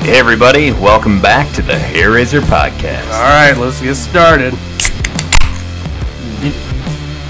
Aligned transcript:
Hey 0.00 0.18
everybody, 0.18 0.70
welcome 0.72 1.20
back 1.20 1.54
to 1.54 1.60
the 1.60 1.78
Hair 1.78 2.12
Razor 2.12 2.40
Podcast. 2.40 3.04
All 3.12 3.20
right, 3.20 3.54
let's 3.58 3.80
get 3.82 3.94
started. 3.94 4.54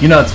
You 0.01 0.09
know, 0.09 0.21
it's 0.21 0.33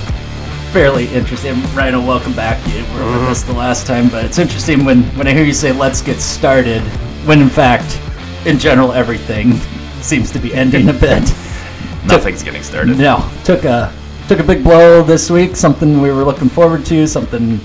fairly 0.72 1.06
interesting. 1.14 1.62
Rhino, 1.74 2.00
welcome 2.04 2.34
back. 2.34 2.58
You 2.66 2.82
were 2.82 3.06
with 3.06 3.14
mm-hmm. 3.14 3.30
us 3.30 3.42
the 3.44 3.54
last 3.54 3.86
time, 3.86 4.10
but 4.10 4.26
it's 4.26 4.38
interesting 4.38 4.84
when, 4.84 5.04
when 5.16 5.26
I 5.26 5.32
hear 5.32 5.44
you 5.44 5.54
say, 5.54 5.72
let's 5.72 6.02
get 6.02 6.20
started, 6.20 6.82
when 7.24 7.40
in 7.40 7.48
fact, 7.48 7.98
in 8.46 8.58
general, 8.58 8.92
everything 8.92 9.54
seems 10.02 10.30
to 10.32 10.38
be 10.38 10.52
ending 10.52 10.90
a 10.90 10.92
bit. 10.92 11.22
Nothing's 12.04 12.42
getting 12.42 12.62
started. 12.62 12.98
No, 12.98 13.26
took 13.44 13.64
a 13.64 13.94
took 14.28 14.40
a 14.40 14.44
big 14.44 14.62
blow 14.62 15.02
this 15.02 15.30
week. 15.30 15.56
Something 15.56 16.02
we 16.02 16.10
were 16.12 16.24
looking 16.24 16.50
forward 16.50 16.84
to. 16.86 17.06
Something 17.06 17.58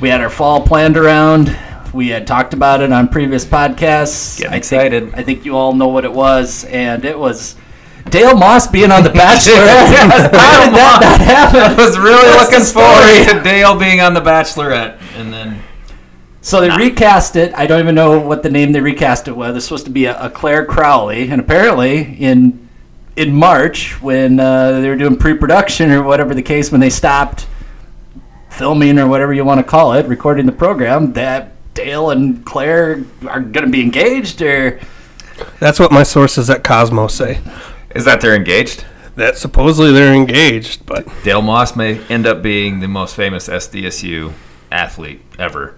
we 0.00 0.10
had 0.10 0.20
our 0.20 0.28
fall 0.28 0.60
planned 0.60 0.98
around. 0.98 1.56
We 1.94 2.08
had 2.08 2.26
talked 2.26 2.54
about 2.54 2.80
it 2.80 2.92
on 2.92 3.06
previous 3.06 3.44
podcasts. 3.44 4.38
Getting 4.38 4.52
I 4.52 4.56
excited. 4.56 5.04
Think, 5.04 5.16
I 5.16 5.22
think 5.22 5.44
you 5.44 5.56
all 5.56 5.72
know 5.72 5.86
what 5.86 6.04
it 6.04 6.12
was, 6.12 6.64
and 6.64 7.04
it 7.04 7.16
was 7.16 7.54
Dale 8.10 8.36
Moss 8.36 8.66
being 8.66 8.90
on 8.90 9.04
The 9.04 9.10
Bachelorette. 9.10 9.94
How 9.96 10.24
did 10.24 10.32
that 10.32 10.70
not 10.72 11.20
happen? 11.20 11.60
I 11.60 11.74
was 11.74 11.96
really 11.96 12.16
That's 12.16 12.50
looking 12.50 12.66
forward 12.66 13.28
to 13.28 13.48
Dale 13.48 13.78
being 13.78 14.00
on 14.00 14.12
The 14.12 14.20
Bachelorette, 14.20 15.00
and 15.14 15.32
then 15.32 15.62
So 16.40 16.60
they 16.60 16.68
recast 16.70 17.36
it. 17.36 17.54
I 17.54 17.68
don't 17.68 17.78
even 17.78 17.94
know 17.94 18.18
what 18.18 18.42
the 18.42 18.50
name 18.50 18.72
they 18.72 18.80
recast 18.80 19.28
it 19.28 19.36
with. 19.36 19.56
It's 19.56 19.64
supposed 19.64 19.84
to 19.84 19.92
be 19.92 20.06
a, 20.06 20.20
a 20.20 20.28
Clare 20.28 20.66
Crawley, 20.66 21.30
and 21.30 21.40
apparently 21.40 22.16
in 22.18 22.68
in 23.14 23.32
March 23.32 24.02
when 24.02 24.40
uh, 24.40 24.80
they 24.80 24.88
were 24.88 24.96
doing 24.96 25.16
pre-production 25.16 25.92
or 25.92 26.02
whatever 26.02 26.34
the 26.34 26.42
case, 26.42 26.72
when 26.72 26.80
they 26.80 26.90
stopped 26.90 27.46
filming 28.50 28.98
or 28.98 29.06
whatever 29.06 29.32
you 29.32 29.44
want 29.44 29.58
to 29.58 29.64
call 29.64 29.92
it, 29.92 30.06
recording 30.06 30.46
the 30.46 30.52
program, 30.52 31.12
that 31.12 31.53
Dale 31.74 32.10
and 32.10 32.44
Claire 32.44 33.04
are 33.28 33.40
going 33.40 33.66
to 33.66 33.70
be 33.70 33.82
engaged 33.82 34.40
or 34.42 34.80
That's 35.60 35.78
what 35.80 35.90
my 35.92 36.02
sources 36.04 36.48
at 36.50 36.62
Cosmo 36.64 37.08
say. 37.08 37.40
is 37.94 38.04
that 38.04 38.20
they're 38.20 38.36
engaged? 38.36 38.84
That 39.16 39.36
supposedly 39.38 39.92
they're 39.92 40.12
engaged, 40.14 40.86
but 40.86 41.06
Dale 41.22 41.42
Moss 41.42 41.76
may 41.76 42.00
end 42.06 42.26
up 42.26 42.42
being 42.42 42.80
the 42.80 42.88
most 42.88 43.14
famous 43.14 43.48
SDSU 43.48 44.32
athlete 44.72 45.20
ever, 45.38 45.76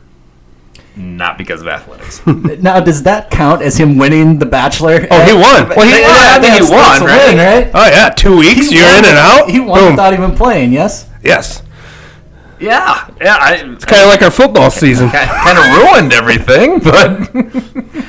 not 0.96 1.36
because 1.36 1.60
of 1.60 1.68
athletics. 1.68 2.24
now 2.62 2.80
does 2.80 3.02
that 3.02 3.30
count 3.30 3.60
as 3.60 3.76
him 3.76 3.98
winning 3.98 4.38
the 4.38 4.46
Bachelor? 4.46 5.06
oh, 5.10 5.24
he 5.26 5.34
won. 5.34 5.68
Well, 5.68 5.86
he 5.86 6.00
won. 6.00 6.10
I 6.10 6.38
think 6.40 6.54
he 6.54 6.62
won, 6.62 7.02
right? 7.04 7.26
win, 7.28 7.36
right? 7.36 7.70
Oh 7.74 7.86
yeah, 7.90 8.08
two 8.08 8.38
weeks. 8.38 8.70
He 8.70 8.76
You're 8.76 8.86
won 8.86 8.98
in 9.00 9.04
and 9.10 9.18
out. 9.18 9.50
He 9.50 9.60
won 9.60 9.80
Boom. 9.80 9.90
without 9.92 10.14
even 10.14 10.34
playing. 10.34 10.72
Yes. 10.72 11.10
yes, 11.22 11.62
yeah, 12.60 13.08
yeah. 13.20 13.36
I 13.40 13.56
kind 13.58 14.02
of 14.02 14.08
like 14.08 14.22
our 14.22 14.30
football 14.30 14.70
season. 14.70 15.10
kind 15.10 15.58
of 15.58 15.64
ruined 15.78 16.12
everything, 16.12 16.78
but 16.80 17.32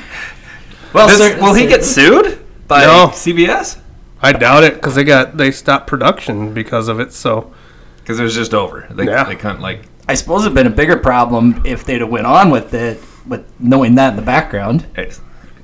Well, 0.94 1.08
Does- 1.08 1.18
sir- 1.18 1.40
will 1.40 1.54
he 1.54 1.66
get 1.66 1.84
sued 1.84 2.38
by 2.66 2.82
No. 2.82 3.08
CBS? 3.08 3.78
I 4.22 4.32
doubt 4.32 4.64
it 4.64 4.74
because 4.74 4.94
they 4.94 5.04
got 5.04 5.36
they 5.36 5.50
stopped 5.50 5.86
production 5.86 6.52
because 6.54 6.88
of 6.88 6.98
it. 7.00 7.12
So 7.12 7.52
Because 7.98 8.18
it 8.18 8.22
was 8.24 8.34
just 8.34 8.54
over. 8.54 8.86
They, 8.90 9.04
Yeah. 9.04 9.24
they 9.24 9.36
couldn't 9.36 9.60
like. 9.60 9.82
I 10.08 10.14
suppose 10.14 10.42
it'd 10.44 10.54
been 10.54 10.66
a 10.66 10.70
bigger 10.70 10.96
problem 10.96 11.60
if 11.66 11.84
they'd 11.84 12.00
have 12.00 12.08
went 12.08 12.26
on 12.26 12.50
with 12.50 12.72
it, 12.74 13.00
with 13.26 13.44
knowing 13.60 13.94
that 13.96 14.10
in 14.10 14.16
the 14.16 14.22
background. 14.22 14.86
It's 14.96 15.20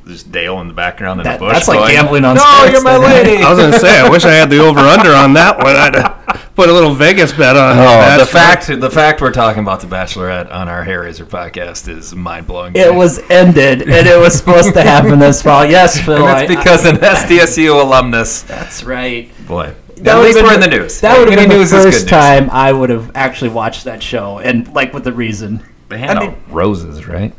just 0.06 0.30
Dale 0.30 0.60
in 0.60 0.69
the 0.69 0.74
background 0.74 1.20
in 1.20 1.24
That- 1.24 1.38
the 1.38 1.47
bush. 1.47 1.55
that's 1.55 1.69
like 1.69 1.91
gambling 1.92 2.24
on 2.24 2.36
No, 2.36 2.42
sports 2.42 2.72
you're 2.72 2.83
my 2.83 2.97
lady. 2.98 3.42
I 3.42 3.50
was 3.52 3.58
gonna 3.58 3.78
say 3.78 3.98
I 4.00 4.08
wish 4.08 4.24
I 4.24 4.33
had 4.33 4.50
the 4.50 4.58
over 4.58 4.80
under 4.80 5.12
on 5.14 5.33
that 5.34 5.56
one. 5.58 5.77
I'd 5.77 5.96
uh, 5.96 6.14
put 6.55 6.69
a 6.69 6.72
little 6.72 6.94
Vegas 6.94 7.33
bet 7.33 7.56
on. 7.56 7.78
Oh, 7.78 8.19
the 8.19 8.27
fact 8.27 8.66
the 8.66 8.91
fact 8.91 9.20
we're 9.20 9.33
talking 9.33 9.62
about 9.62 9.80
the 9.80 9.86
Bachelorette 9.86 10.52
on 10.52 10.69
our 10.69 10.84
Hair 10.84 11.02
Razor 11.02 11.27
podcast 11.27 11.88
is 11.88 12.14
mind 12.14 12.46
blowing. 12.46 12.74
It 12.77 12.94
was 12.94 13.19
ended, 13.30 13.83
and 13.83 14.06
it 14.06 14.19
was 14.19 14.34
supposed 14.36 14.74
to 14.74 14.83
happen 14.83 15.19
this 15.19 15.41
fall. 15.42 15.64
Yes, 15.64 15.98
Phil. 16.05 16.16
And 16.16 16.24
I- 16.24 16.46
that's 16.46 16.55
because 16.55 16.84
an 16.86 16.96
SDSU 16.96 17.80
alumnus. 17.83 18.42
That's 18.42 18.84
right. 18.84 19.30
Boy, 19.46 19.74
That 19.98 20.16
at 20.16 20.18
would've 20.18 20.24
least 20.24 20.36
been 20.39 20.44
we're 20.46 20.55
in 20.55 20.61
the 20.61 20.68
the- 20.68 20.77
news. 20.78 21.01
That 21.01 21.18
would 21.18 21.28
have 21.30 21.39
been 21.39 21.48
the 21.48 21.55
news 21.57 21.73
is 21.73 21.84
good 21.84 21.92
first 21.95 22.08
time 22.08 22.51
I 22.51 22.73
would 22.73 22.90
have 22.90 23.11
actually 23.14 23.51
watched 23.51 23.84
that 23.84 24.02
show, 24.02 24.39
and 24.39 24.68
like 24.74 24.92
with 24.92 25.05
the 25.05 25.12
reason. 25.12 25.62
They 25.89 25.98
hand 25.98 26.18
I 26.18 26.27
mean- 26.28 26.36
roses, 26.51 27.07
right? 27.08 27.33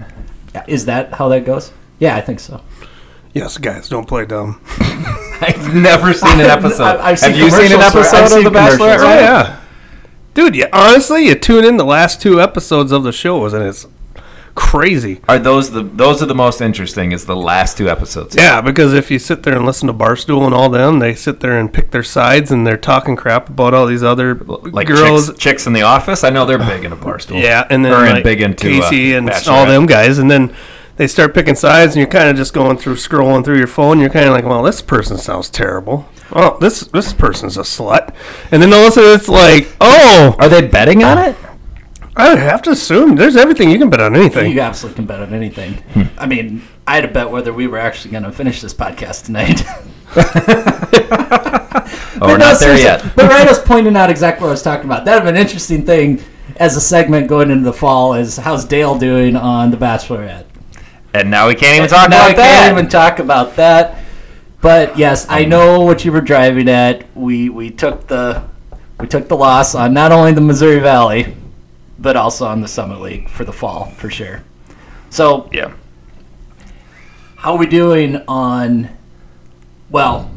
Is 0.68 0.86
that 0.86 1.14
how 1.14 1.30
that 1.30 1.46
goes? 1.46 1.72
Yeah, 2.00 2.16
I 2.16 2.22
think 2.22 2.40
so. 2.40 2.62
Yes, 3.34 3.58
guys, 3.58 3.90
don't 3.90 4.08
play 4.08 4.26
dumb. 4.26 4.62
I've 5.42 5.74
never 5.76 6.14
seen 6.14 6.40
an 6.40 6.46
episode. 6.48 6.84
I- 6.98 7.10
I've 7.12 7.20
seen 7.20 7.32
Have 7.32 7.40
you 7.40 7.52
seen 7.52 7.72
an 7.74 7.82
episode 7.82 8.16
I've 8.18 8.32
of 8.32 8.44
The 8.46 8.50
Bachelorette? 8.50 8.78
commercials. 8.78 9.02
Oh 9.04 9.20
yeah, 9.20 9.62
dude. 10.34 10.56
Yeah, 10.56 10.68
honestly, 10.72 11.28
you 11.28 11.36
tune 11.36 11.66
in 11.66 11.78
the 11.78 11.86
last 11.86 12.22
two 12.22 12.42
episodes 12.42 12.92
of 12.92 13.04
the 13.04 13.12
shows 13.12 13.54
and 13.54 13.64
it's 13.64 13.86
crazy. 14.56 15.20
Are 15.28 15.38
those 15.38 15.72
the 15.72 15.84
those 15.84 16.24
are 16.24 16.26
the 16.28 16.36
most 16.36 16.62
interesting? 16.62 17.12
Is 17.12 17.26
the 17.26 17.36
last 17.36 17.78
two 17.78 17.90
episodes? 17.90 18.36
Yeah, 18.38 18.62
because 18.62 18.94
if 18.94 19.12
you 19.12 19.20
sit 19.20 19.44
there 19.44 19.56
and 19.58 19.66
listen 19.66 19.88
to 19.88 19.94
Barstool 19.94 20.46
and 20.46 20.54
all 20.54 20.70
them, 20.70 21.00
they 21.00 21.14
sit 21.14 21.42
there 21.42 21.60
and 21.60 21.72
pick 21.74 21.92
their 21.92 22.04
sides 22.04 22.52
and 22.52 22.66
they're 22.66 22.78
talking 22.78 23.18
crap 23.18 23.50
about 23.50 23.74
all 23.74 23.86
these 23.86 24.04
other 24.04 24.36
like 24.36 24.88
girls. 24.88 25.28
chicks, 25.28 25.40
chicks 25.40 25.68
in 25.68 25.74
the 25.74 25.82
office. 25.82 26.24
I 26.24 26.30
know 26.30 26.46
they're 26.46 26.58
big 26.58 26.86
into 26.86 26.96
barstool. 26.96 27.42
Yeah, 27.42 27.68
and 27.70 27.84
then 27.84 27.92
Or 27.92 28.06
in 28.06 28.14
like 28.14 28.24
big 28.24 28.40
into 28.42 28.66
Casey 28.70 29.14
uh, 29.14 29.18
and 29.18 29.28
Bachelorette. 29.30 29.48
all 29.52 29.66
them 29.66 29.86
guys, 29.86 30.18
and 30.20 30.32
then 30.32 30.56
they 30.98 31.08
start 31.08 31.34
picking 31.34 31.56
sides, 31.56 31.94
and 31.94 32.00
you're 32.00 32.08
kind 32.08 32.30
of 32.30 32.36
just 32.36 32.54
going 32.54 32.78
through, 32.78 32.96
scrolling 32.96 33.44
through 33.44 33.58
your 33.58 33.68
phone. 33.68 34.00
You're 34.00 34.10
kind 34.10 34.26
of 34.28 34.34
like, 34.34 34.46
well, 34.46 34.64
this 34.64 34.82
person 34.82 35.18
sounds 35.18 35.50
terrible. 35.50 36.08
Oh, 36.32 36.58
this 36.60 36.82
this 36.88 37.14
person's 37.14 37.58
a 37.58 37.62
slut, 37.62 38.14
and 38.52 38.62
then 38.62 38.74
all 38.74 38.82
of 38.82 38.88
a 38.88 38.92
sudden 38.92 39.14
it's 39.14 39.28
like, 39.28 39.76
oh, 39.82 40.36
Are 40.40 40.50
they 40.50 40.68
betting 40.68 41.04
on 41.04 41.18
it? 41.18 41.36
I 42.18 42.30
would 42.30 42.40
have 42.40 42.62
to 42.64 42.70
assume 42.72 43.16
there's 43.18 43.36
everything 43.36 43.70
you 43.70 43.78
can 43.78 43.90
bet 43.90 44.00
on 44.00 44.16
anything. 44.16 44.52
You 44.52 44.62
absolutely 44.62 44.96
can 44.96 45.06
bet 45.06 45.20
on 45.20 45.34
anything. 45.34 45.74
Hmm. 45.74 46.04
I 46.18 46.26
mean, 46.26 46.62
I 46.88 46.96
had 46.96 47.02
to 47.02 47.10
bet 47.10 47.30
whether 47.30 47.52
we 47.52 47.68
were 47.68 47.78
actually 47.78 48.12
going 48.12 48.24
to 48.24 48.32
finish 48.32 48.62
this 48.62 48.74
podcast 48.74 49.26
tonight. 49.26 49.64
Oh, 52.22 52.28
we're 52.28 52.38
But 52.38 52.38
no, 52.38 52.52
not 52.52 52.60
there 52.62 52.78
yet. 52.78 53.04
But 53.16 53.30
Rhino's 53.30 53.60
pointing 53.60 53.98
out 53.98 54.10
exactly 54.10 54.44
what 54.44 54.48
I 54.48 54.52
was 54.52 54.64
talking 54.64 54.86
about. 54.86 55.04
That'd 55.04 55.24
have 55.24 55.28
been 55.28 55.36
an 55.36 55.42
interesting 55.42 55.86
thing 55.86 56.24
as 56.58 56.78
a 56.78 56.82
segment 56.82 57.28
going 57.28 57.52
into 57.52 57.66
the 57.66 57.74
fall 57.74 58.14
is 58.14 58.38
how's 58.38 58.64
Dale 58.64 58.98
doing 58.98 59.36
on 59.36 59.70
The 59.70 59.78
Bachelorette? 59.78 60.46
And 61.16 61.32
now 61.32 61.48
we 61.48 61.56
can't 61.56 61.78
even 61.78 61.88
talk 61.88 62.10
now 62.10 62.18
about 62.18 62.32
I 62.32 62.34
that. 62.34 62.64
can't 62.66 62.78
even 62.78 62.90
talk 62.90 63.20
about 63.20 63.56
that. 63.56 64.04
But 64.60 64.98
yes, 64.98 65.26
I 65.30 65.44
um, 65.44 65.50
know 65.50 65.82
what 65.82 66.04
you 66.04 66.12
were 66.12 66.20
driving 66.20 66.68
at. 66.68 67.06
We 67.16 67.48
we 67.48 67.72
took 67.72 68.08
the 68.08 68.44
we 69.00 69.08
took 69.08 69.30
the 69.30 69.38
loss 69.38 69.76
on 69.76 69.94
not 69.94 70.12
only 70.12 70.34
the 70.34 70.42
Missouri 70.42 70.82
Valley, 70.82 71.34
but 71.98 72.18
also 72.18 72.46
on 72.46 72.60
the 72.60 72.68
Summit 72.68 73.00
League 73.00 73.30
for 73.30 73.46
the 73.46 73.54
fall 73.54 73.86
for 73.92 74.10
sure. 74.10 74.44
So 75.10 75.50
yeah. 75.54 75.74
how 77.38 77.54
are 77.54 77.58
we 77.60 77.68
doing 77.68 78.18
on? 78.28 78.90
Well, 79.90 80.30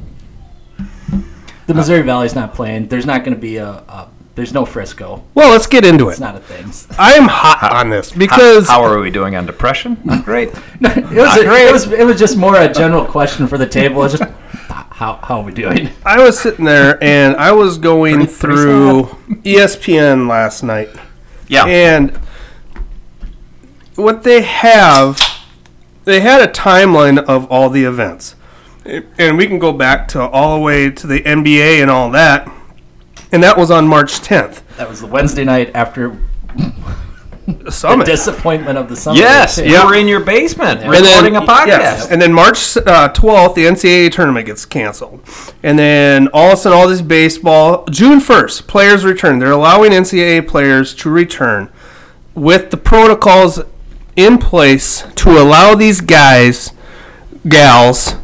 the 1.66 1.72
uh, 1.72 1.74
Missouri 1.74 2.02
Valley's 2.02 2.36
not 2.36 2.54
playing. 2.54 2.86
There's 2.86 3.06
not 3.06 3.24
going 3.24 3.34
to 3.34 3.40
be 3.40 3.56
a, 3.56 3.68
a. 3.68 4.08
There's 4.38 4.54
no 4.54 4.64
Frisco. 4.64 5.24
well, 5.34 5.50
let's 5.50 5.66
get 5.66 5.84
into 5.84 6.08
it. 6.10 6.12
It's 6.12 6.20
not 6.20 6.36
a 6.36 6.38
thing. 6.38 6.70
I 6.96 7.14
am 7.14 7.26
hot 7.26 7.72
on 7.72 7.90
this 7.90 8.12
because 8.12 8.68
how 8.68 8.84
are 8.84 9.00
we 9.00 9.10
doing 9.10 9.34
on 9.34 9.46
depression? 9.46 9.98
Not 10.04 10.24
great. 10.24 10.50
No, 10.80 10.90
it 10.90 11.10
was, 11.12 11.36
it 11.36 11.72
was 11.72 11.92
it 11.92 12.04
was 12.06 12.18
just 12.20 12.36
more 12.36 12.54
a 12.56 12.72
general 12.72 13.04
question 13.04 13.48
for 13.48 13.58
the 13.58 13.66
table. 13.66 14.04
It's 14.04 14.16
just 14.16 14.30
how 14.68 15.14
how 15.24 15.40
are 15.40 15.42
we 15.42 15.50
doing? 15.52 15.90
I 16.06 16.22
was 16.22 16.38
sitting 16.38 16.64
there 16.64 17.02
and 17.02 17.34
I 17.34 17.50
was 17.50 17.78
going 17.78 18.26
Pretty- 18.26 18.32
pretty 18.38 18.54
through 18.56 19.02
ESPN 19.42 20.28
last 20.28 20.62
night. 20.62 20.90
Yeah. 21.48 21.64
And 21.66 22.16
what 23.96 24.22
they 24.22 24.42
have, 24.42 25.20
they 26.04 26.20
had 26.20 26.40
a 26.48 26.52
timeline 26.52 27.18
of 27.18 27.50
all 27.50 27.70
the 27.70 27.82
events. 27.82 28.36
And 29.18 29.36
we 29.36 29.48
can 29.48 29.58
go 29.58 29.72
back 29.72 30.06
to 30.08 30.20
all 30.22 30.56
the 30.56 30.62
way 30.62 30.90
to 30.90 31.06
the 31.08 31.20
NBA 31.22 31.82
and 31.82 31.90
all 31.90 32.08
that. 32.12 32.48
And 33.32 33.42
that 33.42 33.56
was 33.58 33.70
on 33.70 33.86
March 33.86 34.20
10th. 34.20 34.62
That 34.76 34.88
was 34.88 35.00
the 35.00 35.06
Wednesday 35.06 35.44
night 35.44 35.70
after 35.74 36.16
The 36.56 37.54
the 37.64 37.72
summit. 37.72 38.04
disappointment 38.06 38.76
of 38.78 38.88
the 38.90 38.96
summer. 38.96 39.16
yes, 39.18 39.56
you 39.58 39.82
were 39.84 39.94
in 39.94 40.06
your 40.06 40.20
basement 40.20 40.82
And 40.82 40.92
then- 40.92 41.02
recording 41.02 41.36
a 41.36 41.40
podcast. 41.40 41.66
yes. 41.66 42.10
And 42.10 42.20
then 42.20 42.32
March 42.32 42.76
uh, 42.76 43.08
12th, 43.12 43.54
the 43.54 43.64
NCAA 43.66 44.10
tournament 44.12 44.46
gets 44.46 44.64
canceled. 44.66 45.20
And 45.62 45.78
then 45.78 46.28
all 46.34 46.48
of 46.48 46.52
a 46.54 46.56
sudden, 46.56 46.78
all 46.78 46.86
this 46.88 47.00
baseball. 47.02 47.84
June 47.90 48.20
1st, 48.20 48.66
players 48.66 49.04
return. 49.04 49.38
They're 49.38 49.50
allowing 49.52 49.92
NCAA 49.92 50.46
players 50.46 50.94
to 50.96 51.10
return 51.10 51.70
with 52.34 52.70
the 52.70 52.76
protocols 52.76 53.60
in 54.14 54.36
place 54.38 55.04
to 55.16 55.30
allow 55.30 55.74
these 55.74 56.00
guys, 56.02 56.72
gals, 57.48 58.16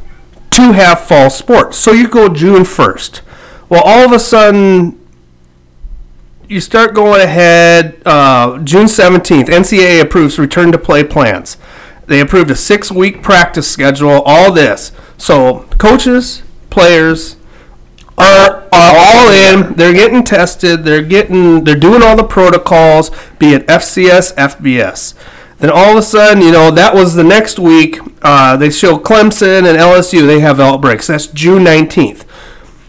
to 0.50 0.72
have 0.72 1.00
fall 1.00 1.30
sports. 1.30 1.78
So 1.78 1.92
you 1.92 2.08
go 2.08 2.28
June 2.28 2.62
1st. 2.64 3.20
Well, 3.74 3.82
all 3.82 4.04
of 4.04 4.12
a 4.12 4.20
sudden, 4.20 5.04
you 6.48 6.60
start 6.60 6.94
going 6.94 7.20
ahead. 7.20 8.00
Uh, 8.06 8.58
June 8.58 8.86
17th, 8.86 9.46
NCAA 9.46 10.00
approves 10.00 10.38
return 10.38 10.70
to 10.70 10.78
play 10.78 11.02
plans. 11.02 11.56
They 12.06 12.20
approved 12.20 12.52
a 12.52 12.54
six 12.54 12.92
week 12.92 13.20
practice 13.20 13.68
schedule, 13.68 14.22
all 14.24 14.52
this. 14.52 14.92
So, 15.18 15.66
coaches, 15.78 16.44
players 16.70 17.34
are, 18.16 18.68
are 18.70 18.94
all 18.96 19.30
in. 19.30 19.74
They're 19.74 19.92
getting 19.92 20.22
tested. 20.22 20.84
They're 20.84 21.02
getting, 21.02 21.64
they're 21.64 21.74
doing 21.74 22.00
all 22.00 22.16
the 22.16 22.22
protocols, 22.22 23.10
be 23.40 23.54
it 23.54 23.66
FCS, 23.66 24.36
FBS. 24.36 25.14
Then 25.58 25.70
all 25.70 25.90
of 25.90 25.96
a 25.96 26.02
sudden, 26.02 26.44
you 26.44 26.52
know, 26.52 26.70
that 26.70 26.94
was 26.94 27.16
the 27.16 27.24
next 27.24 27.58
week. 27.58 27.98
Uh, 28.22 28.56
they 28.56 28.70
show 28.70 28.98
Clemson 28.98 29.68
and 29.68 29.76
LSU. 29.76 30.24
They 30.24 30.38
have 30.38 30.60
outbreaks. 30.60 31.08
That's 31.08 31.26
June 31.26 31.64
19th. 31.64 32.24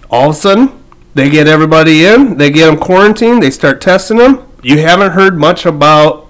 All 0.09 0.29
of 0.29 0.35
a 0.35 0.39
sudden, 0.39 0.74
they 1.15 1.29
get 1.29 1.47
everybody 1.47 2.05
in. 2.05 2.37
They 2.37 2.51
get 2.51 2.67
them 2.67 2.77
quarantined. 2.77 3.41
They 3.41 3.49
start 3.49 3.81
testing 3.81 4.17
them. 4.17 4.45
You 4.61 4.79
haven't 4.79 5.13
heard 5.13 5.37
much 5.37 5.65
about 5.65 6.27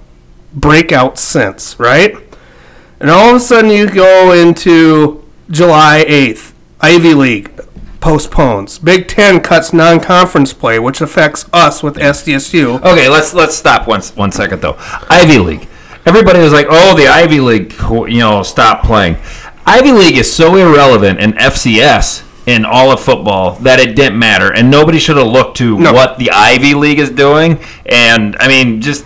breakout 0.53 1.17
since, 1.17 1.77
right? 1.79 2.15
And 2.99 3.09
all 3.09 3.31
of 3.31 3.35
a 3.37 3.39
sudden, 3.39 3.71
you 3.71 3.89
go 3.89 4.31
into 4.31 5.25
July 5.49 6.05
8th. 6.07 6.53
Ivy 6.81 7.13
League 7.15 7.51
postpones. 7.99 8.77
Big 8.77 9.07
Ten 9.07 9.41
cuts 9.41 9.73
non-conference 9.73 10.53
play, 10.53 10.77
which 10.77 11.01
affects 11.01 11.49
us 11.51 11.81
with 11.81 11.95
SDSU. 11.95 12.77
Okay, 12.83 13.09
let's 13.09 13.33
let's 13.33 13.55
stop 13.55 13.87
one 13.87 14.01
one 14.13 14.31
second 14.31 14.61
though. 14.61 14.75
Ivy 15.09 15.39
League. 15.39 15.67
Everybody 16.05 16.39
was 16.39 16.53
like, 16.53 16.67
"Oh, 16.69 16.95
the 16.95 17.07
Ivy 17.07 17.39
League, 17.39 17.73
you 17.89 18.19
know, 18.19 18.43
stop 18.43 18.83
playing." 18.83 19.17
Ivy 19.65 19.93
League 19.93 20.17
is 20.17 20.31
so 20.31 20.55
irrelevant 20.55 21.19
in 21.19 21.33
FCS 21.33 22.21
in 22.45 22.63
all 22.65 22.91
of 22.91 22.99
football 23.01 23.55
that 23.61 23.79
it 23.79 23.95
didn't 23.95 24.19
matter, 24.19 24.53
and 24.53 24.69
nobody 24.69 24.99
should 24.99 25.17
have 25.17 25.27
looked 25.27 25.57
to 25.57 25.77
No. 25.79 25.93
what 25.93 26.17
the 26.19 26.29
Ivy 26.31 26.73
League 26.75 26.99
is 26.99 27.09
doing. 27.09 27.59
And 27.85 28.35
I 28.39 28.47
mean, 28.47 28.81
just 28.81 29.05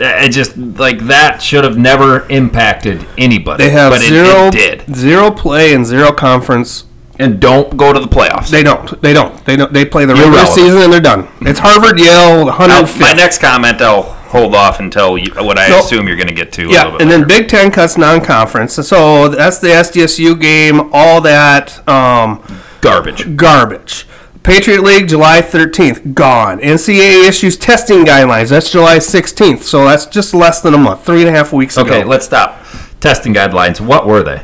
it 0.00 0.30
just 0.30 0.56
like 0.56 1.00
that 1.06 1.42
should 1.42 1.64
have 1.64 1.76
never 1.76 2.26
impacted 2.28 3.04
anybody. 3.18 3.64
They 3.64 3.70
have 3.70 3.92
but 3.92 4.00
it- 4.02 4.08
zero, 4.08 4.46
it 4.46 4.52
did. 4.52 4.96
zero 4.96 5.30
play 5.30 5.72
and 5.74 5.84
zero 5.84 6.12
conference. 6.12 6.84
And 7.20 7.40
don't 7.40 7.76
go 7.76 7.92
to 7.92 7.98
the 7.98 8.06
playoffs. 8.06 8.48
They 8.48 8.62
don't. 8.62 9.02
They 9.02 9.12
don't. 9.12 9.44
They 9.44 9.56
don't. 9.56 9.72
They 9.72 9.84
play 9.84 10.04
the 10.04 10.14
regular 10.14 10.46
season 10.46 10.82
and 10.82 10.92
they're 10.92 11.00
done. 11.00 11.26
It's 11.40 11.58
Harvard, 11.58 11.98
Yale, 11.98 12.44
my 12.44 13.12
next 13.12 13.38
comment, 13.38 13.82
I'll 13.82 14.02
hold 14.02 14.54
off 14.54 14.78
until 14.78 15.18
you, 15.18 15.32
what 15.34 15.58
I 15.58 15.66
assume 15.66 16.06
you're 16.06 16.14
going 16.16 16.28
to 16.28 16.34
get 16.34 16.52
to. 16.52 16.66
a 16.66 16.70
Yeah, 16.70 16.84
little 16.84 16.98
bit 16.98 17.02
and 17.02 17.10
then. 17.10 17.26
Big 17.26 17.48
Ten 17.48 17.72
cuts 17.72 17.98
non-conference. 17.98 18.74
So 18.86 19.26
that's 19.30 19.58
the 19.58 19.66
SDSU 19.66 20.40
game. 20.40 20.90
All 20.92 21.20
that 21.22 21.88
um, 21.88 22.40
garbage. 22.80 23.36
garbage. 23.36 24.06
Patriot 24.42 24.82
League, 24.82 25.08
July 25.08 25.42
13th, 25.42 26.14
gone. 26.14 26.58
NCAA 26.60 27.28
issues 27.28 27.56
testing 27.56 28.04
guidelines. 28.04 28.48
That's 28.50 28.70
July 28.70 28.98
16th. 28.98 29.62
So 29.62 29.84
that's 29.84 30.06
just 30.06 30.32
less 30.32 30.60
than 30.60 30.74
a 30.74 30.78
month, 30.78 31.04
three 31.04 31.20
and 31.20 31.28
a 31.28 31.32
half 31.32 31.52
weeks 31.52 31.76
Okay, 31.76 31.88
ago. 31.88 31.98
Okay, 32.00 32.08
let's 32.08 32.24
stop. 32.26 32.62
Testing 33.00 33.34
guidelines. 33.34 33.80
What 33.80 34.06
were 34.06 34.22
they? 34.22 34.42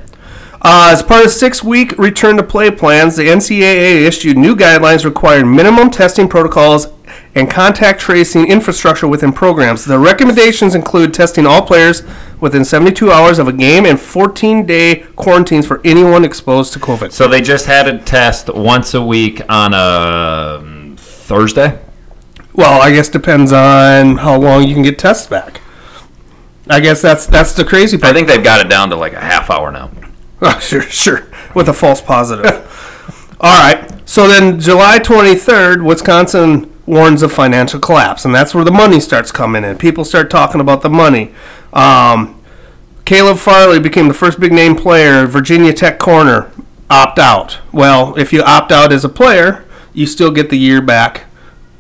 Uh, 0.67 0.89
as 0.91 1.03
part 1.03 1.23
of 1.23 1.31
six-week 1.31 1.97
return 1.99 2.39
to 2.39 2.43
play 2.43 2.71
plans, 2.71 3.17
the 3.17 3.25
NCAA 3.25 4.07
issued 4.07 4.39
new 4.39 4.57
guidelines 4.57 5.05
requiring 5.05 5.55
minimum 5.55 5.91
testing 5.91 6.27
protocols 6.27 6.87
and 7.35 7.51
contact 7.51 8.01
tracing 8.01 8.47
infrastructure 8.47 9.07
within 9.07 9.31
programs. 9.31 9.85
The 9.85 9.99
recommendations 9.99 10.75
include 10.75 11.13
testing 11.13 11.45
all 11.45 11.61
players 11.61 12.03
within 12.41 12.65
72 12.65 13.13
hours 13.13 13.39
of 13.39 13.47
a 13.47 13.53
game 13.53 13.85
and 13.85 13.99
14-day 13.99 15.05
quarantines 15.17 15.67
for 15.67 15.83
anyone 15.85 16.25
exposed 16.25 16.73
to 16.73 16.79
COVID. 16.79 17.13
So 17.13 17.29
they 17.29 17.43
just 17.43 17.67
had 17.67 17.87
a 17.87 17.99
test 17.99 18.49
once 18.49 18.95
a 18.95 19.05
week 19.05 19.43
on 19.51 19.75
a 19.75 20.61
um, 20.61 20.97
Thursday. 20.97 21.79
Well, 22.55 22.81
I 22.81 22.91
guess 22.91 23.11
depends 23.11 23.53
on 23.53 24.17
how 24.17 24.41
long 24.41 24.67
you 24.67 24.73
can 24.73 24.83
get 24.83 24.99
tests 24.99 25.27
back. 25.27 25.61
I 26.71 26.81
guess 26.81 27.03
that's 27.03 27.27
that's 27.27 27.53
the 27.53 27.65
crazy 27.65 27.99
part. 27.99 28.13
I 28.13 28.15
think 28.15 28.29
they've 28.29 28.43
got 28.43 28.65
it 28.65 28.71
down 28.71 28.89
to 28.89 28.97
like 28.97 29.13
a 29.13 29.21
half 29.21 29.51
hour 29.51 29.71
now. 29.71 29.91
Oh, 30.47 30.59
sure, 30.59 30.83
sure. 30.83 31.27
With 31.55 31.71
a 31.71 31.73
false 31.73 32.03
positive. 32.03 32.45
All 33.41 33.59
right. 33.63 33.91
So 34.07 34.29
then, 34.29 34.61
July 34.61 34.99
23rd, 34.99 35.83
Wisconsin 35.83 36.71
warns 36.85 37.23
of 37.23 37.33
financial 37.33 37.81
collapse, 37.81 38.27
and 38.27 38.35
that's 38.35 38.55
where 38.55 38.65
the 38.65 38.71
money 38.71 39.01
starts 39.01 39.33
coming 39.33 39.65
in. 39.65 39.79
People 39.79 40.05
start 40.05 40.31
talking 40.31 40.61
about 40.61 40.83
the 40.83 40.91
money. 40.91 41.33
Um, 41.73 42.39
Caleb 43.07 43.39
Farley 43.39 43.81
became 43.81 44.09
the 44.09 44.15
first 44.15 44.39
big 44.39 44.53
name 44.53 44.77
player, 44.77 45.27
Virginia 45.27 45.73
Tech 45.73 45.99
corner, 45.99 46.51
opt 46.91 47.19
out. 47.19 47.59
Well, 47.73 48.15
if 48.19 48.31
you 48.33 48.43
opt 48.43 48.71
out 48.71 48.93
as 48.93 49.05
a 49.05 49.09
player, 49.09 49.65
you 49.95 50.07
still 50.07 50.31
get 50.31 50.51
the 50.51 50.59
year 50.59 50.83
back 50.83 51.25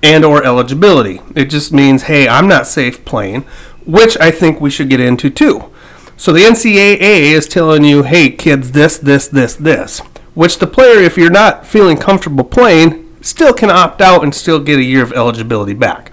and 0.03 0.25
or 0.25 0.43
eligibility. 0.43 1.21
It 1.35 1.47
just 1.47 1.73
means, 1.73 2.05
hey, 2.05 2.27
I'm 2.29 2.49
not 2.49 2.67
safe 2.67 3.05
playing, 3.05 3.43
which 3.85 4.19
I 4.19 4.31
think 4.31 4.61
we 4.61 4.71
should 4.71 4.89
get 4.89 5.01
into 5.01 5.29
too. 5.29 5.71
So 6.17 6.33
the 6.33 6.41
NCAA 6.41 7.33
is 7.33 7.47
telling 7.49 7.85
you, 7.85 8.03
hey, 8.05 8.31
kids, 8.31 8.73
this, 8.73 8.99
this, 8.99 9.27
this, 9.29 9.57
this. 9.57 10.01
Which 10.35 10.59
the 10.59 10.67
player, 10.67 11.01
if 11.01 11.17
you're 11.17 11.31
not 11.31 11.67
feeling 11.67 11.97
comfortable 11.97 12.45
playing, 12.45 13.17
still 13.21 13.53
can 13.53 13.71
opt 13.71 14.01
out 14.01 14.23
and 14.23 14.35
still 14.35 14.61
get 14.61 14.79
a 14.79 14.83
year 14.83 15.03
of 15.03 15.13
eligibility 15.13 15.75
back. 15.75 16.13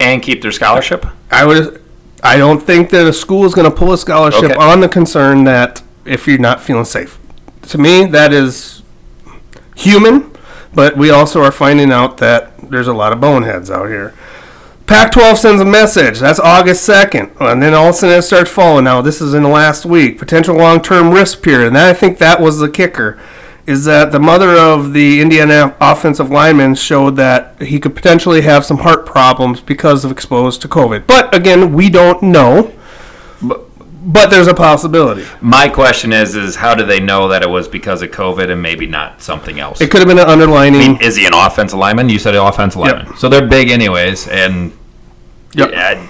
And 0.00 0.22
keep 0.22 0.42
their 0.42 0.52
scholarship? 0.52 1.06
I 1.30 1.44
would, 1.44 1.82
I 2.22 2.36
don't 2.36 2.60
think 2.60 2.90
that 2.90 3.06
a 3.06 3.12
school 3.12 3.44
is 3.44 3.54
going 3.54 3.68
to 3.70 3.76
pull 3.76 3.92
a 3.92 3.98
scholarship 3.98 4.44
Okay. 4.52 4.54
on 4.54 4.80
the 4.80 4.88
concern 4.88 5.44
that 5.44 5.82
if 6.04 6.26
you're 6.26 6.38
not 6.38 6.60
feeling 6.60 6.84
safe. 6.84 7.18
To 7.62 7.78
me, 7.78 8.06
that 8.06 8.32
is 8.32 8.82
human, 9.76 10.32
but 10.74 10.96
we 10.96 11.10
also 11.10 11.42
are 11.42 11.52
finding 11.52 11.90
out 11.92 12.18
that 12.18 12.70
there's 12.70 12.88
a 12.88 12.92
lot 12.92 13.12
of 13.12 13.20
boneheads 13.20 13.70
out 13.70 13.86
here. 13.88 14.14
Pac 14.88 15.12
12 15.12 15.36
sends 15.36 15.60
a 15.60 15.66
message. 15.66 16.18
That's 16.18 16.40
August 16.40 16.88
2nd. 16.88 17.38
And 17.40 17.62
then 17.62 17.74
all 17.74 17.88
of 17.88 17.94
a 17.94 17.98
sudden 17.98 18.18
it 18.18 18.22
starts 18.22 18.50
falling. 18.50 18.84
Now, 18.84 19.02
this 19.02 19.20
is 19.20 19.34
in 19.34 19.42
the 19.42 19.48
last 19.50 19.84
week. 19.84 20.18
Potential 20.18 20.56
long 20.56 20.80
term 20.80 21.10
risk 21.10 21.42
period. 21.42 21.68
And 21.68 21.78
I 21.78 21.92
think 21.92 22.16
that 22.18 22.40
was 22.40 22.58
the 22.58 22.70
kicker. 22.70 23.20
Is 23.66 23.84
that 23.84 24.12
the 24.12 24.18
mother 24.18 24.56
of 24.56 24.94
the 24.94 25.20
Indiana 25.20 25.76
offensive 25.78 26.30
lineman 26.30 26.74
showed 26.74 27.16
that 27.16 27.60
he 27.60 27.78
could 27.78 27.94
potentially 27.94 28.40
have 28.40 28.64
some 28.64 28.78
heart 28.78 29.04
problems 29.04 29.60
because 29.60 30.06
of 30.06 30.10
exposed 30.10 30.62
to 30.62 30.68
COVID. 30.68 31.06
But 31.06 31.34
again, 31.34 31.74
we 31.74 31.90
don't 31.90 32.22
know. 32.22 32.72
But 34.00 34.30
there's 34.30 34.46
a 34.46 34.54
possibility. 34.54 35.26
My 35.42 35.68
question 35.68 36.14
is, 36.14 36.34
is 36.34 36.56
how 36.56 36.74
do 36.74 36.86
they 36.86 36.98
know 36.98 37.28
that 37.28 37.42
it 37.42 37.50
was 37.50 37.68
because 37.68 38.00
of 38.00 38.10
COVID 38.10 38.50
and 38.50 38.62
maybe 38.62 38.86
not 38.86 39.20
something 39.20 39.60
else? 39.60 39.82
It 39.82 39.90
could 39.90 39.98
have 40.00 40.08
been 40.08 40.18
an 40.18 40.26
underlining. 40.28 40.98
is 41.02 41.16
he 41.16 41.26
an 41.26 41.34
offensive 41.34 41.78
lineman? 41.78 42.08
You 42.08 42.18
said 42.18 42.34
an 42.34 42.40
offensive 42.40 42.80
Yep. 42.82 42.96
lineman. 42.96 43.16
So 43.18 43.28
they're 43.28 43.46
big 43.46 43.68
anyways, 43.68 44.26
and 44.28 44.72
Yep. 45.54 45.70
yeah, 45.72 46.06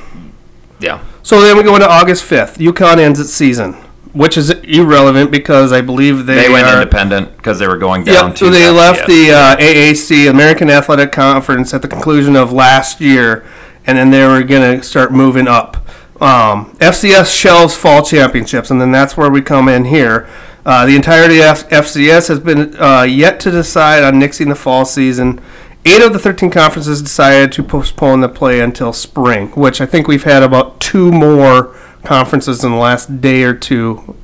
yeah. 0.81 1.05
So 1.23 1.41
then 1.41 1.57
we 1.57 1.63
go 1.63 1.75
into 1.75 1.89
August 1.89 2.25
5th. 2.25 2.57
UConn 2.57 2.99
ends 2.99 3.21
its 3.21 3.33
season, 3.33 3.75
which 4.13 4.37
is 4.37 4.51
irrelevant 4.51 5.31
because 5.31 5.73
I 5.73 5.81
believe 5.81 6.27
they, 6.27 6.35
They, 6.47 6.49
went 6.51 6.67
are, 6.67 6.81
independent 6.81 7.37
because 7.37 7.59
they 7.59 7.69
were 7.69 7.77
going 7.77 8.05
down 8.05 8.29
Yep, 8.29 8.37
to 8.37 8.45
so 8.47 8.51
they 8.51 8.61
FCS. 8.63 8.77
left 8.77 9.07
the 9.07 9.31
uh, 9.33 9.57
AAC, 9.57 10.31
American 10.31 10.71
Athletic 10.71 11.13
Conference, 11.13 11.73
at 11.75 11.83
the 11.83 11.89
conclusion 11.89 12.35
of 12.37 12.53
last 12.53 13.01
year, 13.01 13.45
and 13.87 13.97
then 13.99 14.11
they 14.11 14.27
were 14.27 14.43
going 14.43 14.79
to 14.79 14.85
start 14.85 15.13
moving 15.13 15.47
up. 15.49 15.77
Um, 16.21 16.73
FCS 16.79 17.33
shelves 17.35 17.77
fall 17.77 18.03
championships, 18.03 18.71
and 18.71 18.81
then 18.81 18.91
that's 18.91 19.17
where 19.17 19.31
we 19.31 19.41
come 19.41 19.69
in 19.69 19.85
here. 19.85 20.29
Uh, 20.67 20.85
the 20.85 20.97
entirety 20.97 21.41
of 21.41 21.67
FCS 21.69 22.29
has 22.29 22.41
been 22.41 22.77
uh, 22.77 23.03
yet 23.03 23.41
to 23.41 23.51
decide 23.51 24.03
on 24.03 24.15
nixing 24.15 24.49
the 24.49 24.55
fall 24.55 24.85
season. 24.85 25.41
Eight 25.89 26.03
of 26.03 26.13
the 26.13 26.19
13 26.19 26.51
conferences 26.51 27.01
decided 27.01 27.51
to 27.53 27.63
postpone 27.63 28.21
the 28.21 28.29
play 28.29 28.61
until 28.61 28.93
spring, 28.93 29.49
which 29.53 29.81
I 29.81 29.87
think 29.87 30.07
we've 30.07 30.25
had 30.25 30.43
about 30.43 30.81
two 30.81 31.11
more 31.11 31.75
conferences 32.05 32.63
in 32.63 32.73
the 32.73 32.77
last 32.77 33.23
day 33.23 33.43
or 33.43 33.55
two 33.55 34.15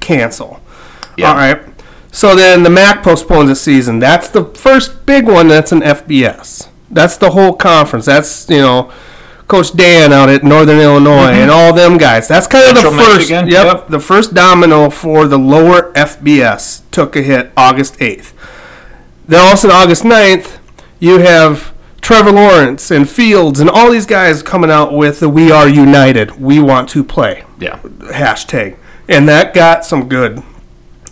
cancel. 0.00 0.60
Yeah. 1.16 1.30
All 1.30 1.36
right. 1.36 1.62
So 2.12 2.36
then 2.36 2.64
the 2.64 2.70
MAC 2.70 3.02
postpones 3.02 3.50
its 3.50 3.60
season. 3.60 3.98
That's 3.98 4.28
the 4.28 4.44
first 4.44 5.06
big 5.06 5.26
one 5.26 5.48
that's 5.48 5.72
an 5.72 5.80
FBS. 5.80 6.68
That's 6.90 7.16
the 7.16 7.30
whole 7.30 7.54
conference. 7.54 8.04
That's, 8.04 8.50
you 8.50 8.58
know, 8.58 8.92
Coach 9.48 9.74
Dan 9.74 10.12
out 10.12 10.28
at 10.28 10.44
Northern 10.44 10.80
Illinois 10.80 11.30
mm-hmm. 11.30 11.40
and 11.40 11.50
all 11.50 11.72
them 11.72 11.96
guys. 11.96 12.28
That's 12.28 12.46
kind 12.46 12.70
of 12.70 12.76
Central 12.76 12.92
the 12.92 12.98
first 12.98 13.18
Michigan, 13.20 13.48
yep, 13.48 13.66
yep. 13.66 13.88
the 13.88 14.00
first 14.00 14.34
domino 14.34 14.90
for 14.90 15.26
the 15.26 15.38
lower 15.38 15.92
FBS 15.94 16.82
took 16.90 17.16
a 17.16 17.22
hit 17.22 17.52
August 17.56 17.94
8th. 18.00 18.32
Then 19.26 19.40
also 19.40 19.68
on 19.68 19.74
August 19.74 20.02
9th, 20.02 20.59
you 21.00 21.18
have 21.18 21.72
Trevor 22.02 22.32
Lawrence 22.32 22.90
and 22.90 23.08
Fields 23.08 23.58
and 23.58 23.68
all 23.68 23.90
these 23.90 24.06
guys 24.06 24.42
coming 24.42 24.70
out 24.70 24.92
with 24.92 25.20
the 25.20 25.28
We 25.28 25.50
Are 25.50 25.68
United, 25.68 26.40
We 26.40 26.60
Want 26.60 26.88
to 26.90 27.02
Play 27.02 27.44
yeah. 27.58 27.78
hashtag, 27.78 28.76
and 29.08 29.28
that 29.28 29.54
got 29.54 29.84
some 29.84 30.08
good, 30.08 30.42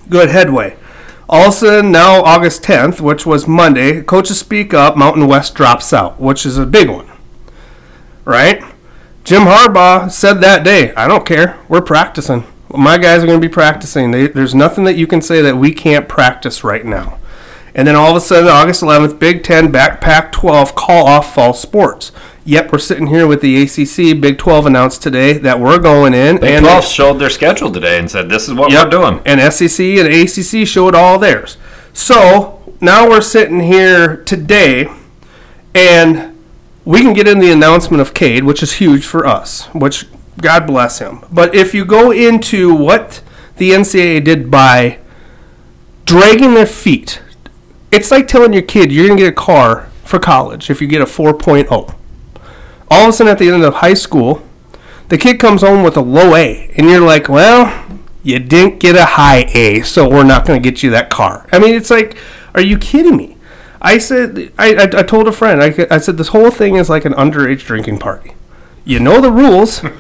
good 0.09 0.29
headway. 0.29 0.77
All 1.29 1.49
of 1.49 1.49
a 1.49 1.53
sudden, 1.53 1.91
now 1.93 2.23
August 2.23 2.63
10th, 2.63 3.01
which 3.01 3.27
was 3.27 3.47
Monday, 3.47 4.03
coaches 4.03 4.39
speak 4.39 4.73
up. 4.73 4.97
Mountain 4.97 5.27
West 5.27 5.55
drops 5.55 5.93
out, 5.93 6.21
which 6.21 6.47
is 6.47 6.57
a 6.57 6.67
big 6.67 6.89
one, 6.89 7.09
right? 8.25 8.63
Jim 9.25 9.43
Harbaugh 9.43 10.11
said 10.11 10.41
that 10.41 10.65
day, 10.65 10.95
"I 10.95 11.07
don't 11.07 11.27
care. 11.27 11.59
We're 11.69 11.83
practicing. 11.83 12.45
My 12.75 12.99
guys 12.99 13.23
are 13.23 13.27
going 13.27 13.41
to 13.41 13.47
be 13.47 13.53
practicing. 13.53 14.11
They, 14.11 14.27
there's 14.27 14.55
nothing 14.55 14.85
that 14.85 14.97
you 14.97 15.07
can 15.07 15.21
say 15.21 15.43
that 15.43 15.57
we 15.57 15.73
can't 15.73 16.09
practice 16.09 16.65
right 16.65 16.85
now." 16.85 17.19
And 17.79 17.87
then 17.87 17.95
all 17.95 18.11
of 18.11 18.17
a 18.17 18.21
sudden, 18.21 18.49
August 18.49 18.83
11th, 18.83 19.21
Big 19.21 19.45
Ten, 19.45 19.71
backpack 19.71 20.33
12 20.33 20.75
call 20.75 21.07
off 21.07 21.33
fall 21.33 21.53
sports. 21.53 22.11
Yep, 22.45 22.73
we're 22.73 22.79
sitting 22.81 23.07
here 23.07 23.25
with 23.25 23.41
the 23.41 23.63
ACC. 23.63 24.21
Big 24.21 24.37
12 24.37 24.67
announced 24.67 25.01
today 25.01 25.35
that 25.35 25.61
we're 25.61 25.79
going 25.79 26.13
in. 26.13 26.41
Big 26.41 26.55
and 26.55 26.65
12 26.67 26.85
showed 26.85 27.19
their 27.21 27.31
schedule 27.31 27.71
today 27.71 28.01
and 28.01 28.11
said, 28.11 28.29
"This 28.29 28.49
is 28.49 28.55
what 28.55 28.73
Yep. 28.73 28.85
we're 28.87 28.91
doing." 28.91 29.21
And 29.25 29.41
SEC 29.41 30.01
and 30.01 30.09
ACC 30.09 30.65
showed 30.67 30.97
all 30.97 31.21
theirs. 31.21 31.57
So 31.93 32.59
now 32.81 33.09
we're 33.09 33.21
sitting 33.21 33.61
here 33.61 34.17
today, 34.17 34.89
and 35.73 36.37
we 36.85 37.01
can 37.03 37.13
get 37.13 37.29
in 37.29 37.39
the 37.39 37.53
announcement 37.53 38.01
of 38.01 38.13
Cade, 38.13 38.43
which 38.43 38.61
is 38.61 38.73
huge 38.73 39.05
for 39.05 39.25
us. 39.25 39.69
Which 39.73 40.07
God 40.43 40.67
bless 40.67 40.99
him. 40.99 41.21
But 41.31 41.55
if 41.55 41.75
you 41.75 41.85
go 41.85 42.11
into 42.11 42.75
what 42.75 43.21
the 43.57 43.71
NCAA 43.71 44.19
did 44.19 44.51
by 44.51 44.99
dragging 46.07 46.55
their 46.55 46.67
feet, 46.67 47.21
it's 47.91 48.11
like 48.11 48.29
telling 48.29 48.53
your 48.53 48.63
kid 48.63 48.93
you're 48.93 49.07
going 49.07 49.19
to 49.19 49.25
get 49.25 49.33
a 49.33 49.37
car 49.37 49.89
for 50.05 50.19
college 50.19 50.71
if 50.71 50.81
you 50.81 50.87
get 50.87 51.01
a 51.01 51.05
4.0. 51.07 51.95
All 52.91 53.03
of 53.03 53.09
a 53.09 53.13
sudden, 53.13 53.31
at 53.31 53.39
the 53.39 53.51
end 53.51 53.63
of 53.65 53.75
high 53.75 53.95
school, 53.95 54.43
the 55.09 55.19
kid 55.19 55.39
comes 55.39 55.63
home 55.63 55.83
with 55.83 55.97
a 55.97 56.01
low 56.01 56.35
A, 56.35 56.71
and 56.77 56.89
you're 56.89 57.01
like, 57.01 57.29
well, 57.29 57.87
you 58.23 58.39
didn't 58.39 58.79
get 58.81 58.97
a 58.97 59.05
high 59.05 59.45
A, 59.55 59.83
so 59.83 60.09
we're 60.09 60.25
not 60.25 60.47
going 60.47 60.63
to 60.63 60.71
get 60.71 60.83
you 60.83 60.91
that 60.91 61.11
car. 61.11 61.47
I 61.53 61.59
mean, 61.59 61.75
it's 61.75 61.91
like, 61.91 62.17
are 62.55 62.61
you 62.63 62.79
kidding 62.79 63.17
me? 63.17 63.37
I 63.81 63.99
said, 63.99 64.53
I, 64.59 64.75
I, 64.75 64.83
I 64.83 65.03
told 65.03 65.29
a 65.29 65.33
friend, 65.33 65.63
I, 65.63 65.87
I 65.91 65.99
said, 65.99 66.17
this 66.17 66.29
whole 66.29 66.51
thing 66.51 66.77
is 66.77 66.89
like 66.89 67.05
an 67.05 67.13
underage 67.13 67.65
drinking 67.65 67.99
party. 67.99 68.35
You 68.85 69.01
know 69.01 69.21
the 69.21 69.33
rules. 69.33 69.83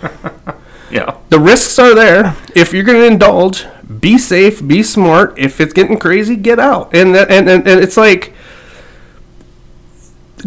Yeah. 0.90 1.18
the 1.28 1.38
risks 1.38 1.78
are 1.78 1.94
there. 1.94 2.34
If 2.54 2.72
you're 2.72 2.82
going 2.82 2.98
to 2.98 3.06
indulge, 3.06 3.66
be 4.00 4.18
safe, 4.18 4.66
be 4.66 4.82
smart. 4.82 5.38
If 5.38 5.60
it's 5.60 5.72
getting 5.72 5.98
crazy, 5.98 6.36
get 6.36 6.58
out. 6.58 6.94
And 6.94 7.14
that, 7.14 7.30
and, 7.30 7.48
and, 7.48 7.66
and 7.66 7.80
it's 7.80 7.96
like 7.96 8.32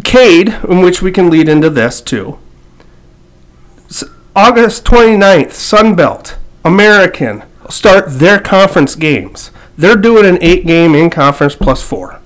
Cade, 0.04 0.48
in 0.68 0.80
which 0.80 1.02
we 1.02 1.10
can 1.10 1.28
lead 1.28 1.48
into 1.48 1.70
this 1.70 2.00
too. 2.00 2.38
August 4.34 4.84
29th, 4.84 5.52
Sun 5.52 5.94
Belt, 5.94 6.38
American 6.64 7.42
start 7.68 8.04
their 8.08 8.40
conference 8.40 8.94
games. 8.94 9.50
They're 9.76 9.96
doing 9.96 10.24
an 10.24 10.38
eight 10.40 10.66
game 10.66 10.94
in 10.94 11.10
conference 11.10 11.54
plus 11.54 11.82
four. 11.82 12.20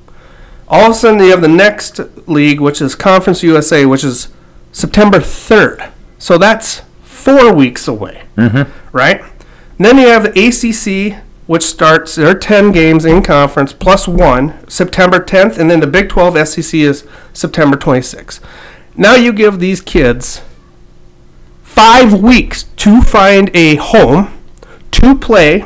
All 0.68 0.86
of 0.86 0.92
a 0.92 0.94
sudden, 0.94 1.20
you 1.20 1.30
have 1.30 1.40
the 1.40 1.48
next 1.48 2.00
league, 2.28 2.60
which 2.60 2.80
is 2.82 2.96
Conference 2.96 3.42
USA, 3.44 3.86
which 3.86 4.02
is 4.02 4.28
September 4.72 5.18
3rd. 5.18 5.92
So 6.18 6.38
that's 6.38 6.82
four 7.04 7.54
weeks 7.54 7.86
away, 7.86 8.24
mm-hmm. 8.36 8.70
right? 8.90 9.22
Then 9.78 9.98
you 9.98 10.08
have 10.08 10.22
the 10.22 10.30
ACC, 11.12 11.22
which 11.46 11.62
starts 11.62 12.14
their 12.14 12.34
10 12.34 12.72
games 12.72 13.04
in 13.04 13.22
conference 13.22 13.72
plus 13.72 14.08
one, 14.08 14.54
September 14.68 15.20
10th, 15.20 15.58
and 15.58 15.70
then 15.70 15.80
the 15.80 15.86
Big 15.86 16.08
12 16.08 16.48
SEC 16.48 16.74
is 16.80 17.04
September 17.32 17.76
26th. 17.76 18.40
Now 18.96 19.14
you 19.14 19.32
give 19.32 19.58
these 19.60 19.80
kids 19.80 20.40
five 21.62 22.14
weeks 22.14 22.62
to 22.76 23.02
find 23.02 23.50
a 23.54 23.76
home, 23.76 24.32
to 24.92 25.14
play, 25.14 25.64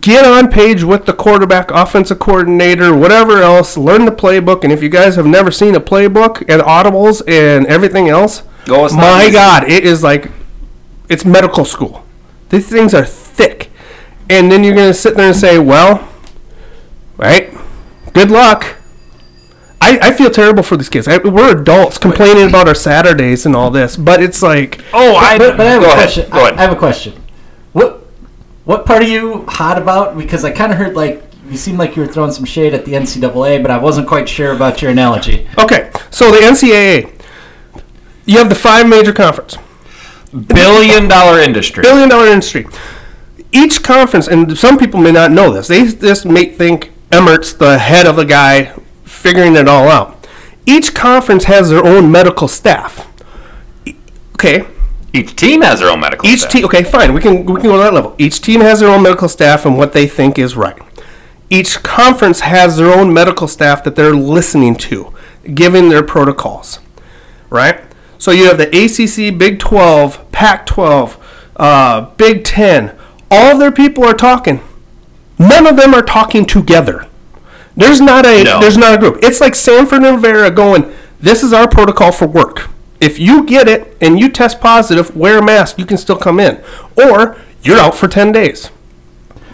get 0.00 0.24
on 0.24 0.48
page 0.50 0.82
with 0.84 1.06
the 1.06 1.12
quarterback, 1.12 1.70
offensive 1.72 2.18
coordinator, 2.20 2.94
whatever 2.96 3.42
else, 3.42 3.76
learn 3.76 4.04
the 4.04 4.12
playbook. 4.12 4.62
And 4.64 4.72
if 4.72 4.82
you 4.82 4.88
guys 4.88 5.16
have 5.16 5.26
never 5.26 5.50
seen 5.50 5.74
a 5.74 5.80
playbook 5.80 6.40
and 6.48 6.62
audibles 6.62 7.22
and 7.28 7.66
everything 7.66 8.08
else, 8.08 8.42
Oh, 8.68 8.88
my. 8.96 9.30
God, 9.32 9.70
it 9.70 9.84
is 9.84 10.02
like 10.02 10.28
it's 11.08 11.24
medical 11.24 11.64
school. 11.64 12.04
These 12.50 12.68
things 12.68 12.94
are 12.94 13.04
thick. 13.04 13.70
And 14.28 14.50
then 14.50 14.64
you're 14.64 14.74
going 14.74 14.88
to 14.90 14.94
sit 14.94 15.16
there 15.16 15.28
and 15.28 15.36
say, 15.36 15.58
well, 15.58 16.08
right, 17.16 17.52
good 18.12 18.30
luck. 18.30 18.76
I, 19.80 19.98
I 20.02 20.12
feel 20.12 20.30
terrible 20.30 20.62
for 20.62 20.76
these 20.76 20.88
kids. 20.88 21.06
I, 21.06 21.18
we're 21.18 21.56
adults 21.60 21.98
complaining 21.98 22.48
about 22.48 22.66
our 22.66 22.74
Saturdays 22.74 23.46
and 23.46 23.54
all 23.54 23.70
this, 23.70 23.96
but 23.96 24.20
it's 24.22 24.42
like, 24.42 24.80
Oh, 24.92 25.14
I. 25.16 25.38
But, 25.38 25.56
but 25.56 25.66
I 25.66 25.70
have 25.70 25.82
a 25.82 25.86
ahead. 25.86 25.96
question. 25.98 26.30
Go 26.30 26.38
I, 26.38 26.48
ahead. 26.48 26.58
I 26.58 26.62
have 26.62 26.72
a 26.72 26.76
question. 26.76 27.22
What 27.72 28.06
what 28.64 28.84
part 28.86 29.02
are 29.02 29.06
you 29.06 29.44
hot 29.46 29.78
about? 29.80 30.16
Because 30.18 30.44
I 30.44 30.50
kind 30.50 30.72
of 30.72 30.78
heard 30.78 30.96
like 30.96 31.22
you 31.48 31.56
seemed 31.56 31.78
like 31.78 31.94
you 31.94 32.02
were 32.02 32.08
throwing 32.08 32.32
some 32.32 32.44
shade 32.46 32.74
at 32.74 32.84
the 32.84 32.94
NCAA, 32.94 33.62
but 33.62 33.70
I 33.70 33.78
wasn't 33.78 34.08
quite 34.08 34.28
sure 34.28 34.50
about 34.52 34.82
your 34.82 34.90
analogy. 34.90 35.46
okay, 35.58 35.92
so 36.10 36.32
the 36.32 36.38
NCAA, 36.38 37.12
you 38.24 38.38
have 38.38 38.48
the 38.48 38.56
five 38.56 38.88
major 38.88 39.12
conference. 39.12 39.56
Billion 40.48 41.08
dollar 41.08 41.38
industry. 41.40 41.82
billion 41.82 42.08
dollar 42.08 42.26
industry. 42.26 42.66
Each 43.52 43.82
conference, 43.82 44.28
and 44.28 44.56
some 44.58 44.76
people 44.76 45.00
may 45.00 45.12
not 45.12 45.30
know 45.30 45.52
this, 45.52 45.68
they 45.68 45.84
just 45.86 46.26
may 46.26 46.46
think 46.46 46.92
Emmert's 47.10 47.52
the 47.54 47.78
head 47.78 48.06
of 48.06 48.16
the 48.16 48.24
guy 48.24 48.74
figuring 49.04 49.56
it 49.56 49.68
all 49.68 49.88
out. 49.88 50.26
Each 50.66 50.92
conference 50.94 51.44
has 51.44 51.70
their 51.70 51.84
own 51.84 52.10
medical 52.10 52.48
staff. 52.48 53.06
Okay, 54.34 54.66
Each 55.14 55.34
team 55.34 55.62
has 55.62 55.80
their 55.80 55.88
own 55.90 56.00
medical 56.00 56.28
each 56.28 56.40
staff. 56.40 56.52
team. 56.52 56.64
Okay, 56.66 56.82
fine. 56.84 57.14
We 57.14 57.20
can 57.20 57.46
we 57.46 57.60
can 57.60 57.70
go 57.70 57.76
to 57.76 57.82
that 57.84 57.94
level. 57.94 58.14
Each 58.18 58.40
team 58.40 58.60
has 58.60 58.80
their 58.80 58.90
own 58.90 59.02
medical 59.02 59.28
staff 59.28 59.64
and 59.64 59.78
what 59.78 59.92
they 59.94 60.06
think 60.06 60.38
is 60.38 60.56
right. 60.56 60.76
Each 61.48 61.80
conference 61.82 62.40
has 62.40 62.76
their 62.76 62.92
own 62.92 63.14
medical 63.14 63.46
staff 63.48 63.84
that 63.84 63.94
they're 63.96 64.14
listening 64.14 64.74
to, 64.76 65.14
giving 65.54 65.88
their 65.88 66.02
protocols. 66.02 66.80
Right. 67.48 67.80
So 68.18 68.30
you 68.30 68.46
have 68.46 68.58
the 68.58 68.68
ACC, 68.68 69.36
Big 69.36 69.58
12, 69.58 70.32
Pac-12, 70.32 71.16
uh, 71.56 72.00
Big 72.16 72.44
10. 72.44 72.92
All 73.30 73.52
of 73.52 73.58
their 73.58 73.72
people 73.72 74.04
are 74.04 74.14
talking. 74.14 74.60
None 75.38 75.66
of 75.66 75.76
them 75.76 75.94
are 75.94 76.02
talking 76.02 76.46
together. 76.46 77.06
There's 77.76 78.00
not 78.00 78.24
a 78.24 78.42
No. 78.42 78.60
there's 78.60 78.78
not 78.78 78.94
a 78.94 78.98
group. 78.98 79.18
It's 79.22 79.40
like 79.40 79.54
Sanford 79.54 80.02
and 80.02 80.22
Avera 80.22 80.54
going, 80.54 80.86
"This 81.20 81.42
is 81.42 81.52
our 81.52 81.68
protocol 81.68 82.10
for 82.10 82.26
work. 82.26 82.68
If 83.00 83.18
you 83.18 83.44
get 83.44 83.68
it 83.68 83.94
and 84.00 84.18
you 84.18 84.30
test 84.30 84.60
positive, 84.62 85.14
wear 85.14 85.38
a 85.38 85.42
mask. 85.44 85.78
You 85.78 85.84
can 85.84 85.98
still 85.98 86.16
come 86.16 86.40
in, 86.40 86.58
or 86.96 87.36
you're 87.62 87.78
out 87.78 87.94
for 87.94 88.08
ten 88.08 88.32
days." 88.32 88.70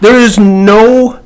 There 0.01 0.15
is 0.17 0.39
no 0.39 1.19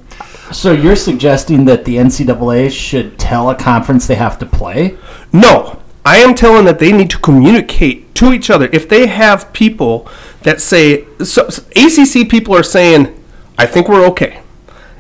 So 0.53 0.71
you're 0.73 0.97
suggesting 0.97 1.65
that 1.65 1.85
the 1.85 1.99
NCAA 1.99 2.71
should 2.71 3.19
tell 3.19 3.51
a 3.51 3.55
conference 3.57 4.07
they 4.07 4.15
have 4.15 4.39
to 4.39 4.47
play? 4.47 4.95
No, 5.33 5.79
I 6.07 6.19
am 6.19 6.37
telling 6.37 6.65
that 6.67 6.79
they 6.79 6.93
need 6.93 7.11
to 7.11 7.19
communicate 7.19 8.15
to 8.15 8.33
each 8.33 8.49
other. 8.49 8.69
If 8.73 8.89
they 8.89 9.09
have 9.09 9.53
people 9.53 10.09
that 10.43 10.61
say, 10.61 11.05
so, 11.19 11.49
so 11.49 11.63
ACC 11.75 12.29
people 12.31 12.55
are 12.55 12.63
saying, 12.63 13.13
I 13.59 13.67
think 13.67 13.89
we're 13.89 14.07
okay. 14.07 14.41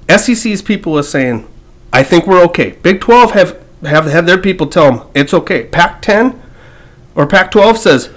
SEC's 0.09 0.63
people 0.63 0.99
are 0.99 1.05
saying, 1.05 1.47
I 1.93 2.03
think 2.03 2.27
we're 2.27 2.43
okay. 2.47 2.73
Big 2.83 3.01
12 3.01 3.31
have 3.33 3.63
have 3.85 4.07
had 4.07 4.27
their 4.27 4.39
people 4.39 4.67
tell 4.67 4.91
them 4.91 5.09
it's 5.15 5.33
okay. 5.33 5.65
Pac 5.69 6.03
10 6.03 6.43
or 7.15 7.27
Pac 7.27 7.53
12 7.53 7.79
says, 7.79 8.11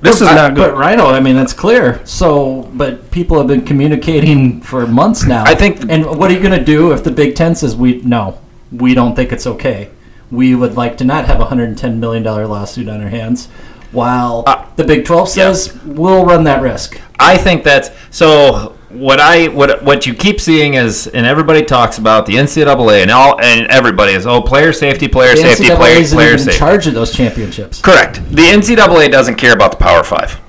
this 0.00 0.16
is 0.16 0.22
not 0.22 0.54
But 0.54 0.70
good. 0.70 0.78
Rhino, 0.78 1.06
I 1.06 1.20
mean 1.20 1.36
that's 1.36 1.52
clear. 1.52 2.00
So, 2.06 2.62
but 2.74 3.10
people 3.10 3.36
have 3.36 3.46
been 3.46 3.64
communicating 3.64 4.60
for 4.62 4.86
months 4.86 5.26
now. 5.26 5.44
I 5.44 5.54
think- 5.54 5.84
And 5.90 6.06
what 6.06 6.30
are 6.30 6.34
you 6.34 6.40
going 6.40 6.58
to 6.58 6.64
do 6.64 6.92
if 6.92 7.04
the 7.04 7.10
Big 7.10 7.34
Ten 7.36 7.54
says 7.54 7.76
we 7.76 8.00
no, 8.02 8.40
we 8.72 8.94
don't 8.94 9.14
think 9.14 9.32
it's 9.32 9.46
okay? 9.46 9.90
We 10.30 10.54
would 10.54 10.76
like 10.76 10.96
to 10.98 11.04
not 11.04 11.26
have 11.26 11.40
a 11.40 11.44
hundred 11.46 11.68
and 11.68 11.78
ten 11.78 12.00
million 12.00 12.22
dollar 12.22 12.46
lawsuit 12.46 12.88
on 12.88 13.00
our 13.02 13.08
hands, 13.08 13.46
while 13.92 14.42
Uh, 14.46 14.64
the 14.76 14.84
Big 14.84 15.04
Twelve 15.04 15.28
says 15.28 15.76
we'll 15.84 16.24
run 16.24 16.44
that 16.44 16.60
risk. 16.62 17.00
I 17.18 17.36
think 17.36 17.62
that's 17.64 17.90
so. 18.10 18.72
What 18.88 19.20
I 19.20 19.48
what 19.48 19.82
what 19.82 20.06
you 20.06 20.14
keep 20.14 20.40
seeing 20.40 20.74
is, 20.74 21.06
and 21.08 21.26
everybody 21.26 21.62
talks 21.64 21.98
about 21.98 22.24
the 22.24 22.34
NCAA 22.34 23.02
and 23.02 23.10
all 23.10 23.38
and 23.40 23.66
everybody 23.66 24.12
is 24.12 24.26
oh 24.26 24.40
player 24.40 24.72
safety, 24.72 25.06
player 25.08 25.34
The 25.34 25.42
safety, 25.42 25.64
NCAA 25.64 25.76
player 25.76 25.96
isn't 25.98 26.16
player 26.16 26.34
even 26.34 26.48
in 26.48 26.54
charge 26.54 26.86
of 26.86 26.94
those 26.94 27.12
championships. 27.12 27.80
Correct. 27.80 28.16
The 28.30 28.42
NCAA 28.42 29.10
doesn't 29.10 29.34
care 29.36 29.52
about 29.52 29.72
the 29.72 29.76
Power 29.78 30.02
Five. 30.04 30.40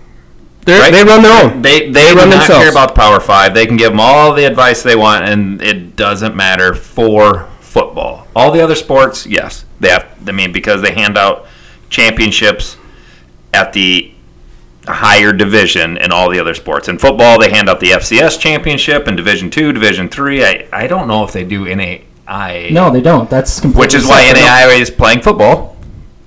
They're, 0.66 0.80
Right? 0.80 0.92
They 0.94 1.04
run 1.04 1.22
their 1.24 1.44
own. 1.46 1.62
They 1.62 1.90
they, 1.92 2.14
run 2.14 2.26
do 2.26 2.36
not 2.36 2.40
themselves. 2.40 2.64
care 2.64 2.72
about 2.72 2.90
the 2.90 2.96
Power 3.02 3.20
Five. 3.20 3.54
They 3.54 3.66
can 3.66 3.76
give 3.76 3.92
them 3.92 4.00
all 4.00 4.34
the 4.34 4.46
advice 4.46 4.84
they 4.84 4.96
want, 4.96 5.26
and 5.26 5.62
it 5.62 5.96
doesn't 5.96 6.36
matter 6.36 6.74
for 6.74 7.50
football. 7.60 8.28
All 8.36 8.52
the 8.52 8.62
other 8.62 8.76
sports, 8.76 9.26
yes, 9.26 9.66
they 9.80 9.90
have. 9.90 10.08
I 10.28 10.32
mean, 10.32 10.52
because 10.52 10.82
they 10.82 10.94
hand 10.94 11.18
out 11.18 11.46
championships 11.90 12.78
at 13.54 13.74
the 13.74 14.12
higher 14.88 15.34
division 15.34 15.98
in 15.98 16.12
all 16.12 16.30
the 16.30 16.40
other 16.40 16.54
sports. 16.54 16.88
In 16.88 16.98
football, 16.98 17.40
they 17.40 17.50
hand 17.50 17.70
out 17.70 17.80
the 17.80 17.88
FCS 17.92 18.40
championship 18.40 19.08
in 19.08 19.16
Division 19.16 19.50
Two, 19.50 19.72
Division 19.74 20.10
Three. 20.10 20.44
I 20.46 20.68
I 20.72 20.88
don't 20.88 21.08
know 21.08 21.24
if 21.24 21.32
they 21.34 21.44
do 21.44 21.66
NAI. 21.66 22.70
No, 22.72 22.92
they 22.92 23.02
don't. 23.02 23.30
That's 23.30 23.60
completely 23.60 23.80
which 23.86 23.94
is 23.94 24.06
why 24.06 24.26
separate. 24.28 24.42
NAI 24.42 24.74
is 24.82 24.90
playing 24.90 25.22
football. 25.22 25.76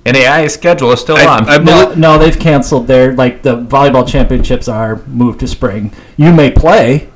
NAI's 0.07 0.55
schedule 0.55 0.93
is 0.93 1.01
still 1.01 1.17
I- 1.19 1.27
on. 1.27 1.49
I 1.49 1.59
No, 1.59 1.85
believe- 1.85 1.99
no, 1.99 2.19
they've 2.19 2.39
canceled 2.39 2.87
their 2.87 3.13
like 3.15 3.43
the 3.43 3.59
volleyball 3.59 4.07
championships 4.09 4.67
are 4.69 5.03
moved 5.07 5.41
to 5.41 5.47
spring. 5.49 5.93
You 6.17 6.33
may 6.33 6.51
play, 6.51 7.09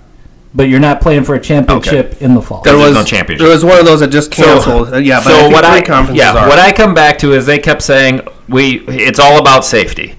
but 0.55 0.69
you're 0.69 0.81
not 0.81 1.01
playing 1.01 1.25
for 1.25 1.35
a 1.35 1.41
championship 1.41 2.23
in 2.23 2.35
the 2.35 2.41
fall. 2.41 2.63
there 2.63 2.77
was 2.77 2.95
no 2.95 3.05
championship. 3.05 3.45
There 3.45 3.53
was 3.53 3.65
one 3.65 3.79
of 3.79 3.85
those 3.85 4.01
that 4.01 4.09
just 4.09 4.31
canceled. 4.31 4.95
Uh, 4.95 4.99
yeah, 4.99 5.21
but 5.23 5.33
I 5.33 5.41
think 5.43 5.53
what 5.55 5.65
I 5.65 5.83
conferences 5.83 6.19
yeah 6.25 6.33
are. 6.33 6.49
what 6.49 6.59
I 6.59 6.73
come 6.73 6.95
back 6.95 7.19
to 7.19 7.33
is 7.33 7.45
they 7.47 7.59
kept 7.59 7.83
saying 7.83 8.21
we 8.49 8.81
it's 8.87 9.19
all 9.19 9.39
about 9.41 9.65
safety, 9.65 10.17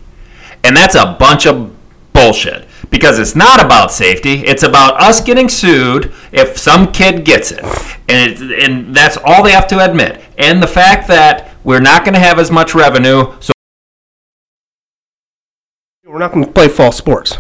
and 0.64 0.76
that's 0.76 0.96
a 0.96 1.16
bunch 1.20 1.48
of 1.48 1.74
bullshit 2.14 2.68
because 2.90 3.18
it's 3.20 3.36
not 3.36 3.64
about 3.64 3.92
safety. 3.92 4.46
It's 4.46 4.64
about 4.64 5.00
us 5.02 5.22
getting 5.22 5.50
sued 5.50 6.14
if 6.32 6.58
some 6.58 6.92
kid 6.92 7.26
gets 7.26 7.52
it, 7.52 7.64
and 8.10 8.32
it's, 8.32 8.42
and 8.42 8.96
that's 8.96 9.18
all 9.24 9.44
they 9.44 9.52
have 9.52 9.68
to 9.68 9.84
admit. 9.84 10.22
And 10.38 10.62
the 10.62 10.68
fact 10.68 11.08
that 11.08 11.52
we're 11.64 11.80
not 11.82 12.04
going 12.04 12.14
to 12.14 12.20
have 12.20 12.40
as 12.40 12.52
much 12.52 12.76
revenue, 12.76 13.34
so 13.40 13.52
We're 16.06 16.20
not 16.20 16.32
going 16.32 16.46
to 16.46 16.52
play 16.52 16.68
fall 16.68 16.92
sports. 16.92 17.38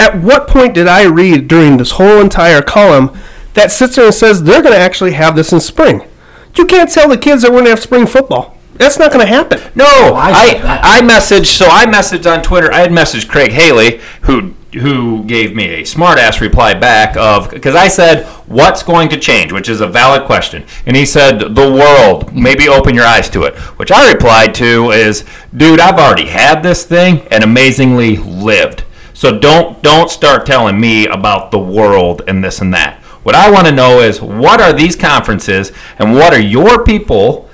At 0.00 0.22
what 0.22 0.48
point 0.48 0.72
did 0.72 0.88
I 0.88 1.04
read 1.04 1.46
during 1.46 1.76
this 1.76 1.90
whole 1.90 2.22
entire 2.22 2.62
column 2.62 3.14
that 3.52 3.70
sits 3.70 3.96
there 3.96 4.06
and 4.06 4.14
says 4.14 4.42
they're 4.42 4.62
going 4.62 4.72
to 4.72 4.80
actually 4.80 5.12
have 5.12 5.36
this 5.36 5.52
in 5.52 5.60
spring? 5.60 6.08
You 6.56 6.64
can't 6.64 6.90
tell 6.90 7.06
the 7.06 7.18
kids 7.18 7.42
that 7.42 7.50
we're 7.50 7.58
going 7.58 7.66
to 7.66 7.70
have 7.72 7.80
spring 7.80 8.06
football. 8.06 8.56
That's 8.76 8.98
not 8.98 9.12
going 9.12 9.26
to 9.26 9.30
happen. 9.30 9.60
No, 9.74 9.84
oh, 9.86 10.14
I 10.14 10.58
I. 10.64 10.96
I 10.96 11.00
messaged. 11.02 11.54
So 11.54 11.66
I 11.68 11.84
messaged 11.84 12.24
on 12.32 12.42
Twitter. 12.42 12.72
I 12.72 12.78
had 12.78 12.90
messaged 12.90 13.28
Craig 13.28 13.52
Haley, 13.52 14.00
who 14.22 14.54
who 14.72 15.22
gave 15.24 15.54
me 15.54 15.66
a 15.82 15.84
smart 15.84 16.18
ass 16.18 16.40
reply 16.40 16.72
back 16.72 17.14
of 17.18 17.50
because 17.50 17.74
I 17.74 17.88
said, 17.88 18.24
"What's 18.46 18.82
going 18.82 19.10
to 19.10 19.18
change?" 19.18 19.52
Which 19.52 19.68
is 19.68 19.82
a 19.82 19.86
valid 19.86 20.24
question, 20.24 20.64
and 20.86 20.96
he 20.96 21.04
said, 21.04 21.54
"The 21.54 21.70
world. 21.70 22.34
Maybe 22.34 22.70
open 22.70 22.94
your 22.94 23.04
eyes 23.04 23.28
to 23.30 23.42
it." 23.42 23.54
Which 23.78 23.92
I 23.92 24.10
replied 24.10 24.54
to 24.54 24.92
is, 24.92 25.26
"Dude, 25.54 25.78
I've 25.78 25.98
already 25.98 26.28
had 26.28 26.62
this 26.62 26.84
thing 26.84 27.28
and 27.30 27.44
amazingly 27.44 28.16
lived. 28.16 28.84
So 29.20 29.38
don't 29.38 29.82
don't 29.82 30.10
start 30.10 30.46
telling 30.46 30.80
me 30.80 31.06
about 31.06 31.50
the 31.50 31.58
world 31.58 32.22
and 32.26 32.42
this 32.42 32.62
and 32.62 32.72
that." 32.72 33.02
What 33.22 33.34
I 33.34 33.50
want 33.50 33.66
to 33.66 33.72
know 33.72 34.00
is 34.00 34.22
what 34.22 34.62
are 34.62 34.72
these 34.72 34.96
conferences 34.96 35.72
and 35.98 36.14
what 36.14 36.32
are 36.32 36.40
your 36.40 36.82
people 36.84 37.50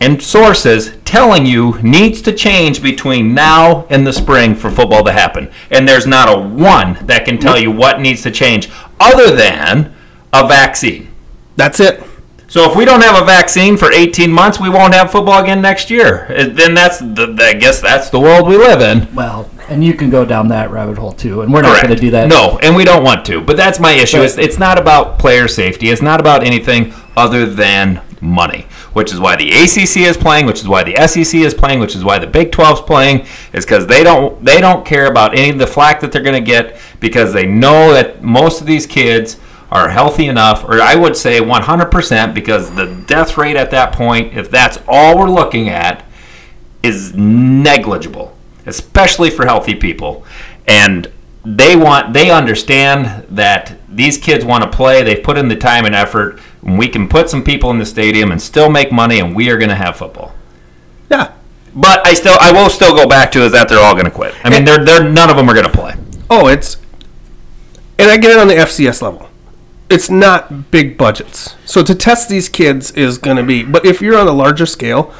and 0.00 0.20
sources 0.20 0.96
telling 1.04 1.46
you 1.46 1.78
needs 1.80 2.20
to 2.22 2.32
change 2.32 2.82
between 2.82 3.34
now 3.34 3.86
and 3.88 4.04
the 4.04 4.12
spring 4.12 4.56
for 4.56 4.68
football 4.68 5.04
to 5.04 5.12
happen. 5.12 5.48
And 5.70 5.88
there's 5.88 6.08
not 6.08 6.28
a 6.28 6.36
one 6.36 6.98
that 7.06 7.24
can 7.24 7.38
tell 7.38 7.56
you 7.56 7.70
what 7.70 8.00
needs 8.00 8.22
to 8.22 8.32
change 8.32 8.68
other 8.98 9.30
than 9.36 9.94
a 10.32 10.48
vaccine. 10.48 11.14
That's 11.54 11.78
it. 11.78 12.02
So 12.48 12.68
if 12.68 12.76
we 12.76 12.84
don't 12.84 13.02
have 13.02 13.22
a 13.22 13.24
vaccine 13.24 13.76
for 13.76 13.92
18 13.92 14.28
months, 14.28 14.58
we 14.58 14.68
won't 14.68 14.92
have 14.92 15.12
football 15.12 15.40
again 15.40 15.62
next 15.62 15.88
year. 15.88 16.26
Then 16.28 16.74
that's 16.74 16.98
the, 16.98 17.36
I 17.40 17.54
guess 17.54 17.80
that's 17.80 18.10
the 18.10 18.18
world 18.18 18.48
we 18.48 18.56
live 18.56 18.80
in. 18.80 19.14
Well, 19.14 19.48
and 19.68 19.84
you 19.84 19.94
can 19.94 20.10
go 20.10 20.24
down 20.24 20.48
that 20.48 20.70
rabbit 20.70 20.98
hole 20.98 21.12
too, 21.12 21.42
and 21.42 21.52
we're 21.52 21.62
not 21.62 21.82
going 21.82 21.94
to 21.94 22.00
do 22.00 22.10
that. 22.12 22.28
No, 22.28 22.58
and 22.62 22.74
we 22.74 22.84
don't 22.84 23.04
want 23.04 23.24
to. 23.26 23.40
But 23.40 23.56
that's 23.56 23.80
my 23.80 23.92
issue. 23.92 24.20
It's, 24.20 24.38
it's 24.38 24.58
not 24.58 24.78
about 24.78 25.18
player 25.18 25.48
safety. 25.48 25.90
It's 25.90 26.02
not 26.02 26.20
about 26.20 26.44
anything 26.44 26.92
other 27.16 27.46
than 27.46 28.02
money, 28.20 28.66
which 28.92 29.12
is 29.12 29.20
why 29.20 29.36
the 29.36 29.50
ACC 29.50 30.08
is 30.08 30.16
playing, 30.16 30.46
which 30.46 30.60
is 30.60 30.68
why 30.68 30.82
the 30.82 30.94
SEC 31.06 31.40
is 31.40 31.54
playing, 31.54 31.80
which 31.80 31.94
is 31.94 32.04
why 32.04 32.18
the 32.18 32.26
Big 32.26 32.52
12 32.52 32.78
is 32.78 32.84
playing, 32.84 33.26
is 33.52 33.64
because 33.64 33.86
they 33.86 34.02
don't 34.02 34.44
they 34.44 34.60
don't 34.60 34.84
care 34.84 35.06
about 35.06 35.36
any 35.36 35.50
of 35.50 35.58
the 35.58 35.66
flack 35.66 36.00
that 36.00 36.12
they're 36.12 36.22
going 36.22 36.42
to 36.42 36.50
get 36.50 36.78
because 37.00 37.32
they 37.32 37.46
know 37.46 37.92
that 37.92 38.22
most 38.22 38.60
of 38.60 38.66
these 38.66 38.86
kids 38.86 39.38
are 39.70 39.88
healthy 39.88 40.26
enough, 40.26 40.64
or 40.64 40.80
I 40.80 40.94
would 40.94 41.16
say 41.16 41.40
100%, 41.40 42.34
because 42.34 42.72
the 42.74 43.04
death 43.08 43.36
rate 43.36 43.56
at 43.56 43.70
that 43.72 43.92
point, 43.92 44.36
if 44.36 44.50
that's 44.50 44.78
all 44.86 45.18
we're 45.18 45.28
looking 45.28 45.68
at, 45.68 46.04
is 46.82 47.14
negligible, 47.14 48.35
especially 48.66 49.30
for 49.30 49.46
healthy 49.46 49.74
people. 49.74 50.24
And 50.66 51.10
they 51.44 51.76
want 51.76 52.12
they 52.12 52.30
understand 52.30 53.24
that 53.28 53.78
these 53.88 54.18
kids 54.18 54.44
want 54.44 54.64
to 54.64 54.76
play. 54.76 55.02
They've 55.02 55.22
put 55.22 55.38
in 55.38 55.48
the 55.48 55.56
time 55.56 55.84
and 55.84 55.94
effort. 55.94 56.40
And 56.62 56.78
we 56.78 56.88
can 56.88 57.08
put 57.08 57.30
some 57.30 57.44
people 57.44 57.70
in 57.70 57.78
the 57.78 57.86
stadium 57.86 58.32
and 58.32 58.42
still 58.42 58.68
make 58.68 58.90
money, 58.90 59.20
and 59.20 59.34
we 59.34 59.50
are 59.50 59.56
going 59.56 59.68
to 59.68 59.76
have 59.76 59.96
football. 59.96 60.34
Yeah. 61.08 61.32
But 61.74 62.06
I 62.06 62.14
still 62.14 62.36
I 62.40 62.52
will 62.52 62.70
still 62.70 62.96
go 62.96 63.06
back 63.06 63.30
to 63.32 63.42
is 63.42 63.52
that 63.52 63.68
they're 63.68 63.78
all 63.78 63.94
going 63.94 64.06
to 64.06 64.10
quit. 64.10 64.34
I 64.44 64.50
mean, 64.50 64.64
they're 64.64 64.84
they're 64.84 65.08
none 65.08 65.30
of 65.30 65.36
them 65.36 65.48
are 65.48 65.54
going 65.54 65.66
to 65.66 65.72
play. 65.72 65.94
Oh, 66.28 66.48
it's 66.48 66.78
and 67.98 68.10
I 68.10 68.16
get 68.16 68.32
it 68.32 68.38
on 68.38 68.48
the 68.48 68.54
FCS 68.54 69.02
level. 69.02 69.28
It's 69.88 70.10
not 70.10 70.70
big 70.70 70.98
budgets. 70.98 71.54
So 71.64 71.82
to 71.84 71.94
test 71.94 72.28
these 72.28 72.48
kids 72.48 72.90
is 72.92 73.18
going 73.18 73.36
to 73.36 73.44
be, 73.44 73.62
but 73.62 73.86
if 73.86 74.02
you're 74.02 74.18
on 74.18 74.26
a 74.26 74.32
larger 74.32 74.66
scale, 74.66 75.14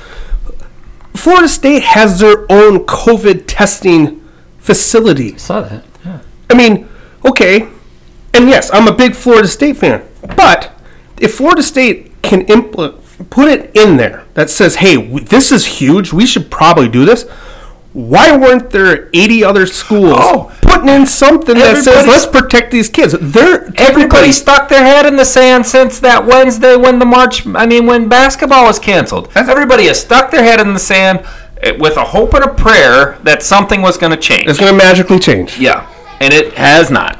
Florida 1.18 1.48
State 1.48 1.82
has 1.82 2.18
their 2.20 2.50
own 2.50 2.80
COVID 2.86 3.44
testing 3.46 4.22
facility. 4.58 5.34
I 5.34 5.36
saw 5.36 5.60
that. 5.62 5.84
Yeah. 6.04 6.20
I 6.50 6.54
mean, 6.54 6.88
okay, 7.24 7.68
and 8.34 8.48
yes, 8.48 8.70
I'm 8.72 8.88
a 8.88 8.92
big 8.94 9.14
Florida 9.14 9.48
State 9.48 9.76
fan, 9.76 10.02
but 10.36 10.72
if 11.20 11.34
Florida 11.34 11.62
State 11.62 12.20
can 12.22 12.44
impl- 12.46 13.00
put 13.30 13.48
it 13.48 13.70
in 13.76 13.96
there 13.96 14.24
that 14.34 14.50
says, 14.50 14.76
"Hey, 14.76 14.96
w- 14.96 15.24
this 15.24 15.50
is 15.52 15.64
huge. 15.80 16.12
We 16.12 16.26
should 16.26 16.50
probably 16.50 16.88
do 16.88 17.04
this." 17.04 17.24
Why 17.96 18.36
weren't 18.36 18.68
there 18.68 19.08
80 19.14 19.42
other 19.42 19.64
schools 19.64 20.18
Oh. 20.20 20.52
putting 20.60 20.90
in 20.90 21.06
something 21.06 21.56
that 21.56 21.78
says, 21.78 22.06
"Let's 22.06 22.26
protect 22.26 22.70
these 22.70 22.90
kids"? 22.90 23.14
They're 23.18 23.72
Everybody 23.78 24.32
stuck 24.32 24.68
their 24.68 24.84
head 24.84 25.06
in 25.06 25.16
the 25.16 25.24
sand 25.24 25.64
since 25.66 25.98
that 26.00 26.26
Wednesday 26.26 26.76
when 26.76 26.98
the 26.98 27.06
March, 27.06 27.44
I 27.54 27.64
mean, 27.64 27.86
when 27.86 28.06
basketball 28.08 28.64
was 28.66 28.78
canceled. 28.78 29.30
Everybody 29.34 29.86
has 29.86 29.98
stuck 29.98 30.30
their 30.30 30.42
head 30.42 30.60
in 30.60 30.74
the 30.74 30.78
sand 30.78 31.20
eh, 31.62 31.72
with 31.78 31.96
a 31.96 32.04
hope 32.04 32.34
and 32.34 32.44
a 32.44 32.48
prayer 32.48 33.16
that 33.24 33.42
something 33.42 33.80
was 33.80 33.96
going 33.96 34.10
to 34.12 34.18
change. 34.18 34.46
It's 34.46 34.58
going 34.58 34.72
to 34.72 34.76
magically 34.76 35.18
change. 35.18 35.58
Yeah, 35.58 35.84
and 36.20 36.34
it 36.34 36.52
has 36.52 36.90
not. 36.90 37.16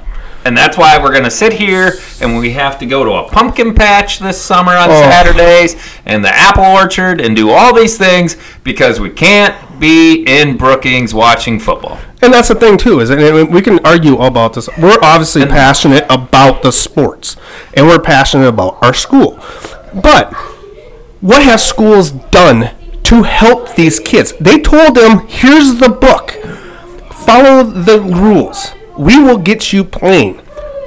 And 0.46 0.56
that's 0.56 0.78
why 0.78 0.96
we're 0.96 1.11
going 1.11 1.24
to 1.24 1.30
sit 1.30 1.52
here 1.52 1.94
and 2.20 2.38
we 2.38 2.52
have 2.52 2.78
to 2.78 2.87
go 2.87 3.02
to 3.02 3.11
a 3.14 3.28
pumpkin 3.28 3.74
patch 3.74 4.20
this 4.20 4.40
summer 4.40 4.76
on 4.76 4.88
Oh. 4.88 5.02
Saturdays 5.02 5.74
and 6.04 6.24
the 6.24 6.28
apple 6.32 6.62
orchard 6.64 7.20
and 7.20 7.35
do 7.35 7.50
all 7.50 7.74
these 7.74 7.98
things 7.98 8.37
because 8.62 9.00
we 9.00 9.11
can't 9.11 9.56
be 9.80 10.22
in 10.22 10.56
Brookings 10.56 11.12
watching 11.12 11.59
football. 11.59 11.98
And 12.22 12.32
that's 12.32 12.46
the 12.46 12.54
thing 12.54 12.78
too 12.78 13.00
is, 13.00 13.11
and 13.11 13.52
we 13.52 13.61
can 13.61 13.85
argue 13.85 14.18
about 14.18 14.52
this. 14.52 14.68
We're 14.78 15.00
obviously 15.02 15.44
passionate 15.46 16.04
about 16.09 16.62
the 16.62 16.70
sports, 16.70 17.37
and 17.74 17.88
we're 17.88 17.98
passionate 17.98 18.46
about 18.46 18.78
our 18.82 18.94
school. 18.94 19.40
But 19.92 20.32
what 21.20 21.42
have 21.42 21.61
schools 21.61 22.12
done 22.12 22.70
to 23.02 23.24
help 23.24 23.74
these 23.74 23.98
kids? 23.98 24.32
They 24.40 24.61
told 24.61 24.94
them, 24.94 25.26
"Here's 25.26 25.74
the 25.76 25.88
book. 25.88 26.38
Follow 27.12 27.64
the 27.64 28.00
rules. 28.00 28.72
We 28.98 29.18
will 29.22 29.38
get 29.38 29.72
you 29.72 29.85
playing." 29.85 30.40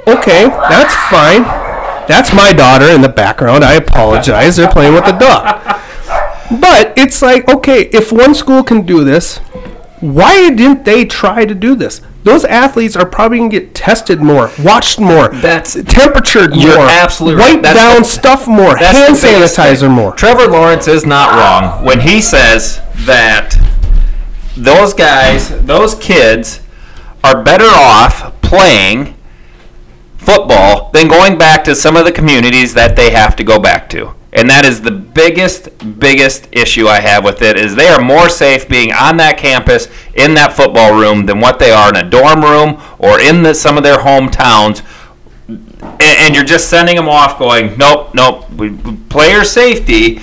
Okay, 0.06 0.46
that's 0.46 0.94
fine. 1.10 1.42
That's 2.08 2.32
my 2.32 2.52
daughter 2.52 2.86
in 2.90 3.02
the 3.02 3.08
background. 3.08 3.62
I 3.64 3.74
apologize. 3.74 4.56
They're 4.56 4.70
playing 4.70 4.94
with 4.94 5.04
the 5.04 5.12
dog. 5.12 5.78
But 6.60 6.94
it's 6.96 7.22
like, 7.22 7.48
okay, 7.48 7.82
if 7.92 8.10
one 8.10 8.34
school 8.34 8.64
can 8.64 8.82
do 8.82 9.04
this, 9.04 9.38
why 10.00 10.50
didn't 10.50 10.84
they 10.84 11.04
try 11.04 11.44
to 11.44 11.54
do 11.54 11.76
this? 11.76 12.00
Those 12.24 12.44
athletes 12.44 12.96
are 12.96 13.06
probably 13.06 13.38
going 13.38 13.50
to 13.50 13.60
get 13.60 13.74
tested 13.74 14.20
more, 14.20 14.50
watched 14.58 14.98
more, 14.98 15.28
That's- 15.28 15.74
temperatured 15.86 16.56
You're 16.56 16.76
more, 16.76 16.86
absolutely 16.88 17.40
right. 17.40 17.50
wiped 17.52 17.62
That's 17.62 17.78
down 17.78 17.98
the- 18.02 18.04
stuff 18.08 18.48
more, 18.48 18.76
hand 18.76 19.14
sanitizer 19.14 19.80
thing. 19.82 19.90
more. 19.92 20.12
Trevor 20.12 20.48
Lawrence 20.48 20.88
is 20.88 21.06
not 21.06 21.34
wrong 21.38 21.84
when 21.84 22.00
he 22.00 22.20
says 22.20 22.80
that 23.06 23.54
those 24.56 24.92
guys, 24.92 25.50
those 25.64 25.94
kids, 25.94 26.60
are 27.22 27.42
better 27.42 27.66
off 27.66 28.40
playing 28.42 29.14
football 30.18 30.90
than 30.92 31.08
going 31.08 31.38
back 31.38 31.64
to 31.64 31.74
some 31.74 31.96
of 31.96 32.04
the 32.04 32.12
communities 32.12 32.74
that 32.74 32.96
they 32.96 33.10
have 33.10 33.36
to 33.36 33.44
go 33.44 33.58
back 33.58 33.88
to. 33.90 34.14
And 34.32 34.48
that 34.48 34.64
is 34.64 34.80
the 34.80 34.92
biggest, 34.92 35.70
biggest 35.98 36.48
issue 36.52 36.86
I 36.86 37.00
have 37.00 37.24
with 37.24 37.42
it 37.42 37.56
is 37.56 37.74
they 37.74 37.88
are 37.88 38.00
more 38.00 38.28
safe 38.28 38.68
being 38.68 38.92
on 38.92 39.16
that 39.16 39.38
campus 39.38 39.88
in 40.14 40.34
that 40.34 40.52
football 40.52 40.98
room 40.98 41.26
than 41.26 41.40
what 41.40 41.58
they 41.58 41.72
are 41.72 41.88
in 41.88 41.96
a 41.96 42.08
dorm 42.08 42.42
room 42.42 42.80
or 42.98 43.18
in 43.20 43.42
the, 43.42 43.54
some 43.54 43.76
of 43.76 43.82
their 43.82 43.98
hometowns 43.98 44.84
and, 45.80 46.18
and 46.18 46.34
you're 46.34 46.44
just 46.44 46.68
sending 46.68 46.96
them 46.96 47.08
off 47.08 47.38
going, 47.38 47.76
nope, 47.76 48.14
nope, 48.14 48.50
we, 48.52 48.76
player 49.08 49.44
safety, 49.44 50.20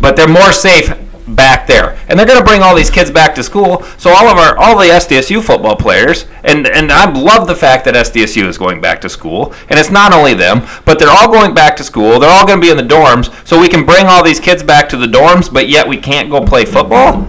but 0.00 0.16
they're 0.16 0.28
more 0.28 0.52
safe 0.52 0.92
back 1.28 1.66
there. 1.66 1.98
And 2.08 2.18
they're 2.18 2.26
going 2.26 2.38
to 2.38 2.44
bring 2.44 2.62
all 2.62 2.74
these 2.74 2.90
kids 2.90 3.10
back 3.10 3.34
to 3.36 3.42
school. 3.42 3.82
So 3.98 4.10
all 4.10 4.28
of 4.28 4.36
our, 4.38 4.56
all 4.58 4.76
the 4.78 4.84
SDSU 4.84 5.42
football 5.42 5.76
players, 5.76 6.26
and, 6.42 6.66
and 6.66 6.92
I 6.92 7.10
love 7.10 7.46
the 7.46 7.54
fact 7.54 7.84
that 7.86 7.94
SDSU 7.94 8.46
is 8.46 8.58
going 8.58 8.80
back 8.80 9.00
to 9.02 9.08
school. 9.08 9.54
And 9.68 9.78
it's 9.78 9.90
not 9.90 10.12
only 10.12 10.34
them, 10.34 10.66
but 10.84 10.98
they're 10.98 11.10
all 11.10 11.30
going 11.30 11.54
back 11.54 11.76
to 11.76 11.84
school. 11.84 12.18
They're 12.18 12.30
all 12.30 12.46
going 12.46 12.60
to 12.60 12.66
be 12.66 12.70
in 12.70 12.76
the 12.76 12.82
dorms. 12.82 13.32
So 13.46 13.60
we 13.60 13.68
can 13.68 13.84
bring 13.86 14.06
all 14.06 14.22
these 14.24 14.40
kids 14.40 14.62
back 14.62 14.88
to 14.90 14.96
the 14.96 15.06
dorms, 15.06 15.52
but 15.52 15.68
yet 15.68 15.88
we 15.88 15.96
can't 15.96 16.30
go 16.30 16.44
play 16.44 16.64
football. 16.64 17.28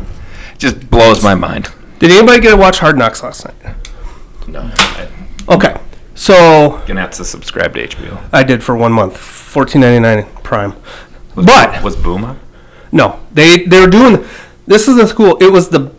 Just 0.58 0.90
blows 0.90 1.24
my 1.24 1.36
mind. 1.36 1.70
Did 2.00 2.12
anybody 2.12 2.42
get 2.42 2.52
to 2.52 2.58
watch 2.58 2.80
Hard 2.80 2.98
Knocks 2.98 3.24
last 3.24 3.46
night? 3.46 3.76
No, 4.48 4.60
I'm 4.60 5.16
Okay, 5.48 5.80
so 6.16 6.72
going 6.86 6.96
to 6.96 7.02
have 7.02 7.12
to 7.12 7.26
subscribe 7.26 7.74
to 7.76 7.88
HBO. 7.88 8.22
I 8.34 8.44
did 8.44 8.64
for 8.64 8.76
one 8.76 8.92
month, 8.92 9.18
fourteen 9.18 9.82
ninety 9.82 10.00
nine 10.00 10.26
Prime. 10.44 10.74
But 11.36 11.84
Was 11.84 11.96
Boom 11.96 12.24
up? 12.26 12.38
No, 12.96 13.20
they 13.34 13.66
they 13.66 13.82
were 13.82 13.92
doing. 13.92 14.26
This 14.66 14.88
is 14.88 14.96
the 14.96 15.06
school. 15.06 15.36
It 15.42 15.52
was 15.52 15.68
the 15.68 15.92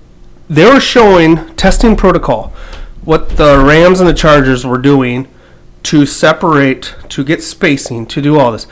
they 0.49 0.65
were 0.65 0.81
showing 0.81 1.55
testing 1.55 1.95
protocol, 1.95 2.55
what 3.05 3.37
the 3.37 3.63
Rams 3.63 4.01
and 4.01 4.09
the 4.09 4.15
Chargers 4.15 4.65
were 4.65 4.79
doing 4.79 5.29
to 5.83 6.07
separate, 6.07 6.95
to 7.11 7.23
get 7.23 7.43
spacing, 7.43 8.07
to 8.07 8.23
do 8.23 8.39
all 8.39 8.51
this. 8.51 8.67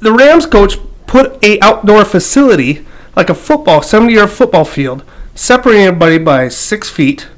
The 0.00 0.12
Rams 0.12 0.44
coach 0.44 0.76
put 1.06 1.42
a 1.42 1.58
outdoor 1.62 2.04
facility 2.04 2.84
like 3.16 3.30
a 3.30 3.34
football, 3.34 3.80
seventy 3.80 4.12
yard 4.12 4.28
football 4.28 4.66
field, 4.66 5.02
separating 5.34 5.86
everybody 5.86 6.18
by 6.18 6.48
six 6.48 6.90
feet, 6.90 7.28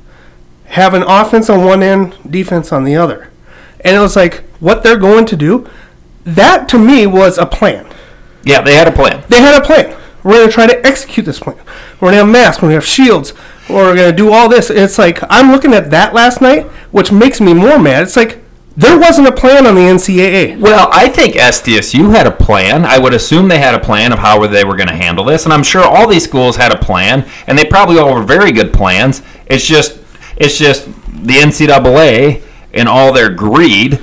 have 0.64 0.94
an 0.94 1.04
offense 1.04 1.48
on 1.48 1.64
one 1.64 1.84
end, 1.84 2.16
defense 2.28 2.72
on 2.72 2.82
the 2.82 2.96
other, 2.96 3.30
and 3.82 3.94
it 3.94 4.00
was 4.00 4.16
like 4.16 4.42
what 4.58 4.82
they're 4.82 4.96
going 4.96 5.26
to 5.26 5.36
do. 5.36 5.70
That 6.24 6.68
to 6.70 6.78
me 6.78 7.06
was 7.06 7.38
a 7.38 7.46
plan 7.46 7.91
Yeah, 8.44 8.60
they 8.60 8.74
had 8.74 8.88
a 8.88 8.92
plan. 8.92 9.24
they 9.28 9.40
had 9.40 9.60
a 9.60 9.64
plan. 9.64 9.96
We're 10.24 10.34
going 10.34 10.46
to 10.48 10.52
try 10.52 10.66
to 10.66 10.86
execute 10.86 11.26
this 11.26 11.40
plan. 11.40 11.56
We're 12.00 12.10
going 12.10 12.12
to 12.12 12.18
have 12.18 12.28
masks. 12.28 12.62
We're 12.62 12.68
going 12.68 12.80
to 12.80 12.86
have 12.86 12.86
shields. 12.86 13.34
We're 13.68 13.94
going 13.94 14.10
to 14.10 14.16
do 14.16 14.32
all 14.32 14.48
this. 14.48 14.70
It's 14.70 14.98
like 14.98 15.18
I'm 15.30 15.50
looking 15.50 15.72
at 15.72 15.90
that 15.90 16.14
last 16.14 16.40
night, 16.40 16.66
which 16.92 17.10
makes 17.10 17.40
me 17.40 17.54
more 17.54 17.78
mad. 17.78 18.04
It's 18.04 18.16
like 18.16 18.38
There 18.76 18.98
wasn't 18.98 19.28
a 19.28 19.32
plan 19.32 19.66
on 19.66 19.74
the 19.74 19.80
NCAA. 19.82 20.58
Well, 20.60 20.88
I 20.92 21.08
think 21.08 21.34
SDSU 21.34 22.10
had 22.14 22.26
a 22.26 22.30
plan. 22.30 22.84
I 22.84 22.98
would 22.98 23.14
assume 23.14 23.48
they 23.48 23.58
had 23.58 23.74
a 23.74 23.80
plan 23.80 24.12
of 24.12 24.18
how 24.18 24.46
they 24.46 24.64
were 24.64 24.76
going 24.76 24.88
to 24.88 24.96
handle 24.96 25.24
this, 25.24 25.44
and 25.44 25.52
I'm 25.52 25.62
sure 25.62 25.82
all 25.82 26.08
these 26.08 26.24
schools 26.24 26.56
had 26.56 26.72
a 26.72 26.78
plan, 26.78 27.28
and 27.46 27.58
they 27.58 27.64
probably 27.64 27.98
all 27.98 28.14
were 28.14 28.22
very 28.22 28.50
good 28.52 28.72
plans. 28.72 29.22
It's 29.46 29.64
just, 29.64 29.98
it's 30.36 30.56
just 30.58 30.86
the 30.86 31.34
NCAA 31.34 32.42
and 32.74 32.88
all 32.88 33.12
their 33.12 33.28
greed 33.28 34.00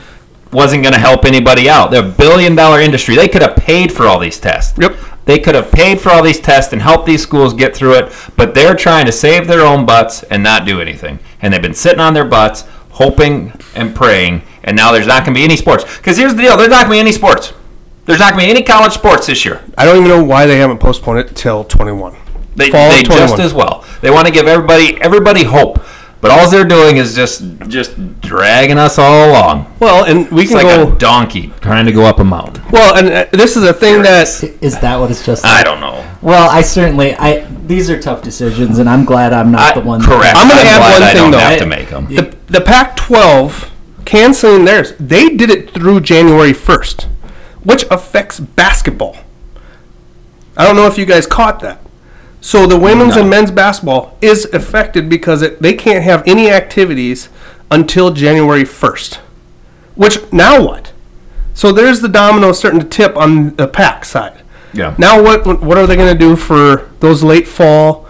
wasn't 0.52 0.84
going 0.84 0.94
to 0.94 1.00
help 1.00 1.26
anybody 1.26 1.70
out. 1.70 1.92
They're 1.92 2.06
a 2.06 2.10
billion 2.10 2.56
dollar 2.56 2.82
industry. 2.82 3.16
They 3.16 3.28
could 3.28 3.42
have 3.42 3.56
paid 3.56 3.92
for 3.92 4.06
all 4.06 4.20
these 4.20 4.40
tests. 4.40 4.78
Yep. 4.80 4.98
They 5.26 5.40
could 5.40 5.54
have 5.54 5.72
paid 5.72 6.02
for 6.02 6.10
all 6.10 6.24
these 6.24 6.40
tests 6.40 6.74
and 6.74 6.82
helped 6.82 7.06
these 7.06 7.22
schools 7.22 7.54
get 7.54 7.76
through 7.76 8.00
it, 8.00 8.12
but 8.36 8.56
they're 8.56 8.76
trying 8.76 9.06
to 9.06 9.12
save 9.12 9.48
their 9.48 9.62
own 9.62 9.86
butts 9.86 10.24
and 10.24 10.42
not 10.42 10.66
do 10.66 10.82
anything. 10.82 11.20
And 11.42 11.54
they've 11.54 11.62
been 11.62 11.76
sitting 11.76 12.00
on 12.00 12.16
their 12.16 12.26
butts, 12.26 12.64
hoping 12.90 13.54
and 13.76 13.96
praying, 13.96 14.42
and 14.64 14.76
now 14.76 14.92
there's 14.92 15.06
not 15.06 15.26
going 15.26 15.36
to 15.36 15.40
be 15.40 15.44
any 15.44 15.56
sports. 15.56 15.84
Because 15.98 16.18
here's 16.18 16.34
the 16.34 16.42
deal 16.42 16.58
there's 16.58 16.70
not 16.70 16.88
going 16.88 16.92
to 16.92 16.96
be 16.96 17.00
any 17.00 17.12
sports. 17.12 17.54
There's 18.06 18.20
not 18.20 18.34
going 18.34 18.48
to 18.48 18.48
be 18.48 18.58
any 18.58 18.64
college 18.64 18.94
sports 18.94 19.28
this 19.28 19.46
year. 19.46 19.64
I 19.78 19.86
don't 19.86 19.98
even 19.98 20.08
know 20.08 20.24
why 20.24 20.48
they 20.48 20.58
haven't 20.58 20.80
postponed 20.80 21.20
it 21.20 21.36
till 21.36 21.64
21. 21.64 22.16
They, 22.56 22.72
Fall 22.72 22.90
they 22.90 23.04
just 23.04 23.40
as 23.40 23.54
well. 23.54 23.86
They 24.02 24.10
want 24.10 24.26
to 24.26 24.34
give 24.34 24.48
everybody 24.48 25.00
everybody 25.00 25.44
hope, 25.44 25.80
but 26.22 26.32
all 26.32 26.50
they're 26.50 26.66
doing 26.66 26.98
is 26.98 27.16
just 27.16 27.44
just 27.68 27.96
dragging 28.22 28.78
us 28.78 28.98
all 29.00 29.30
along. 29.32 29.74
Well, 29.80 30.06
and 30.06 30.30
we 30.32 30.42
It's 30.44 30.52
can 30.52 30.64
like 30.64 30.76
go. 30.76 30.94
a 30.94 30.98
donkey 31.00 31.54
trying 31.62 31.86
to 31.86 31.92
go 31.92 32.06
up 32.06 32.20
a 32.20 32.24
mountain. 32.24 32.64
well, 32.72 32.96
and 32.98 33.08
uh, 33.10 33.26
this 33.32 33.56
is 33.56 33.64
a 33.64 33.74
thing 33.74 34.02
that 34.04 34.28
Is 34.62 34.80
that 34.80 34.98
what 35.00 35.10
it's 35.12 35.26
just? 35.26 35.46
I 35.46 35.64
don't 35.64 35.80
know. 35.80 36.06
Well, 36.22 36.50
I 36.50 36.62
certainly. 36.62 37.16
I 37.16 37.46
these 37.66 37.90
are 37.90 38.00
tough 38.02 38.22
decisions, 38.24 38.80
and 38.80 38.90
I'm 38.90 39.06
glad 39.06 39.32
I'm 39.34 39.52
not 39.52 39.78
I, 39.78 39.80
the 39.80 39.86
one. 39.86 40.02
correct. 40.02 40.36
I'm 40.38 40.48
gonna 40.50 40.62
add 40.62 40.78
glad 40.80 40.94
one 40.94 41.04
I 41.04 41.08
thing, 41.14 41.16
don't 41.16 41.32
though. 41.32 41.38
have 41.40 41.60
to 41.60 41.66
make 41.66 41.90
them. 41.90 42.08
the 42.08 42.36
the 42.48 42.62
Pac-12 42.62 43.70
canceling 44.06 44.66
theirs. 44.66 44.94
They 45.00 45.30
did 45.30 45.50
it 45.52 45.70
through 45.72 46.00
January 46.02 46.52
1st, 46.52 47.04
which 47.64 47.84
affects 47.92 48.40
basketball. 48.40 49.16
I 50.58 50.66
don't 50.66 50.76
know 50.76 50.88
if 50.88 50.98
you 50.98 51.06
guys 51.06 51.26
caught 51.28 51.60
that. 51.62 51.80
So 52.42 52.66
the 52.66 52.78
women's 52.80 53.16
No. 53.16 53.22
and 53.22 53.30
men's 53.30 53.52
basketball 53.52 54.18
is 54.22 54.46
affected 54.54 55.10
because 55.10 55.42
it, 55.42 55.62
they 55.62 55.74
can't 55.74 56.04
have 56.04 56.24
any 56.26 56.50
activities 56.50 57.30
until 57.70 58.12
January 58.12 58.64
1st. 58.64 59.16
Which 59.96 60.20
now 60.32 60.64
what? 60.64 60.94
So 61.54 61.72
there's 61.74 62.00
the 62.02 62.08
domino 62.08 62.54
starting 62.54 62.80
to 62.80 62.86
tip 62.88 63.18
on 63.18 63.56
the 63.58 63.68
pack 63.68 64.06
side. 64.06 64.42
Yeah. 64.74 64.96
Now 64.98 65.22
what 65.22 65.46
what 65.62 65.78
are 65.78 65.86
they 65.86 65.96
going 65.98 66.14
to 66.14 66.18
do 66.18 66.36
for 66.36 66.90
those 67.02 67.24
late 67.24 67.48
fall? 67.48 68.08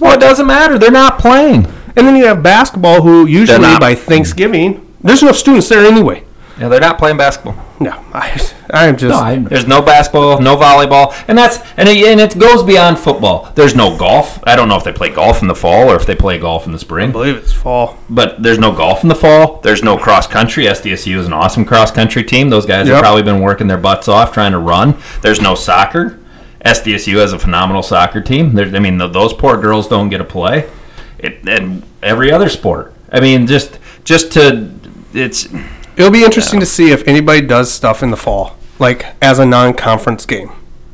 Well, 0.00 0.14
it 0.14 0.20
doesn't 0.20 0.46
matter. 0.46 0.78
They're 0.78 0.90
not 0.90 1.18
playing. 1.18 1.66
And 1.94 2.06
then 2.06 2.16
you 2.16 2.24
have 2.24 2.42
basketball, 2.42 3.02
who 3.02 3.26
usually 3.26 3.78
by 3.78 3.94
Thanksgiving, 3.94 4.88
there's 5.02 5.22
no 5.22 5.32
students 5.32 5.68
there 5.68 5.84
anyway. 5.84 6.24
Yeah, 6.58 6.68
they're 6.68 6.80
not 6.80 6.98
playing 6.98 7.16
basketball. 7.16 7.56
No, 7.80 7.92
I, 8.12 8.30
I'm 8.70 8.96
just. 8.96 9.10
No, 9.10 9.18
I'm, 9.18 9.44
There's 9.44 9.66
no 9.66 9.82
basketball, 9.82 10.40
no 10.40 10.56
volleyball, 10.56 11.14
and 11.26 11.36
that's 11.36 11.58
and 11.76 11.88
it, 11.88 12.06
and 12.06 12.20
it 12.20 12.38
goes 12.38 12.62
beyond 12.62 12.98
football. 12.98 13.50
There's 13.54 13.74
no 13.74 13.96
golf. 13.96 14.38
I 14.46 14.54
don't 14.54 14.68
know 14.68 14.76
if 14.76 14.84
they 14.84 14.92
play 14.92 15.08
golf 15.08 15.42
in 15.42 15.48
the 15.48 15.54
fall 15.54 15.90
or 15.90 15.96
if 15.96 16.06
they 16.06 16.14
play 16.14 16.38
golf 16.38 16.66
in 16.66 16.72
the 16.72 16.78
spring. 16.78 17.08
I 17.08 17.12
believe 17.12 17.36
it's 17.36 17.52
fall. 17.52 17.98
But 18.08 18.42
there's 18.42 18.58
no 18.58 18.72
golf 18.72 19.02
in 19.02 19.08
the 19.08 19.14
fall. 19.14 19.60
There's 19.60 19.82
no 19.82 19.96
cross 19.96 20.26
country. 20.26 20.66
SDSU 20.66 21.16
is 21.16 21.26
an 21.26 21.32
awesome 21.32 21.64
cross 21.64 21.90
country 21.90 22.22
team. 22.22 22.50
Those 22.50 22.66
guys 22.66 22.86
have 22.86 23.00
probably 23.00 23.22
been 23.22 23.40
working 23.40 23.66
their 23.66 23.78
butts 23.78 24.08
off 24.08 24.32
trying 24.32 24.52
to 24.52 24.58
run. 24.58 24.96
There's 25.22 25.40
no 25.40 25.54
soccer. 25.54 26.20
SDSU 26.64 27.16
has 27.16 27.32
a 27.32 27.38
phenomenal 27.38 27.82
soccer 27.82 28.20
team. 28.20 28.54
There, 28.54 28.66
I 28.66 28.78
mean, 28.78 28.98
th 28.98 29.12
those 29.12 29.32
poor 29.32 29.60
girls 29.60 29.88
don't 29.88 30.10
get 30.10 30.18
to 30.18 30.24
play. 30.24 30.70
It, 31.18 31.46
and 31.48 31.82
every 32.02 32.30
other 32.30 32.48
sport. 32.48 32.94
I 33.10 33.20
mean, 33.20 33.46
just 33.46 33.78
just 34.04 34.32
to 34.32 34.70
it's 35.14 35.48
It'll 35.96 36.10
be 36.10 36.24
interesting 36.24 36.60
to 36.60 36.66
see 36.66 36.90
if 36.90 37.06
anybody 37.06 37.40
does 37.42 37.70
stuff 37.72 38.02
in 38.02 38.10
the 38.10 38.16
fall, 38.16 38.56
like 38.78 39.06
as 39.20 39.38
a 39.38 39.44
non-conference 39.46 40.24
game. 40.26 40.50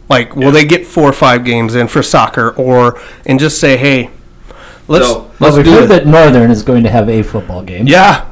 Like, 0.09 0.35
will 0.35 0.51
they 0.51 0.65
get 0.65 0.87
four 0.87 1.09
or 1.09 1.13
five 1.13 1.45
games 1.45 1.75
in 1.75 1.87
for 1.89 2.03
soccer, 2.03 2.51
or 2.57 2.99
and 3.27 3.39
just 3.39 3.61
say, 3.61 3.77
"Hey, 3.77 4.11
let's 4.89 5.07
So- 5.09 5.31
let's 5.39 5.57
we've 5.57 5.65
do 5.67 5.73
heard 5.73 5.85
it." 5.85 5.89
that 5.89 6.07
Northern 6.07 6.51
is 6.51 6.63
going 6.63 6.83
to 6.85 6.91
have 6.91 7.09
a 7.11 7.23
football 7.23 7.63
game. 7.63 7.87
Yeah, 7.87 8.25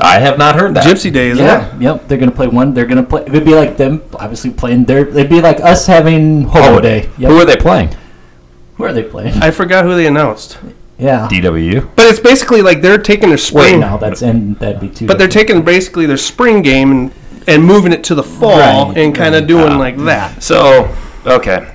I 0.00 0.18
have 0.18 0.38
not 0.38 0.56
heard 0.56 0.74
that. 0.74 0.84
Gypsy 0.84 1.12
Days. 1.12 1.38
Yeah, 1.38 1.72
yep. 1.78 2.08
They're 2.08 2.18
gonna 2.18 2.32
play 2.32 2.48
one. 2.48 2.74
They're 2.74 2.84
gonna 2.86 3.04
play. 3.04 3.22
It'd 3.26 3.44
be 3.44 3.54
like 3.54 3.76
them, 3.76 4.02
obviously 4.14 4.50
playing 4.50 4.84
their. 4.86 5.06
It'd 5.06 5.28
be 5.30 5.40
like 5.40 5.60
us 5.60 5.86
having 5.86 6.44
Hobo 6.44 6.80
Day. 6.80 7.08
Yep. 7.16 7.30
Who 7.30 7.38
are 7.38 7.44
they 7.44 7.56
playing? 7.56 7.90
Who 8.76 8.84
are 8.84 8.92
they 8.92 9.02
playing? 9.04 9.34
I 9.40 9.50
forgot 9.52 9.84
who 9.84 9.94
they 9.94 10.06
announced, 10.06 10.58
Yeah. 10.98 11.28
DWU. 11.30 11.90
but 11.94 12.06
it's 12.06 12.18
basically 12.20 12.60
like 12.62 12.82
they're 12.82 12.98
taking 12.98 13.28
their 13.28 13.36
Wait, 13.36 13.40
spring, 13.40 13.80
no, 13.80 13.98
that's 13.98 14.20
and 14.22 14.58
that'd 14.58 14.80
be 14.80 14.88
too. 14.88 15.06
but 15.06 15.18
they're 15.18 15.28
taking 15.28 15.62
basically 15.62 16.06
their 16.06 16.16
spring 16.16 16.60
game 16.62 16.90
and 16.90 17.12
and 17.46 17.64
moving 17.64 17.92
it 17.92 18.02
to 18.04 18.14
the 18.14 18.22
fall 18.22 18.88
Right, 18.88 18.98
and 18.98 19.14
kind 19.14 19.34
of 19.34 19.42
right. 19.42 19.48
doing 19.48 19.72
Ah. 19.72 19.78
like 19.78 19.96
that. 19.98 20.42
So 20.42 20.94
okay, 21.24 21.72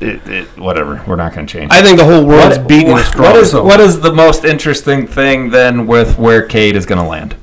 it, 0.00 0.20
it, 0.28 0.46
whatever. 0.58 1.02
We're 1.06 1.16
not 1.16 1.32
going 1.34 1.46
to 1.46 1.52
change. 1.52 1.70
I 1.72 1.80
think 1.82 1.96
the 1.98 2.04
whole 2.04 2.26
world's 2.26 2.58
What- 2.58 2.68
beating 2.68 2.90
what- 2.92 3.16
what 3.18 3.36
is 3.36 3.54
what 3.54 3.80
is 3.80 4.00
the 4.00 4.12
most 4.12 4.44
interesting 4.44 5.06
thing 5.06 5.50
then 5.50 5.86
with 5.86 6.18
where 6.18 6.42
Cade 6.42 6.74
is 6.76 6.84
going 6.86 7.00
to 7.00 7.08
land? 7.08 7.36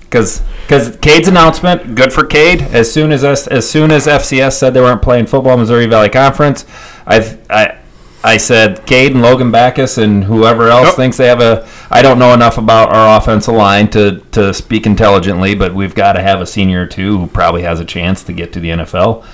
Because 0.00 0.42
because 0.66 0.96
Cade's 1.02 1.28
announcement, 1.28 1.94
good 1.94 2.12
for 2.12 2.24
Cade. 2.24 2.62
As 2.72 2.90
soon 2.90 3.12
as 3.12 3.22
us, 3.22 3.46
as 3.48 3.68
soon 3.68 3.90
as 3.90 4.06
FCS 4.06 4.56
said 4.58 4.72
they 4.72 4.80
weren't 4.80 5.02
playing 5.02 5.26
football, 5.26 5.56
Missouri 5.58 5.86
Valley 5.86 6.08
Conference, 6.08 6.64
I 7.06 7.36
I 7.50 7.76
I 8.24 8.38
said 8.38 8.86
Cade 8.86 9.12
and 9.12 9.22
Logan 9.22 9.50
Backus 9.52 9.98
and 9.98 10.24
whoever 10.24 10.68
else 10.68 10.86
Yep. 10.88 10.94
thinks 10.96 11.16
they 11.18 11.26
have 11.26 11.40
a. 11.40 11.68
I 11.90 12.02
don't 12.02 12.18
know 12.18 12.32
enough 12.32 12.58
about 12.58 12.92
our 12.92 13.18
offensive 13.18 13.54
line 13.54 13.88
to 13.90 14.20
to 14.32 14.52
speak 14.54 14.86
intelligently, 14.86 15.54
but 15.54 15.74
we've 15.74 15.94
got 15.94 16.14
to 16.14 16.22
have 16.22 16.40
a 16.40 16.46
senior 16.46 16.82
or 16.82 16.86
two 16.86 17.18
who 17.18 17.26
probably 17.26 17.62
has 17.62 17.80
a 17.80 17.84
chance 17.84 18.24
to 18.24 18.32
get 18.32 18.52
to 18.54 18.60
the 18.60 18.70
NFL 18.70 19.24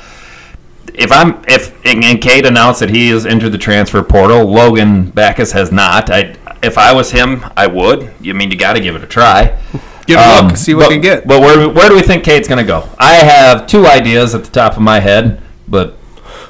if 0.94 1.12
I'm 1.12 1.42
if 1.48 1.74
and 1.86 2.20
Cade 2.20 2.46
announced 2.46 2.80
that 2.80 2.90
he 2.90 3.08
has 3.10 3.26
entered 3.26 3.50
the 3.50 3.58
transfer 3.58 4.02
portal, 4.02 4.44
Logan 4.44 5.10
Backus 5.10 5.52
has 5.52 5.72
not. 5.72 6.10
I 6.10 6.36
if 6.62 6.76
I 6.76 6.92
was 6.92 7.10
him, 7.10 7.44
I 7.56 7.66
would. 7.66 8.12
You 8.20 8.34
mean 8.34 8.50
you 8.50 8.56
got 8.56 8.74
to 8.74 8.80
give 8.80 8.94
it 8.94 9.02
a 9.02 9.06
try. 9.06 9.58
Give 10.06 10.18
it 10.18 10.22
a 10.22 10.38
Um, 10.38 10.48
look, 10.48 10.56
see 10.56 10.74
what 10.74 10.88
but, 10.88 10.94
you 10.94 11.00
get. 11.00 11.26
But 11.26 11.40
where 11.40 11.68
where 11.68 11.88
do 11.88 11.94
we 11.94 12.02
think 12.02 12.24
Cade's 12.24 12.48
going 12.48 12.58
to 12.58 12.66
go? 12.66 12.88
I 12.98 13.14
have 13.14 13.66
two 13.66 13.86
ideas 13.86 14.34
at 14.34 14.44
the 14.44 14.50
top 14.50 14.74
of 14.76 14.82
my 14.82 15.00
head, 15.00 15.40
but 15.68 15.96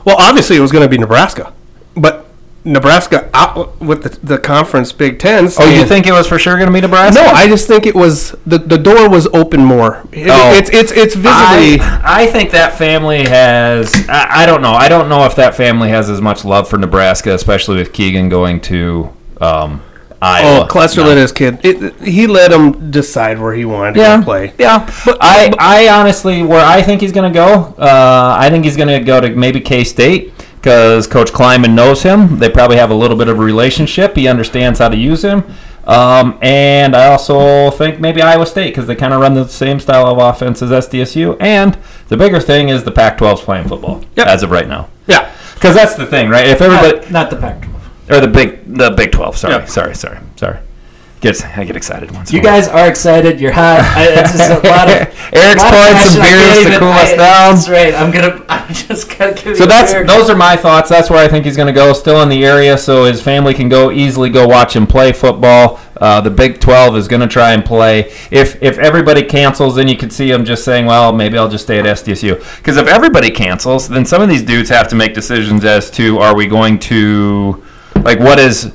Well, 0.05 0.17
obviously 0.19 0.57
it 0.57 0.61
was 0.61 0.73
going 0.73 0.85
to 0.85 0.89
be 0.89 0.99
Nebraska, 0.99 1.53
but 1.95 2.30
Nebraska 2.65 3.31
out 3.33 3.81
with 3.81 4.03
the, 4.03 4.27
the 4.27 4.39
conference 4.39 4.93
Big 4.93 5.19
Ten. 5.19 5.49
oh, 5.59 5.71
you 5.71 5.85
think 5.87 6.07
it 6.07 6.13
was 6.13 6.27
for 6.27 6.39
sure 6.39 6.57
going 6.57 6.67
to 6.67 6.73
be 6.73 6.81
Nebraska? 6.81 7.23
No, 7.23 7.27
I 7.27 7.49
just 7.49 7.67
think 7.67 7.87
it 7.87 7.95
was 7.95 8.33
the, 8.47 8.59
the 8.59 8.77
door 8.77 9.09
was 9.09 9.27
open 9.29 9.65
more. 9.65 10.07
It- 10.13 10.29
Oh. 10.31 10.53
It's 10.55 10.69
it's 10.71 10.93
it's 10.93 11.15
visibly. 11.15 11.81
I, 11.81 12.25
I 12.25 12.27
think 12.27 12.51
that 12.51 12.77
family 12.77 13.23
has. 13.23 13.95
I, 14.09 14.43
I 14.43 14.47
don't 14.47 14.61
know. 14.63 14.73
I 14.73 14.89
don't 14.89 15.09
know 15.09 15.25
if 15.25 15.35
that 15.37 15.55
family 15.55 15.89
has 15.89 16.11
as 16.11 16.21
much 16.21 16.45
love 16.45 16.69
for 16.69 16.77
Nebraska, 16.79 17.35
especially 17.35 17.77
with 17.77 17.93
Keegan 17.93 18.29
going 18.29 18.61
to 18.63 19.11
um, 19.41 19.83
Iowa. 20.23 20.65
Oh, 20.65 20.67
Klester 20.71 20.99
No. 20.99 21.05
let 21.09 21.17
his 21.17 21.33
kid. 21.33 21.61
It, 21.65 21.95
he 22.03 22.27
let 22.27 22.53
him 22.53 22.91
decide 22.91 23.39
where 23.41 23.55
he 23.55 23.65
wanted 23.65 23.95
to 23.95 24.01
go 24.01 24.23
play. 24.23 24.53
Yeah, 24.59 24.85
but 25.07 25.17
I, 25.21 25.53
I 25.59 25.89
honestly, 25.99 26.43
where 26.43 26.65
I 26.65 26.83
think 26.83 27.01
he's 27.01 27.13
going 27.13 27.33
to 27.33 27.35
go, 27.35 27.75
uh, 27.79 28.37
I 28.39 28.51
think 28.51 28.65
he's 28.67 28.77
going 28.77 28.89
to 28.89 29.01
go 29.01 29.21
to 29.21 29.31
maybe 29.31 29.61
K 29.61 29.83
State 29.85 30.35
because 30.61 31.07
Coach 31.07 31.33
Klieman 31.33 31.75
knows 31.75 32.03
him. 32.03 32.39
They 32.39 32.51
probably 32.51 32.77
have 32.77 32.91
a 32.91 32.95
little 32.95 33.17
bit 33.17 33.29
of 33.29 33.39
a 33.39 33.43
relationship. 33.43 34.15
He 34.17 34.29
understands 34.29 34.79
how 34.79 34.89
to 34.89 34.97
use 34.97 35.25
him. 35.25 35.45
Um, 35.87 36.39
and 36.43 36.95
I 36.95 37.07
also 37.07 37.71
think 37.71 37.99
maybe 37.99 38.21
Iowa 38.21 38.45
State 38.47 38.69
because 38.71 38.87
they 38.87 38.95
kind 38.95 39.15
of 39.15 39.21
run 39.21 39.35
the 39.35 39.49
same 39.49 39.81
style 39.81 40.07
of 40.07 40.19
offense 40.19 40.61
as 40.63 40.71
SDSU. 40.71 41.37
And 41.41 41.79
the 42.09 42.17
bigger 42.19 42.39
thing 42.41 42.69
is 42.69 42.85
the 42.85 42.93
Pac-12's 42.93 43.41
playing 43.41 43.67
football 43.69 44.05
Yep. 44.17 44.27
as 44.27 44.43
of 44.43 44.51
right 44.51 44.69
now. 44.69 44.89
Yeah. 45.07 45.33
Because 45.55 45.75
that's 45.75 45.95
the 45.95 46.07
thing, 46.07 46.29
right? 46.29 46.47
If 46.47 46.61
everybody 46.61 46.99
not, 47.01 47.11
not 47.11 47.31
the 47.31 47.37
Pac-12. 47.37 48.17
or 48.17 48.21
the 48.21 48.29
big 48.29 48.77
the 48.77 48.91
Big 48.91 49.13
Twelve. 49.13 49.37
Sorry, 49.37 49.55
Yeah. 49.55 49.65
sorry, 49.65 49.95
sorry, 49.95 50.19
sorry. 50.37 50.59
Gets 51.21 51.45
I 51.45 51.65
get 51.65 51.77
excited 51.77 52.11
once. 52.13 52.33
You 52.33 52.41
guys 52.41 52.67
are 52.67 52.89
excited. 52.89 53.43
You're 53.43 53.53
hot. 53.53 53.81
I, 53.97 54.09
it's 54.09 54.33
just 54.33 54.51
a 54.51 54.67
lot 54.67 54.89
of. 54.89 54.97
Eric's 55.35 55.63
lot 55.63 55.75
pouring 55.75 55.99
some. 56.09 56.23
Beers 56.23 56.65
to 56.65 56.79
cool 56.79 56.89
us 56.89 57.11
down. 57.11 57.55
That's 57.55 57.69
right. 57.69 57.93
I'm 57.93 58.11
gonna. 58.11 58.43
I'm 58.49 58.73
just 58.73 59.19
gonna 59.19 59.35
give 59.35 59.59
So 59.59 59.67
that's 59.67 59.93
those 60.11 60.31
are 60.31 60.37
my 60.37 60.57
thoughts. 60.57 60.89
That's 60.89 61.11
where 61.11 61.23
I 61.23 61.29
think 61.29 61.45
he's 61.45 61.57
going 61.57 61.67
to 61.67 61.75
go. 61.75 61.93
Still 61.93 62.23
in 62.23 62.31
the 62.31 62.43
area, 62.43 62.79
so 62.79 63.05
his 63.05 63.21
family 63.21 63.53
can 63.53 63.69
go 63.69 63.91
easily 63.91 64.31
go 64.31 64.47
watch 64.47 64.75
him 64.75 64.87
play 64.87 65.13
football. 65.13 65.79
Uh, 65.99 66.23
the 66.23 66.31
Big 66.31 66.59
Twelve 66.59 66.97
is 66.97 67.07
going 67.07 67.21
to 67.21 67.29
try 67.29 67.53
and 67.53 67.63
play. 67.63 68.11
If 68.31 68.63
if 68.63 68.79
everybody 68.79 69.23
cancels, 69.23 69.77
then 69.77 69.89
you 69.89 69.99
could 69.99 70.15
see 70.15 70.31
him 70.31 70.47
just 70.47 70.65
saying, 70.65 70.87
"Well, 70.87 71.13
maybe 71.13 71.37
I'll 71.37 71.51
just 71.51 71.65
stay 71.65 71.79
at 71.79 71.85
SDSU." 71.85 72.39
Because 72.57 72.79
if 72.79 72.87
everybody 72.87 73.31
cancels, 73.31 73.89
then 73.89 74.07
some 74.07 74.23
of 74.23 74.31
these 74.31 74.43
dudes 74.43 74.71
have 74.71 74.89
to 74.89 74.95
make 74.95 75.13
decisions 75.13 75.67
as 75.67 75.91
to 75.91 76.19
are 76.19 76.35
we 76.35 76.47
going 76.47 76.79
to 76.79 77.63
like 78.05 78.19
what 78.19 78.39
is 78.39 78.73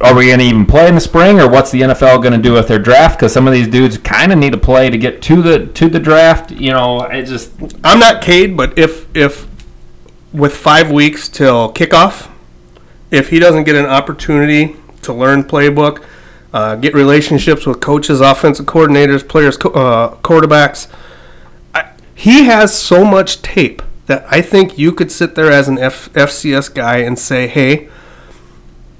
are 0.00 0.14
we 0.14 0.26
going 0.26 0.38
to 0.38 0.44
even 0.44 0.64
play 0.64 0.88
in 0.88 0.94
the 0.94 1.00
spring, 1.00 1.38
or 1.38 1.48
what's 1.48 1.70
the 1.70 1.82
NFL 1.82 2.22
going 2.22 2.32
to 2.32 2.38
do 2.38 2.52
with 2.54 2.68
their 2.68 2.78
draft? 2.78 3.18
Because 3.18 3.32
some 3.32 3.46
of 3.46 3.52
these 3.52 3.68
dudes 3.68 3.98
kind 3.98 4.32
of 4.32 4.38
need 4.38 4.52
to 4.52 4.58
play 4.58 4.88
to 4.88 4.96
get 4.96 5.20
to 5.22 5.42
the 5.42 5.66
to 5.66 5.88
the 5.88 6.00
draft. 6.00 6.50
You 6.50 6.70
know, 6.70 7.02
it 7.02 7.24
just 7.24 7.52
I'm 7.84 7.98
not 7.98 8.22
Cade, 8.22 8.56
but 8.56 8.78
if 8.78 9.14
if 9.14 9.46
with 10.32 10.56
five 10.56 10.90
weeks 10.90 11.28
till 11.28 11.72
kickoff, 11.72 12.30
if 13.10 13.30
he 13.30 13.38
doesn't 13.38 13.64
get 13.64 13.74
an 13.74 13.86
opportunity 13.86 14.76
to 15.02 15.12
learn 15.12 15.44
playbook, 15.44 16.02
uh, 16.52 16.76
get 16.76 16.94
relationships 16.94 17.66
with 17.66 17.80
coaches, 17.80 18.20
offensive 18.20 18.66
coordinators, 18.66 19.26
players, 19.26 19.56
uh, 19.56 20.16
quarterbacks. 20.22 20.88
I, 21.74 21.90
he 22.14 22.44
has 22.44 22.76
so 22.76 23.04
much 23.04 23.42
tape 23.42 23.82
that 24.06 24.24
I 24.28 24.40
think 24.40 24.78
you 24.78 24.92
could 24.92 25.12
sit 25.12 25.34
there 25.34 25.52
as 25.52 25.68
an 25.68 25.78
F, 25.78 26.12
FCS 26.14 26.74
guy 26.74 26.98
and 26.98 27.18
say, 27.18 27.46
hey, 27.46 27.88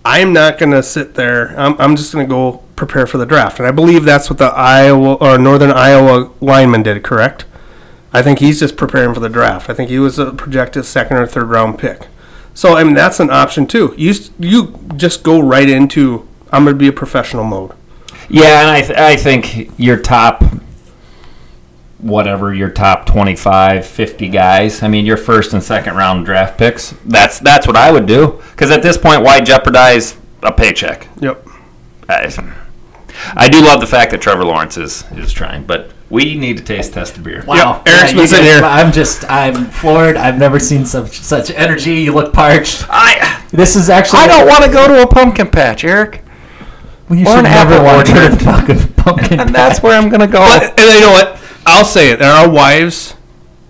I'm 0.05 0.33
not 0.33 0.59
going 0.59 0.73
to 0.73 0.83
sit 0.83 1.15
there. 1.15 1.59
I'm, 1.59 1.79
I'm 1.81 1.97
just 1.97 2.13
going 2.13 2.27
to 2.27 2.29
go 2.29 2.63
prepare 2.77 3.07
for 3.07 3.19
the 3.19 3.27
draft. 3.27 3.59
And 3.59 3.69
I 3.69 3.71
believe 3.71 4.05
that's 4.05 4.31
what 4.31 4.39
the 4.39 4.47
Iowa 4.47 5.15
or 5.15 5.39
Northern 5.39 5.71
Iowa 5.71 6.31
lineman 6.41 6.83
did, 6.83 7.03
correct? 7.03 7.45
I 8.13 8.23
think 8.23 8.39
he's 8.39 8.61
just 8.61 8.77
preparing 8.77 9.15
for 9.15 9.21
the 9.21 9.29
draft. 9.29 9.71
I 9.71 9.75
think 9.75 9.91
he 9.91 9.99
was 9.99 10.19
a 10.19 10.33
projected 10.33 10.85
second 10.85 11.19
or 11.19 11.27
third 11.27 11.49
round 11.49 11.79
pick. 11.79 12.09
So 12.55 12.77
I 12.77 12.83
mean 12.83 12.95
that's 12.95 13.21
an 13.21 13.31
option 13.31 13.67
too. 13.67 13.95
You 13.97 14.13
you 14.39 14.79
just 14.97 15.23
go 15.23 15.41
right 15.41 15.69
into 15.69 16.27
I'm 16.51 16.65
going 16.65 16.75
to 16.75 16.79
be 16.79 16.89
a 16.89 16.93
professional 16.93 17.45
mode. 17.45 17.73
Yeah, 18.29 18.61
and 18.63 18.71
I, 18.71 18.81
th- 18.81 18.99
I 18.99 19.17
think 19.17 19.79
your 19.79 19.97
top, 19.97 20.43
whatever, 22.03 22.53
your 22.55 22.71
top 22.71 23.07
25, 23.07 23.87
50 23.87 24.29
guys, 24.29 24.83
I 24.83 24.89
mean, 24.89 25.07
your 25.07 25.17
first 25.17 25.53
and 25.53 25.63
second 25.63 25.97
round 25.97 26.27
draft 26.27 26.59
picks, 26.59 26.95
that's 27.05 27.39
that's 27.41 27.67
what 27.67 27.77
I 27.77 27.91
would 27.91 28.07
do. 28.07 28.41
Because 28.51 28.71
at 28.71 28.83
this 28.83 28.97
point, 28.97 29.23
why 29.23 29.41
jeopardize 29.41 30.17
a 30.43 30.53
paycheck? 30.53 31.09
Yep. 31.21 31.47
I, 32.09 32.55
I 33.35 33.49
do 33.49 33.61
love 33.61 33.81
the 33.81 33.87
fact 33.87 34.11
that 34.13 34.21
Trevor 34.21 34.45
Lawrence 34.45 34.77
is, 34.77 35.05
is 35.13 35.33
trying, 35.33 35.65
but 35.65 35.93
we 36.09 36.35
need 36.35 36.57
to 36.57 36.65
taste 36.65 36.95
test 36.95 37.15
the 37.15 37.21
beer. 37.21 37.45
Wow, 37.47 37.83
Yep, 37.87 37.89
Eric's 37.89 38.13
you 38.13 38.37
been 38.37 38.45
here. 38.45 38.61
I'm 38.65 38.93
just, 38.93 39.25
I'm 39.31 39.67
floored. 39.67 40.17
I've 40.17 40.39
never 40.39 40.59
seen 40.59 40.85
such 40.85 41.21
such 41.21 41.51
energy. 41.51 41.95
You 41.95 42.13
look 42.13 42.33
parched. 42.33 42.87
I 42.89 43.45
This 43.51 43.77
is 43.77 43.89
actually. 43.91 44.21
I 44.21 44.27
don't 44.27 44.49
want 44.49 44.65
to 44.65 44.71
go 44.71 44.89
to 44.89 45.03
a 45.03 45.07
pumpkin 45.07 45.49
patch, 45.49 45.85
Eric. 45.85 46.25
Well, 47.09 47.19
you 47.19 47.27
or 47.27 47.37
should 47.37 47.39
an 47.39 47.45
never 47.45 47.83
want 47.83 48.07
to 48.07 48.13
go 48.13 48.21
to 48.21 48.25
orchard. 48.27 48.39
the 48.39 48.45
pumpkin, 48.45 48.95
pumpkin 48.95 49.41
And 49.41 49.55
that's 49.55 49.83
where 49.83 49.99
I'm 49.99 50.09
going 50.09 50.21
to 50.21 50.29
go. 50.29 50.39
But 50.39 50.79
and 50.79 50.95
you 50.95 51.01
know 51.01 51.11
what? 51.11 51.40
I'll 51.71 51.85
say 51.85 52.11
it. 52.11 52.21
Our 52.23 52.49
wives, 52.51 53.15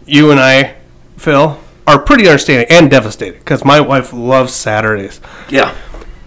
you 0.07 0.31
and 0.31 0.41
I, 0.41 0.77
Phil, 1.17 1.59
are 1.87 1.99
pretty 1.99 2.27
understanding 2.29 2.67
and 2.71 2.91
devastated 2.91 3.39
because 3.39 3.65
my 3.65 3.81
wife 3.81 4.13
loves 4.13 4.53
Saturdays. 4.53 5.21
yeah. 5.49 5.75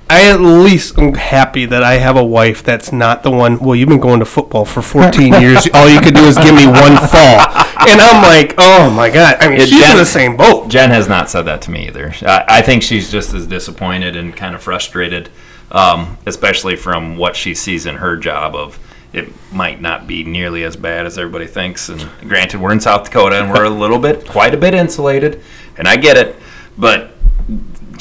I 0.09 0.29
at 0.29 0.41
least 0.41 0.99
am 0.99 1.13
happy 1.15 1.65
that 1.65 1.81
I 1.81 1.93
have 1.93 2.17
a 2.17 2.23
wife 2.23 2.61
that's 2.61 2.91
not 2.91 3.23
the 3.23 3.31
one. 3.31 3.57
Well, 3.57 3.73
you've 3.75 3.89
been 3.89 4.01
going 4.01 4.19
to 4.19 4.25
football 4.25 4.63
for 4.65 4.81
14 4.83 5.33
years. 5.41 5.67
All 5.73 5.89
you 5.89 6.01
could 6.01 6.13
do 6.13 6.25
is 6.25 6.37
give 6.37 6.53
me 6.53 6.67
one 6.67 6.97
fall, 6.97 7.39
and 7.87 7.99
I'm 7.99 8.21
like, 8.21 8.53
oh 8.59 8.91
my 8.91 9.09
god. 9.09 9.37
I 9.39 9.47
mean, 9.49 9.59
Yeah, 9.61 9.65
she's 9.65 9.79
Jen- 9.79 9.91
in 9.91 9.97
the 9.97 10.05
same 10.05 10.37
boat. 10.37 10.67
Jen 10.67 10.91
has 10.91 11.07
not 11.07 11.31
said 11.31 11.43
that 11.43 11.63
to 11.63 11.71
me 11.71 11.87
either. 11.87 12.13
I, 12.21 12.45
I 12.47 12.61
think 12.61 12.83
she's 12.83 13.09
just 13.11 13.33
as 13.33 13.47
disappointed 13.47 14.15
and 14.15 14.35
kind 14.35 14.53
of 14.53 14.61
frustrated, 14.61 15.29
um, 15.71 16.17
especially 16.27 16.75
from 16.75 17.17
what 17.17 17.35
she 17.35 17.55
sees 17.55 17.87
in 17.87 17.95
her 17.95 18.15
job 18.15 18.55
of 18.55 18.77
it 19.13 19.31
might 19.51 19.79
not 19.79 20.07
be 20.07 20.23
nearly 20.23 20.63
as 20.63 20.75
bad 20.75 21.05
as 21.05 21.17
everybody 21.17 21.47
thinks. 21.47 21.89
And 21.89 22.09
granted, 22.27 22.59
we're 22.59 22.73
in 22.73 22.79
South 22.79 23.05
Dakota 23.05 23.39
and 23.39 23.51
we're 23.51 23.63
a 23.63 23.69
little 23.69 23.99
bit, 23.99 24.27
quite 24.27 24.53
a 24.53 24.57
bit 24.57 24.73
insulated, 24.73 25.41
and 25.77 25.87
I 25.87 25.95
get 25.95 26.17
it, 26.17 26.35
but 26.77 27.12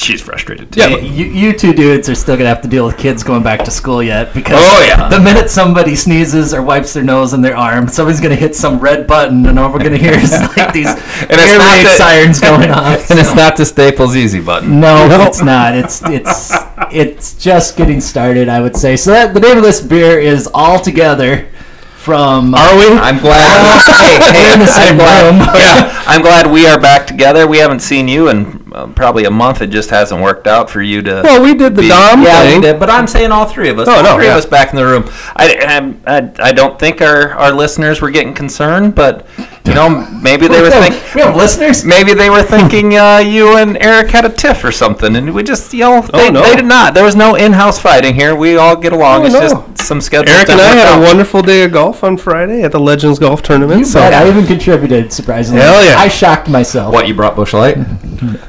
she's 0.03 0.21
frustrated 0.21 0.73
too. 0.73 0.81
Yeah, 0.81 0.89
Hey, 0.89 1.07
you, 1.07 1.27
you 1.27 1.53
two 1.53 1.73
dudes 1.73 2.09
are 2.09 2.15
still 2.15 2.37
gonna 2.37 2.49
have 2.49 2.61
to 2.63 2.69
deal 2.69 2.85
with 2.87 2.97
kids 2.99 3.23
going 3.23 3.43
back 3.43 3.65
to 3.65 3.71
school 3.71 4.03
yet 4.03 4.35
because 4.35 4.57
Oh, 4.59 4.85
yeah. 4.87 5.09
the 5.09 5.19
minute 5.21 5.49
somebody 5.51 5.95
sneezes 5.95 6.53
or 6.53 6.63
wipes 6.63 6.93
their 6.93 7.03
nose 7.05 7.33
in 7.35 7.41
their 7.41 7.57
arm, 7.57 7.89
somebody's 7.89 8.21
gonna 8.21 8.35
hit 8.37 8.55
some 8.57 8.79
red 8.81 9.07
button, 9.07 9.47
and 9.47 9.59
all 9.59 9.73
we're 9.73 9.79
gonna 9.83 9.97
hear 9.97 10.13
is 10.15 10.33
like 10.57 10.73
these 10.73 10.89
it's 10.91 11.33
air 11.33 11.59
raid 11.59 11.87
the- 11.87 11.91
sirens 11.97 12.41
going 12.41 12.71
off. 12.81 13.11
and 13.11 13.19
it's 13.19 13.35
not 13.35 13.57
the 13.57 13.65
Staples 13.65 14.17
Easy 14.17 14.41
button. 14.41 14.81
No, 14.81 15.07
it's 15.27 15.43
not. 15.43 15.75
It's 15.77 16.03
it's 16.05 16.53
it's 16.91 17.35
just 17.43 17.77
getting 17.77 18.01
started, 18.01 18.49
I 18.49 18.61
would 18.61 18.77
say. 18.77 18.97
So 18.97 19.11
that 19.13 19.33
the 19.35 19.41
name 19.41 19.57
of 19.57 19.63
this 19.63 19.81
beer 19.81 20.19
is 20.19 20.49
All 20.53 20.79
Together 20.81 21.49
from 21.97 22.53
uh, 22.55 22.59
Are 22.59 22.77
we? 22.77 22.87
I'm 22.99 23.19
glad. 23.19 23.81
hey, 23.81 24.19
hey, 24.19 24.47
We're 24.49 24.55
in 24.55 24.59
the 24.61 24.67
same 24.67 24.93
I'm 24.93 24.97
glad, 24.99 25.25
room. 25.31 25.39
yeah, 25.55 26.03
I'm 26.07 26.21
glad 26.21 26.51
we 26.51 26.67
are 26.67 26.81
back 26.81 27.07
together. 27.07 27.47
We 27.47 27.59
haven't 27.59 27.81
seen 27.81 28.09
you 28.09 28.29
in 28.29 28.62
uh, 28.75 28.87
probably 28.89 29.25
a 29.25 29.31
month. 29.31 29.63
It 29.63 29.69
just 29.69 29.91
hasn't 29.91 30.21
worked 30.21 30.47
out 30.47 30.71
for 30.71 30.83
you 30.83 31.03
to. 31.03 31.23
Well, 31.23 31.43
we 31.43 31.55
did 31.55 31.75
the 31.75 31.83
be- 31.83 31.89
Dom 31.89 32.23
yeah, 32.23 32.43
thing. 32.43 32.57
we 32.57 32.63
did. 32.63 32.81
But 32.81 32.91
I'm 32.91 33.07
saying 33.07 33.33
all 33.33 33.47
three 33.47 33.69
of 33.69 33.79
us. 33.79 33.89
Oh, 33.89 33.93
all 33.93 34.03
no, 34.03 34.17
three 34.17 34.27
yeah. 34.27 34.33
of 34.33 34.39
us 34.39 34.47
back 34.47 34.71
in 34.71 34.77
the 34.77 34.85
room. 34.85 35.05
I, 35.37 35.97
I, 36.07 36.49
I 36.49 36.53
don't 36.53 36.79
think 36.79 37.01
our, 37.01 37.31
our 37.31 37.53
listeners 37.53 38.01
were 38.01 38.11
getting 38.11 38.35
concerned, 38.35 38.95
but 38.95 39.27
you 39.65 39.75
know 39.75 39.89
maybe 40.23 40.49
they 40.49 40.61
were 40.61 40.71
thinking. 40.71 41.01
we 41.15 41.21
have 41.21 41.37
listeners. 41.37 41.85
Maybe 41.85 42.15
they 42.15 42.31
were 42.31 42.43
thinking 42.43 42.97
uh, 42.97 43.19
you 43.19 43.57
and 43.57 43.77
Eric 43.77 44.11
had 44.11 44.25
a 44.25 44.29
tiff 44.29 44.65
or 44.65 44.73
something, 44.73 45.15
and 45.15 45.33
we 45.35 45.43
just, 45.43 45.73
you 45.73 45.81
know, 45.81 46.03
they, 46.03 46.31
no. 46.31 46.43
they 46.43 46.57
did 46.57 46.65
not. 46.65 46.95
There 46.95 47.05
was 47.05 47.15
no 47.15 47.37
in-house 47.37 47.79
fighting 47.79 48.15
here. 48.15 48.35
We 48.35 48.57
all 48.57 48.77
get 48.77 48.93
along. 48.93 49.23
Oh, 49.23 49.25
it's 49.27 49.35
no. 49.35 49.41
just 49.41 49.87
some 49.87 50.01
schedule. 50.01 50.33
Eric 50.33 50.49
and 50.51 50.61
I 50.61 50.75
had 50.75 50.99
a 50.99 51.03
wonderful 51.03 51.43
day 51.43 51.65
of 51.65 51.73
golf 51.73 52.03
on 52.03 52.17
Friday 52.17 52.63
at 52.63 52.73
the 52.73 52.81
Legends 52.81 53.19
Golf 53.19 53.43
Tournament. 53.43 53.81
You 53.81 53.85
so 53.85 54.01
bet. 54.01 54.15
I 54.15 54.29
even 54.29 54.47
contributed, 54.47 55.13
surprisingly. 55.13 55.63
Hell 55.63 55.85
yeah. 55.85 55.97
I 55.97 56.09
shocked 56.09 56.49
myself. 56.49 56.93
What 56.93 57.07
you 57.07 57.15
brought 57.15 57.37
Busch 57.37 57.53
Light? 57.53 57.77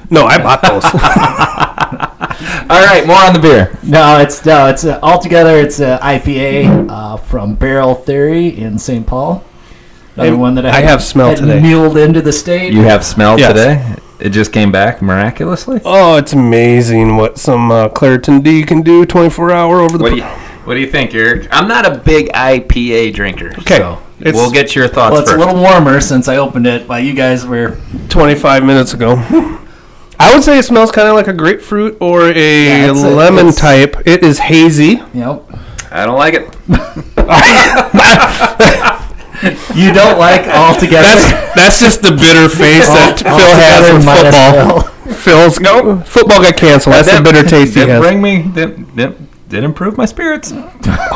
no, 0.10 0.26
I 0.26 0.38
bought 0.38 0.62
those. 0.62 0.84
all 2.70 2.86
right, 2.86 3.06
more 3.06 3.18
on 3.18 3.34
the 3.34 3.40
beer. 3.40 3.78
No, 3.84 4.20
it's 4.20 4.46
no, 4.46 4.68
it's 4.68 4.84
uh, 4.86 5.00
altogether. 5.04 5.58
It's 5.58 5.80
a 5.80 6.00
IPA 6.02 6.88
uh, 6.90 7.18
from 7.18 7.56
Barrel 7.56 7.96
Theory 7.96 8.48
in 8.48 8.80
St. 8.80 9.06
Paul. 9.06 9.44
Another 10.16 10.38
one 10.38 10.56
that 10.56 10.66
I, 10.66 10.78
I 10.78 10.82
have 10.82 11.04
smell 11.04 11.30
had 11.30 11.38
today. 11.40 11.62
Muled 11.62 11.98
into 11.98 12.22
the 12.22 12.32
state. 12.34 12.74
You 12.74 12.82
have 12.84 13.04
smelled 13.04 13.40
Yes. 13.40 13.50
today. 13.54 13.96
It 14.20 14.30
just 14.30 14.54
came 14.54 14.72
back 14.72 15.02
miraculously. 15.02 15.82
oh, 15.84 16.16
it's 16.18 16.34
amazing 16.34 17.18
what 17.18 17.38
some 17.38 17.72
uh, 17.72 17.90
Claritin 17.90 18.42
D 18.44 18.64
can 18.64 18.82
do 18.82 19.06
24 19.06 19.52
hour 19.52 19.80
over 19.82 19.98
the. 19.98 20.04
What 20.04 20.12
do 20.12 20.18
you 20.18 20.24
What 20.24 20.76
do 20.76 20.80
you 20.80 20.88
think, 20.88 21.14
Eric? 21.14 21.48
I'm 21.52 21.68
not 21.68 21.86
a 21.86 21.98
big 21.98 22.30
IPA 22.32 23.14
drinker. 23.16 23.50
Okay, 23.60 23.80
so 23.80 24.02
it's- 24.20 24.36
we'll 24.36 24.52
get 24.52 24.76
your 24.76 24.88
thoughts 24.88 25.12
well, 25.14 25.22
it's 25.22 25.32
first. 25.32 25.44
a 25.44 25.46
little 25.46 25.62
warmer 25.62 26.00
since 26.00 26.28
I 26.28 26.38
opened 26.38 26.68
it 26.68 26.88
while 26.88 27.00
you 27.00 27.14
guys 27.14 27.46
were. 27.46 27.78
25 28.10 28.64
minutes 28.64 28.94
ago. 28.94 29.16
I 30.20 30.34
would 30.34 30.44
say 30.44 30.60
it 30.60 30.64
smells 30.64 30.92
kind 30.92 31.08
of 31.10 31.16
like 31.16 31.28
a 31.28 31.34
grapefruit 31.34 31.98
or 32.00 32.30
a 32.30 32.34
Yeah, 32.34 32.92
it's 32.92 33.04
a- 33.04 33.10
lemon 33.10 33.48
it's- 33.48 33.58
type. 33.60 33.98
It 34.06 34.24
is 34.24 34.40
hazy. 34.40 35.02
Yep. 35.14 35.44
I 35.92 36.06
don't 36.06 36.18
like 36.18 36.36
it. 36.36 36.56
You 39.76 39.92
don't 39.94 40.18
like 40.20 40.48
altogether. 40.48 41.04
That's 41.04 41.56
that's 41.56 41.80
just 41.80 42.02
the 42.02 42.12
bitter 42.12 42.48
face 42.64 42.88
that 42.88 43.22
All- 43.26 43.38
Phil 43.38 43.56
has 43.60 43.94
with 43.94 44.06
football. 44.06 44.82
Phil. 44.82 45.14
Phil's 45.16 45.60
no 45.60 46.00
football 46.02 46.42
got 46.42 46.56
canceled. 46.58 46.96
That's 46.96 47.08
the 47.08 47.22
Didn't- 47.22 47.34
bitter 47.34 47.48
taste 47.50 47.74
he 47.76 47.82
has. 47.82 48.00
bring 48.02 48.22
me. 48.22 48.44
Didn't, 48.44 48.96
didn't, 48.96 49.50
didn't 49.50 49.66
improve 49.66 49.98
my 49.98 50.06
spirits. 50.06 50.54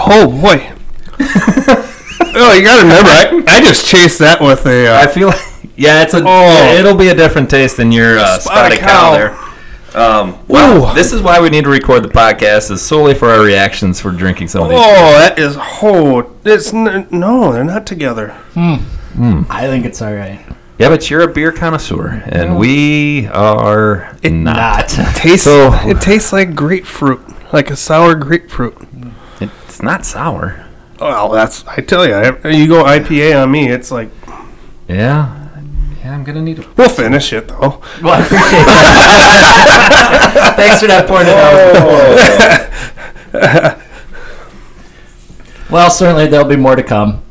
Oh 0.09 0.27
boy. 0.41 0.71
oh, 1.19 2.53
you 2.57 2.63
gotta 2.63 2.83
remember, 2.83 3.09
I, 3.09 3.43
I 3.57 3.59
just 3.61 3.85
chased 3.87 4.19
that 4.19 4.39
with 4.41 4.65
a. 4.65 4.87
I 4.87 5.03
Uh, 5.03 5.07
feel 5.07 5.27
like 5.29 5.41
yeah, 5.75 6.01
it's 6.03 6.13
a 6.13 6.21
Oh. 6.25 6.73
it'll 6.77 6.95
be 6.95 7.09
a 7.09 7.15
different 7.15 7.49
taste 7.49 7.77
than 7.77 7.91
your 7.91 8.17
uh, 8.19 8.39
spotted 8.39 8.77
Spotted 8.77 8.79
cow. 8.79 8.87
cow 8.87 9.11
there. 9.13 9.37
Um, 9.97 10.37
well, 10.47 10.91
Ooh. 10.91 10.95
this 10.95 11.11
is 11.11 11.21
why 11.21 11.39
we 11.41 11.49
need 11.49 11.63
to 11.63 11.69
record 11.69 12.03
the 12.03 12.07
podcast 12.09 12.69
is 12.69 12.81
solely 12.81 13.15
for 13.15 13.29
our 13.29 13.43
reactions 13.43 13.99
for 13.99 14.11
drinking 14.11 14.47
some 14.49 14.63
of 14.63 14.69
these. 14.69 14.77
oh, 14.79 14.83
that 15.17 15.39
is 15.39 15.55
oh, 15.59 16.31
it's 16.45 16.71
n- 16.73 17.07
no, 17.11 17.51
they're 17.51 17.63
not 17.63 17.87
together. 17.87 18.35
I 18.55 19.61
think 19.67 19.85
it's 19.85 20.01
all 20.01 20.13
right. 20.13 20.39
Yeah, 20.77 20.89
but 20.89 21.09
you're 21.09 21.21
a 21.21 21.33
beer 21.33 21.51
connoisseur, 21.51 22.21
and 22.27 22.59
we 22.59 23.25
are 23.27 24.15
not. 24.23 24.55
Not. 24.55 24.89
Tastes. 25.15 25.45
So- 25.45 25.71
it 25.73 25.99
tastes 26.01 26.31
like 26.31 26.53
grapefruit, 26.53 27.21
like 27.51 27.71
a 27.71 27.75
sour 27.75 28.13
grapefruit. 28.13 28.77
It's 29.41 29.81
not 29.81 30.05
sour. 30.05 30.63
Well, 30.99 31.29
that's 31.29 31.65
I 31.67 31.77
tell 31.77 32.05
you, 32.07 32.15
you 32.51 32.67
go 32.67 32.83
IPA 32.83 33.41
on 33.43 33.51
me, 33.51 33.67
it's 33.69 33.89
like 33.91 34.09
Yeah, 34.87 35.46
yeah. 36.03 36.13
I'm 36.13 36.23
gonna 36.23 36.41
need 36.41 36.59
a 36.59 36.65
we'll 36.77 36.89
finish 36.89 37.31
it 37.33 37.47
though. 37.47 37.81
Well, 38.01 38.13
I 38.13 38.19
appreciate 38.25 38.65
that. 38.65 40.53
Thanks 40.57 40.79
for 40.81 40.87
that 40.87 41.07
point 41.07 41.27
it 41.27 41.37
out. 41.37 41.73
Oh. 43.33 43.83
well, 45.69 45.89
certainly 45.89 46.27
there'll 46.27 46.47
be 46.47 46.55
more 46.55 46.75
to 46.75 46.83
come. 46.83 47.23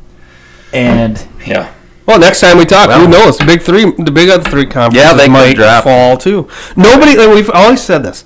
And 0.73 1.27
yeah. 1.47 1.73
Well, 2.07 2.19
next 2.21 2.41
time 2.41 2.59
we 2.59 2.65
talk, 2.65 2.89
Well- 2.89 3.01
who 3.01 3.09
knows? 3.09 3.39
The 3.39 3.45
big 3.45 3.63
three, 3.63 3.91
the 3.99 4.11
big 4.13 4.29
other 4.29 4.49
three 4.49 4.67
conferences 4.67 5.05
Yeah, 5.11 5.15
they 5.15 5.29
might 5.29 5.55
drop. 5.55 5.85
fall 5.85 6.17
too. 6.17 6.49
Nobody, 6.77 7.21
and 7.21 7.33
we've 7.33 7.51
always 7.51 7.81
said 7.83 8.03
this. 8.05 8.25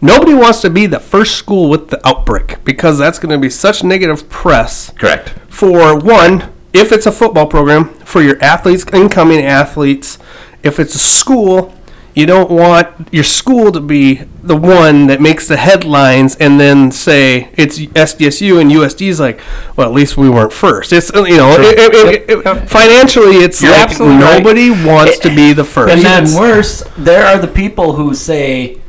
Nobody 0.00 0.32
wants 0.34 0.60
to 0.60 0.70
be 0.70 0.86
the 0.86 1.00
first 1.00 1.34
school 1.34 1.68
with 1.68 1.88
the 1.90 2.00
outbreak 2.06 2.62
because 2.64 2.98
that's 2.98 3.18
going 3.18 3.32
to 3.32 3.38
be 3.38 3.50
such 3.50 3.82
negative 3.82 4.28
press 4.28 4.92
Correct. 4.96 5.30
for 5.48 5.98
one, 5.98 6.52
if 6.72 6.92
it's 6.92 7.06
a 7.06 7.12
football 7.12 7.46
program, 7.46 7.86
for 8.00 8.22
your 8.22 8.42
athletes, 8.42 8.84
incoming 8.92 9.44
athletes. 9.44 10.18
If 10.62 10.78
it's 10.80 10.94
a 10.94 10.98
school, 10.98 11.72
you 12.14 12.26
don't 12.26 12.50
want 12.50 12.88
your 13.12 13.22
school 13.22 13.70
to 13.70 13.80
be 13.80 14.14
the 14.42 14.56
one 14.56 15.06
that 15.06 15.20
makes 15.20 15.46
the 15.46 15.56
headlines 15.56 16.34
and 16.36 16.58
then 16.58 16.90
say 16.90 17.50
it's 17.56 17.78
SDSU 17.78 18.60
and 18.60 18.70
USD's 18.72 19.20
like, 19.20 19.40
well, 19.76 19.88
at 19.88 19.94
least 19.94 20.16
we 20.16 20.28
weren't 20.28 20.52
first. 20.52 20.92
It's 20.92 21.12
you 21.14 21.36
know, 21.36 21.52
it, 21.58 21.78
it, 21.78 22.28
it, 22.28 22.46
it- 22.46 22.68
financially, 22.68 23.36
it's 23.36 23.62
You're 23.62 23.70
like 23.70 23.82
absolutely 23.90 24.24
right. 24.24 24.38
nobody 24.42 24.70
wants 24.70 25.20
to 25.20 25.28
be 25.34 25.52
the 25.52 25.64
first. 25.64 25.94
and 25.94 26.02
then 26.04 26.24
worse, 26.34 26.82
there 26.96 27.24
are 27.24 27.38
the 27.38 27.46
people 27.48 27.92
who 27.92 28.14
say, 28.14 28.80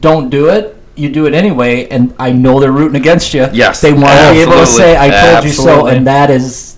"Don't 0.00 0.30
do 0.30 0.48
it," 0.50 0.76
you 0.94 1.08
do 1.08 1.26
it 1.26 1.34
anyway, 1.34 1.88
and 1.88 2.14
I 2.20 2.30
know 2.30 2.60
they're 2.60 2.70
rooting 2.70 3.00
against 3.00 3.34
you. 3.34 3.48
Yes, 3.52 3.80
they 3.80 3.92
want 3.92 4.06
to 4.20 4.32
be 4.32 4.40
able 4.42 4.52
to 4.60 4.66
say, 4.66 4.96
"I 4.96 5.32
told 5.32 5.44
you 5.44 5.50
so," 5.50 5.86
and 5.88 6.06
that 6.06 6.30
is 6.30 6.75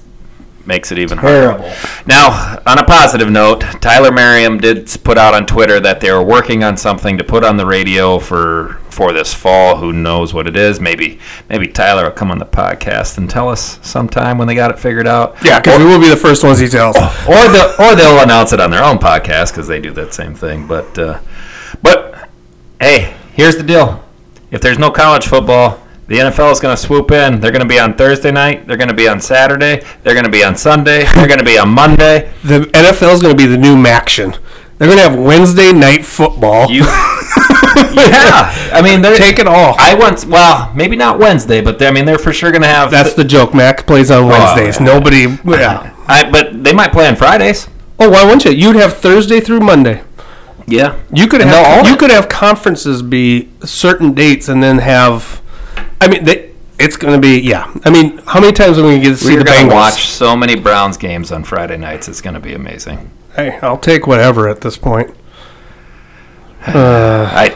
Makes 0.69 0.93
it 0.93 0.99
even 0.99 1.17
harder. 1.17 1.59
Now, 2.05 2.61
on 2.67 2.79
a 2.79 2.85
positive 2.85 3.31
note, 3.31 3.63
Tyler 3.81 4.13
Merriam 4.13 4.59
did 4.59 4.87
put 5.03 5.17
out 5.17 5.33
on 5.33 5.47
Twitter 5.47 5.81
that 5.81 6.03
they 6.03 6.13
were 6.13 6.23
working 6.23 6.63
on 6.63 6.77
something 6.77 7.17
to 7.17 7.25
put 7.25 7.43
on 7.43 7.57
the 7.57 7.65
radio 7.65 8.19
for 8.19 8.79
for 8.91 9.15
this 9.15 9.33
fall. 9.33 9.79
Who 9.79 9.95
knows 9.95 10.35
what 10.35 10.47
it 10.47 10.57
is? 10.59 10.79
Maybe 10.79 11.21
maybe 11.49 11.69
Tyler 11.69 12.05
will 12.05 12.11
come 12.11 12.31
on 12.31 12.39
the 12.39 12.45
podcast 12.45 13.17
and 13.17 13.31
tell 13.31 13.49
us 13.49 13.79
sometime 13.81 14.37
when 14.37 14.47
they 14.47 14.55
got 14.55 14.71
it 14.71 14.79
figured 14.79 15.07
out. 15.07 15.43
Yeah, 15.43 15.59
because 15.59 15.79
we 15.79 15.87
will 15.87 16.01
be 16.01 16.11
the 16.11 16.17
first 16.17 16.45
ones 16.45 16.59
he 16.59 16.69
tells. 16.69 16.97
Or 16.97 17.01
the 17.49 17.75
or 17.79 17.97
they'll 17.97 18.23
announce 18.23 18.53
it 18.53 18.61
on 18.61 18.71
their 18.71 18.85
own 18.85 18.99
podcast 18.99 19.53
because 19.53 19.69
they 19.69 19.81
do 19.81 19.93
that 19.93 20.13
same 20.13 20.35
thing. 20.35 20.67
But 20.67 20.99
uh, 20.99 21.19
but 21.81 22.29
hey, 22.79 23.17
here's 23.33 23.57
the 23.57 23.63
deal: 23.63 24.05
if 24.51 24.61
there's 24.61 24.79
no 24.79 24.91
college 24.91 25.29
football. 25.29 25.83
The 26.09 26.17
NFL 26.17 26.53
is 26.53 26.59
going 26.59 26.75
to 26.75 26.83
swoop 26.83 27.11
in. 27.11 27.39
They're 27.39 27.53
going 27.53 27.63
to 27.63 27.69
be 27.69 27.79
on 27.79 27.95
Thursday 27.95 28.31
night. 28.31 28.67
They're 28.67 28.79
going 28.79 28.89
to 28.89 28.95
be 28.95 29.07
on 29.07 29.21
Saturday. 29.21 29.85
They're 30.03 30.15
going 30.15 30.25
to 30.25 30.31
be 30.31 30.43
on 30.43 30.57
Sunday. 30.57 31.05
They're 31.15 31.29
going 31.29 31.39
to 31.39 31.45
be 31.45 31.59
on 31.59 31.69
Monday. 31.69 32.33
The 32.45 32.61
NFL 32.61 33.13
is 33.13 33.21
going 33.21 33.37
to 33.37 33.43
be 33.43 33.45
the 33.45 33.59
new 33.59 33.77
Maction. 33.77 34.39
They're 34.79 34.89
going 34.89 34.99
to 34.99 35.11
have 35.11 35.19
Wednesday 35.19 35.71
night 35.71 36.07
football. 36.07 36.71
You, 36.71 36.81
yeah. 36.85 38.71
I 38.73 38.81
mean, 38.83 39.03
they're 39.03 39.19
Take 39.19 39.39
it 39.39 39.47
all. 39.47 39.75
I 39.79 39.95
went. 39.95 40.25
Well, 40.25 40.73
maybe 40.75 40.97
not 40.97 41.19
Wednesday, 41.19 41.61
but 41.61 41.83
I 41.83 41.91
mean, 41.91 42.07
they're 42.07 42.19
for 42.19 42.33
sure 42.33 42.53
going 42.53 42.63
to 42.63 42.69
have. 42.69 42.91
That's 42.91 43.13
the 43.13 43.25
joke. 43.25 43.53
Mac 43.53 43.87
plays 43.87 44.11
on 44.11 44.25
oh, 44.25 44.29
Wednesdays. 44.29 44.79
yeah. 44.81 44.87
Nobody. 44.87 45.27
Yeah. 45.45 45.95
I, 46.09 46.31
but 46.31 46.65
they 46.65 46.73
might 46.73 46.93
play 46.93 47.07
on 47.07 47.17
Fridays. 47.17 47.69
Oh, 47.99 48.09
why 48.09 48.25
wouldn't 48.25 48.47
you? 48.47 48.53
You'd 48.53 48.77
have 48.77 48.97
Thursday 48.97 49.41
through 49.41 49.61
Monday. 49.61 50.03
Yeah. 50.67 50.99
You 51.13 51.27
could 51.27 51.41
And 51.43 51.51
have 51.51 51.87
you 51.87 51.97
could 51.97 52.11
have 52.11 52.29
conferences 52.29 53.03
be 53.03 53.51
certain 53.63 54.15
dates 54.15 54.49
and 54.49 54.63
then 54.63 54.79
have. 54.79 55.43
I 56.01 56.09
mean, 56.09 56.25
they, 56.25 56.53
it's 56.79 56.97
going 56.97 57.15
to 57.15 57.21
be 57.21 57.41
yeah. 57.41 57.73
I 57.85 57.91
mean, 57.91 58.19
how 58.19 58.41
many 58.41 58.53
times 58.53 58.79
are 58.79 58.83
we 58.83 58.91
going 58.91 59.01
to 59.03 59.09
get 59.09 59.19
to 59.19 59.25
see 59.25 59.33
We're 59.33 59.39
the 59.41 59.45
going 59.45 59.67
Bengals? 59.67 59.71
to 59.71 59.75
watch 59.75 60.09
so 60.09 60.37
many 60.37 60.55
Browns 60.55 60.97
games 60.97 61.33
on 61.33 61.45
Friday 61.45 61.77
nights. 61.77 62.09
It's 62.09 62.21
going 62.21 62.35
to 62.35 62.41
be 62.41 62.55
amazing. 62.55 63.11
Hey, 63.35 63.59
I'll 63.63 63.79
take 63.79 64.07
whatever 64.07 64.49
at 64.49 64.61
this 64.61 64.77
point. 64.77 65.15
Uh, 66.67 67.29
I, 67.33 67.55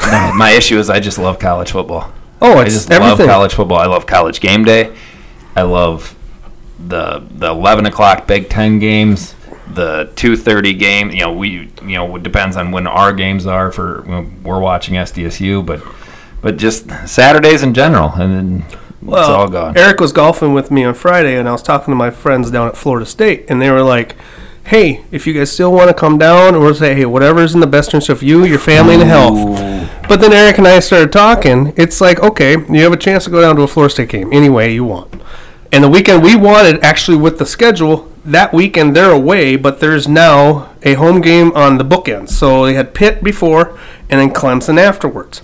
I 0.00 0.32
my 0.36 0.50
issue 0.50 0.78
is 0.78 0.90
I 0.90 1.00
just 1.00 1.18
love 1.18 1.38
college 1.38 1.70
football. 1.70 2.12
Oh, 2.42 2.58
I 2.58 2.64
just 2.64 2.90
everything. 2.90 3.18
love 3.26 3.28
college 3.28 3.54
football. 3.54 3.78
I 3.78 3.86
love 3.86 4.06
college 4.06 4.40
game 4.40 4.64
day. 4.64 4.94
I 5.56 5.62
love 5.62 6.16
the 6.88 7.20
the 7.36 7.50
eleven 7.50 7.86
o'clock 7.86 8.26
Big 8.26 8.48
Ten 8.48 8.78
games, 8.78 9.34
the 9.74 10.10
two 10.16 10.36
thirty 10.36 10.72
game. 10.74 11.10
You 11.10 11.20
know, 11.20 11.32
we 11.32 11.70
you 11.82 11.94
know 11.94 12.16
it 12.16 12.22
depends 12.22 12.56
on 12.56 12.70
when 12.72 12.86
our 12.86 13.12
games 13.12 13.46
are 13.46 13.70
for 13.70 14.02
when 14.02 14.42
we're 14.42 14.60
watching 14.60 14.94
SDSU, 14.94 15.64
but 15.64 15.80
but 16.42 16.56
just 16.56 16.90
Saturdays 17.06 17.62
in 17.62 17.74
general, 17.74 18.10
and 18.14 18.34
then 18.34 18.64
it's 19.02 19.28
all 19.28 19.48
gone. 19.48 19.76
Eric 19.76 20.00
was 20.00 20.12
golfing 20.12 20.52
with 20.52 20.70
me 20.70 20.84
on 20.84 20.94
Friday, 20.94 21.36
and 21.36 21.48
I 21.48 21.52
was 21.52 21.62
talking 21.62 21.92
to 21.92 21.96
my 21.96 22.10
friends 22.10 22.50
down 22.50 22.68
at 22.68 22.76
Florida 22.76 23.06
State, 23.06 23.46
and 23.48 23.60
they 23.60 23.70
were 23.70 23.82
like, 23.82 24.16
"Hey, 24.64 25.04
if 25.10 25.26
you 25.26 25.32
guys 25.32 25.50
still 25.50 25.72
want 25.72 25.88
to 25.88 25.94
come 25.94 26.18
down, 26.18 26.54
or 26.54 26.74
say, 26.74 26.94
hey, 26.94 27.06
whatever's 27.06 27.54
in 27.54 27.60
the 27.60 27.66
best 27.66 27.88
interest 27.94 28.08
of 28.08 28.22
you, 28.22 28.44
your 28.44 28.58
family, 28.58 28.94
and 28.94 29.04
health." 29.04 29.88
But 30.08 30.20
then 30.20 30.32
Eric 30.32 30.58
and 30.58 30.66
I 30.66 30.80
started 30.80 31.12
talking. 31.12 31.72
It's 31.76 32.00
like, 32.00 32.20
okay, 32.20 32.52
you 32.52 32.82
have 32.82 32.92
a 32.92 32.96
chance 32.96 33.24
to 33.24 33.30
go 33.30 33.40
down 33.40 33.56
to 33.56 33.62
a 33.62 33.68
Florida 33.68 33.92
State 33.92 34.08
game 34.08 34.28
any 34.32 34.48
way 34.48 34.72
you 34.74 34.84
want. 34.84 35.14
And 35.72 35.84
the 35.84 35.88
weekend 35.88 36.22
we 36.24 36.34
wanted, 36.34 36.82
actually, 36.82 37.16
with 37.16 37.38
the 37.38 37.46
schedule, 37.46 38.10
that 38.24 38.52
weekend 38.52 38.96
they're 38.96 39.12
away, 39.12 39.54
but 39.56 39.78
there's 39.78 40.08
now 40.08 40.70
a 40.82 40.94
home 40.94 41.20
game 41.20 41.52
on 41.52 41.78
the 41.78 41.84
bookends. 41.84 42.30
So 42.30 42.66
they 42.66 42.74
had 42.74 42.92
Pitt 42.92 43.22
before, 43.22 43.78
and 44.08 44.20
then 44.20 44.30
Clemson 44.30 44.78
afterwards. 44.78 45.42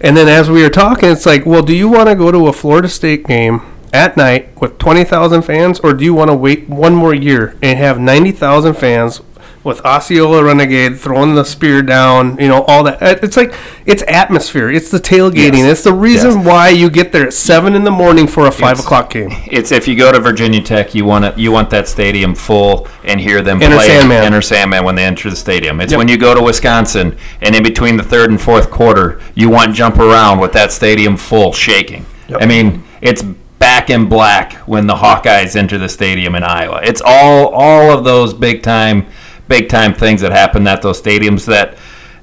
And 0.00 0.16
then 0.16 0.28
as 0.28 0.48
we 0.50 0.62
were 0.62 0.70
talking, 0.70 1.10
it's 1.10 1.26
like, 1.26 1.44
well, 1.44 1.62
do 1.62 1.74
you 1.74 1.88
want 1.88 2.08
to 2.08 2.14
go 2.14 2.32
to 2.32 2.48
a 2.48 2.52
Florida 2.52 2.88
State 2.88 3.26
game 3.26 3.60
at 3.92 4.16
night 4.16 4.58
with 4.60 4.78
20,000 4.78 5.42
fans, 5.42 5.80
or 5.80 5.92
do 5.92 6.04
you 6.04 6.14
want 6.14 6.30
to 6.30 6.34
wait 6.34 6.68
one 6.68 6.94
more 6.94 7.12
year 7.12 7.56
and 7.60 7.78
have 7.78 7.98
90,000 7.98 8.74
fans 8.74 9.20
with 9.62 9.84
Osceola 9.84 10.42
Renegade 10.42 10.98
throwing 10.98 11.34
the 11.34 11.44
spear 11.44 11.82
down, 11.82 12.38
you 12.40 12.48
know, 12.48 12.62
all 12.62 12.82
that? 12.84 13.22
It's 13.22 13.36
like, 13.36 13.52
it's 13.84 14.02
atmosphere. 14.08 14.70
It's 14.70 14.90
the 14.90 14.98
tailgating. 14.98 15.58
Yes. 15.58 15.72
It's 15.72 15.84
the 15.84 15.92
reason 15.92 16.38
Yes. 16.38 16.46
why 16.46 16.68
you 16.70 16.88
get 16.88 17.12
there 17.12 17.26
at 17.26 17.34
7 17.34 17.74
in 17.74 17.84
the 17.84 17.90
morning 17.90 18.26
for 18.26 18.46
a 18.46 18.50
5 18.50 18.72
It's- 18.72 18.84
o'clock 18.84 19.10
game. 19.10 19.30
It's 19.46 19.70
if 19.70 19.86
you 19.86 19.96
go 19.96 20.12
to 20.12 20.18
Virginia 20.20 20.62
Tech, 20.62 20.94
you 20.94 21.04
want 21.04 21.24
it, 21.26 21.36
you 21.38 21.52
want 21.52 21.68
that 21.70 21.88
stadium 21.88 22.34
full 22.34 22.88
and 23.04 23.20
hear 23.20 23.42
them 23.42 23.62
Enter 23.62 23.76
play 23.76 23.86
Sandman. 23.88 24.24
Enter 24.24 24.40
Sandman 24.42 24.84
when 24.84 24.94
they 24.94 25.04
enter 25.04 25.28
the 25.28 25.36
stadium. 25.36 25.80
It's 25.80 25.92
Yep. 25.92 25.98
when 25.98 26.08
you 26.08 26.16
go 26.16 26.34
to 26.34 26.40
Wisconsin 26.42 27.16
and 27.42 27.54
in 27.54 27.62
between 27.62 27.96
the 27.98 28.02
third 28.02 28.30
and 28.30 28.40
fourth 28.40 28.70
quarter, 28.70 29.18
you 29.34 29.50
want 29.50 29.74
jump 29.74 29.98
around 29.98 30.38
with 30.38 30.52
that 30.52 30.72
stadium 30.72 31.16
full, 31.18 31.52
shaking. 31.52 32.06
Yep. 32.28 32.38
I 32.42 32.46
mean, 32.46 32.82
it's 33.02 33.22
back 33.58 33.90
in 33.90 34.06
black 34.06 34.54
when 34.64 34.86
the 34.86 34.94
Hawkeyes 34.94 35.54
enter 35.54 35.76
the 35.76 35.88
stadium 35.88 36.34
in 36.34 36.42
Iowa. 36.42 36.80
It's 36.82 37.02
all 37.04 37.48
all 37.48 37.90
of 37.90 38.04
those 38.04 38.32
big 38.32 38.62
time, 38.62 39.04
big 39.50 39.68
time 39.68 39.92
things 39.92 40.22
that 40.22 40.32
happen 40.32 40.66
at 40.66 40.80
those 40.80 41.02
stadiums 41.02 41.44
that 41.44 41.76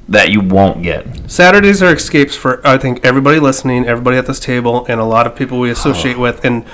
that 0.10 0.32
you 0.32 0.40
won't 0.40 0.82
get. 0.82 1.30
Saturdays 1.30 1.84
are 1.84 1.94
escapes 1.94 2.36
for 2.36 2.66
I 2.66 2.78
think 2.78 3.06
everybody 3.06 3.40
listening, 3.40 3.86
everybody 3.86 4.18
at 4.18 4.26
this 4.26 4.40
table, 4.40 4.86
and 4.88 5.00
a 5.00 5.04
lot 5.04 5.28
of 5.28 5.36
people 5.36 5.60
we 5.60 5.70
associate 5.70 6.18
with. 6.18 6.44
And 6.46 6.66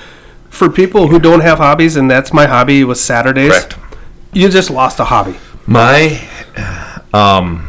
for 0.48 0.70
people 0.70 1.08
who 1.08 1.18
don't 1.18 1.40
have 1.40 1.58
hobbies, 1.58 1.96
and 1.96 2.08
that's 2.08 2.32
my 2.32 2.46
hobby 2.46 2.84
was 2.84 3.00
Saturdays. 3.00 3.50
Correct. 3.50 3.76
You 4.32 4.48
just 4.48 4.70
lost 4.70 5.00
a 5.00 5.04
hobby. 5.04 5.36
My, 5.66 6.28
um, 7.12 7.66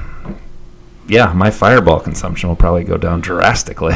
yeah, 1.08 1.34
my 1.34 1.50
fireball 1.50 2.00
consumption 2.00 2.48
will 2.50 2.56
probably 2.56 2.84
go 2.84 2.98
down 2.98 3.22
drastically. 3.22 3.96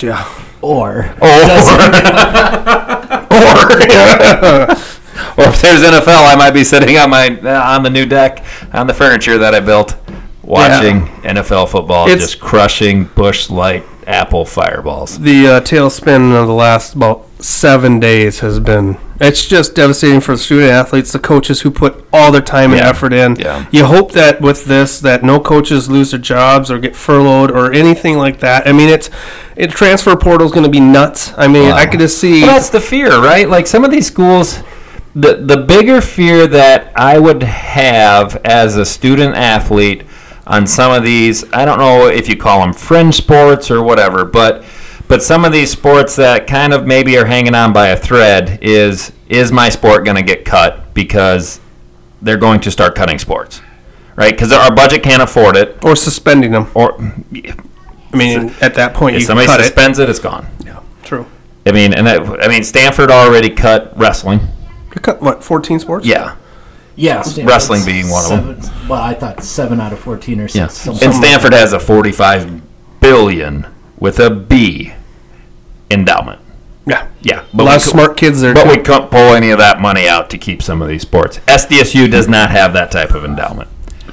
Yeah. 0.00 0.28
Or. 0.60 1.14
Or 1.20 1.26
Or 3.36 3.76
if 5.48 5.60
there's 5.60 5.82
NFL, 5.82 6.32
I 6.32 6.34
might 6.36 6.52
be 6.52 6.64
sitting 6.64 6.96
on 6.96 7.10
my 7.10 7.28
on 7.38 7.82
the 7.82 7.90
new 7.90 8.06
deck 8.06 8.44
on 8.72 8.86
the 8.86 8.94
furniture 8.94 9.38
that 9.38 9.54
I 9.54 9.60
built, 9.60 9.96
watching 10.42 11.06
NFL 11.22 11.68
football, 11.68 12.06
It's- 12.08 12.20
just 12.30 12.40
crushing 12.40 13.04
Busch 13.04 13.50
Light 13.50 13.84
Apple 14.06 14.44
fireballs. 14.44 15.18
The 15.18 15.46
uh, 15.48 15.60
tailspin 15.62 16.32
of 16.40 16.46
the 16.46 16.54
last 16.54 16.94
about 16.94 17.26
seven 17.42 17.98
days 18.00 18.38
has 18.40 18.60
been. 18.60 18.96
It's 19.18 19.46
just 19.46 19.74
devastating 19.74 20.20
for 20.20 20.32
the 20.32 20.38
student 20.38 20.70
athletes, 20.70 21.10
the 21.10 21.18
coaches 21.18 21.62
who 21.62 21.70
put 21.70 22.04
all 22.12 22.30
their 22.30 22.40
time 22.42 22.70
and 22.70 22.80
Yeah. 22.80 22.88
effort 22.88 23.12
in. 23.12 23.34
Yeah. 23.36 23.64
You 23.72 23.86
hope 23.86 24.12
that 24.12 24.40
with 24.42 24.66
this, 24.66 25.00
that 25.00 25.24
no 25.24 25.40
coaches 25.40 25.88
lose 25.90 26.10
their 26.12 26.20
jobs 26.20 26.70
or 26.70 26.78
get 26.78 26.94
furloughed 26.94 27.50
or 27.50 27.72
anything 27.72 28.16
like 28.18 28.40
that. 28.40 28.68
I 28.68 28.72
mean, 28.72 28.88
it's 28.90 29.10
it 29.56 29.70
transfer 29.70 30.14
portal 30.16 30.46
is 30.46 30.52
going 30.52 30.64
to 30.64 30.70
be 30.70 30.80
nuts. 30.80 31.32
I 31.36 31.48
mean, 31.48 31.72
I 31.72 31.86
could 31.86 31.98
just 32.00 32.18
see. 32.18 32.42
Well, 32.42 32.52
that's 32.54 32.68
the 32.70 32.80
fear, 32.80 33.08
right? 33.20 33.48
Like 33.48 33.66
some 33.66 33.84
of 33.84 33.90
these 33.90 34.06
schools, 34.06 34.60
the 35.16 35.36
the 35.36 35.56
bigger 35.56 36.00
fear 36.02 36.46
that 36.46 36.92
I 36.94 37.18
would 37.18 37.42
have 37.42 38.36
as 38.44 38.76
a 38.76 38.84
student 38.84 39.34
athlete 39.34 40.04
on 40.46 40.66
some 40.66 40.92
of 40.92 41.02
these, 41.02 41.50
I 41.52 41.64
don't 41.64 41.78
know 41.78 42.06
if 42.06 42.28
you 42.28 42.36
call 42.36 42.60
them 42.60 42.72
fringe 42.72 43.14
sports 43.16 43.70
or 43.70 43.82
whatever, 43.82 44.26
but 44.26 44.62
but 45.08 45.22
some 45.22 45.44
of 45.44 45.52
these 45.52 45.70
sports 45.70 46.16
that 46.16 46.46
kind 46.46 46.74
of 46.74 46.86
maybe 46.86 47.16
are 47.16 47.24
hanging 47.24 47.54
on 47.54 47.72
by 47.72 47.88
a 47.88 47.96
thread 47.96 48.58
is 48.60 49.10
is 49.28 49.50
my 49.50 49.70
sport 49.70 50.04
going 50.04 50.16
to 50.16 50.22
get 50.22 50.44
cut 50.44 50.92
because 50.92 51.60
they're 52.20 52.36
going 52.36 52.60
to 52.60 52.70
start 52.70 52.94
cutting 52.94 53.18
sports, 53.18 53.62
right? 54.16 54.32
Because 54.32 54.52
our 54.52 54.74
budget 54.74 55.02
can't 55.02 55.22
afford 55.22 55.56
it, 55.56 55.82
or 55.82 55.96
suspending 55.96 56.50
them. 56.50 56.70
or 56.74 57.00
I 57.00 58.16
mean, 58.16 58.54
at 58.60 58.74
that 58.74 58.92
point, 58.92 59.16
if 59.16 59.22
you 59.22 59.26
somebody 59.26 59.50
suspends 59.62 59.98
it, 59.98 60.10
it's 60.10 60.18
gone. 60.18 60.46
Yeah, 60.64 60.82
true. 61.02 61.26
I 61.64 61.72
mean, 61.72 61.94
and 61.94 62.06
that, 62.06 62.44
I 62.44 62.48
mean, 62.48 62.62
Stanford 62.62 63.10
already 63.10 63.50
cut 63.50 63.96
wrestling. 63.96 64.40
You 64.96 65.00
cut 65.02 65.20
what? 65.20 65.44
Fourteen 65.44 65.78
sports? 65.78 66.06
Yeah, 66.06 66.36
yeah, 66.96 67.22
Wrestling 67.44 67.84
being 67.84 68.08
one 68.08 68.32
of 68.32 68.46
them. 68.62 68.88
Well, 68.88 69.00
I 69.02 69.12
thought 69.12 69.42
seven 69.44 69.78
out 69.78 69.92
of 69.92 69.98
fourteen 69.98 70.40
or 70.40 70.46
Yeah. 70.48 70.68
six. 70.68 70.74
some- 70.98 70.98
And 71.02 71.14
Stanford 71.14 71.52
has 71.52 71.74
a 71.74 71.78
45 71.78 72.62
billion 73.00 73.66
with 74.00 74.18
a 74.18 74.30
B 74.30 74.92
endowment. 75.90 76.40
Yeah. 76.86 77.06
Yeah, 77.20 77.40
A 77.40 77.44
but 77.52 77.64
lot 77.64 77.70
we 77.72 77.76
of 77.76 77.82
cou- 77.82 77.90
smart 77.90 78.16
kids 78.16 78.40
there. 78.40 78.54
But 78.54 78.64
too. 78.64 78.70
we 78.70 78.76
couldn't 78.78 79.10
pull 79.10 79.34
any 79.34 79.50
of 79.50 79.58
that 79.58 79.80
money 79.82 80.08
out 80.08 80.30
to 80.30 80.38
keep 80.38 80.62
some 80.62 80.80
of 80.80 80.88
these 80.88 81.02
sports. 81.02 81.40
SDSU 81.46 82.08
does 82.10 82.26
not 82.28 82.50
have 82.50 82.72
that 82.72 82.90
type 82.90 83.10
of 83.14 83.22
endowment. 83.24 83.68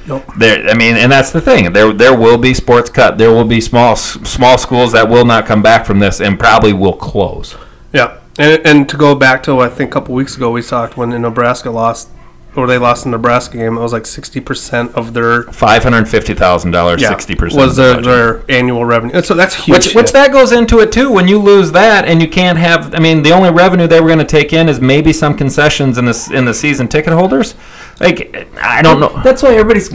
Nope. 0.06 0.24
There, 0.36 0.68
I 0.68 0.74
mean, 0.74 0.96
and 0.96 1.10
that's 1.10 1.30
the 1.30 1.40
thing. 1.40 1.72
There, 1.72 1.92
there 1.94 2.14
will 2.14 2.36
be 2.36 2.52
sports 2.52 2.90
cut. 2.90 3.16
There 3.16 3.30
will 3.30 3.44
be 3.46 3.60
small, 3.62 3.96
small 3.96 4.58
schools 4.58 4.92
that 4.92 5.08
will 5.08 5.24
not 5.24 5.46
come 5.46 5.62
back 5.62 5.86
from 5.86 5.98
this 5.98 6.20
and 6.20 6.38
probably 6.38 6.74
will 6.74 6.92
close. 6.92 7.54
Yeah, 7.92 8.16
and, 8.38 8.66
and 8.66 8.88
to 8.88 8.96
go 8.96 9.14
back 9.14 9.42
to 9.44 9.60
I 9.60 9.68
think 9.68 9.90
a 9.90 9.92
couple 9.92 10.14
weeks 10.14 10.36
ago 10.36 10.50
we 10.50 10.62
talked 10.62 10.96
when 10.96 11.10
Nebraska 11.10 11.70
lost, 11.70 12.08
or 12.56 12.66
they 12.66 12.78
lost 12.78 13.04
the 13.04 13.10
Nebraska 13.10 13.56
game. 13.56 13.76
It 13.76 13.80
was 13.80 13.92
like 13.92 14.06
sixty 14.06 14.40
percent 14.40 14.94
of 14.94 15.12
their 15.12 15.42
Five 15.44 15.82
hundred 15.82 16.08
fifty 16.08 16.34
thousand 16.34 16.70
dollars, 16.70 17.04
sixty 17.06 17.34
percent 17.34 17.60
was 17.60 17.76
their, 17.76 18.00
their 18.00 18.44
annual 18.48 18.84
revenue. 18.84 19.14
And 19.14 19.24
so 19.24 19.34
that's 19.34 19.54
huge. 19.54 19.86
Which, 19.86 19.94
which 19.94 20.12
that 20.12 20.30
goes 20.32 20.52
into 20.52 20.78
it 20.80 20.92
too. 20.92 21.10
When 21.10 21.26
you 21.26 21.38
lose 21.38 21.72
that, 21.72 22.04
and 22.04 22.22
you 22.22 22.28
can't 22.28 22.58
have, 22.58 22.94
I 22.94 23.00
mean, 23.00 23.22
the 23.22 23.32
only 23.32 23.50
revenue 23.50 23.86
they 23.86 24.00
were 24.00 24.06
going 24.08 24.18
to 24.20 24.24
take 24.24 24.52
in 24.52 24.68
is 24.68 24.80
maybe 24.80 25.12
some 25.12 25.36
concessions 25.36 25.98
in 25.98 26.04
the 26.04 26.30
in 26.32 26.44
the 26.44 26.54
season 26.54 26.86
ticket 26.86 27.12
holders. 27.12 27.54
Like, 28.00 28.48
I 28.60 28.82
don't 28.82 29.00
know. 29.00 29.20
That's 29.22 29.42
why 29.42 29.54
everybody's. 29.54 29.92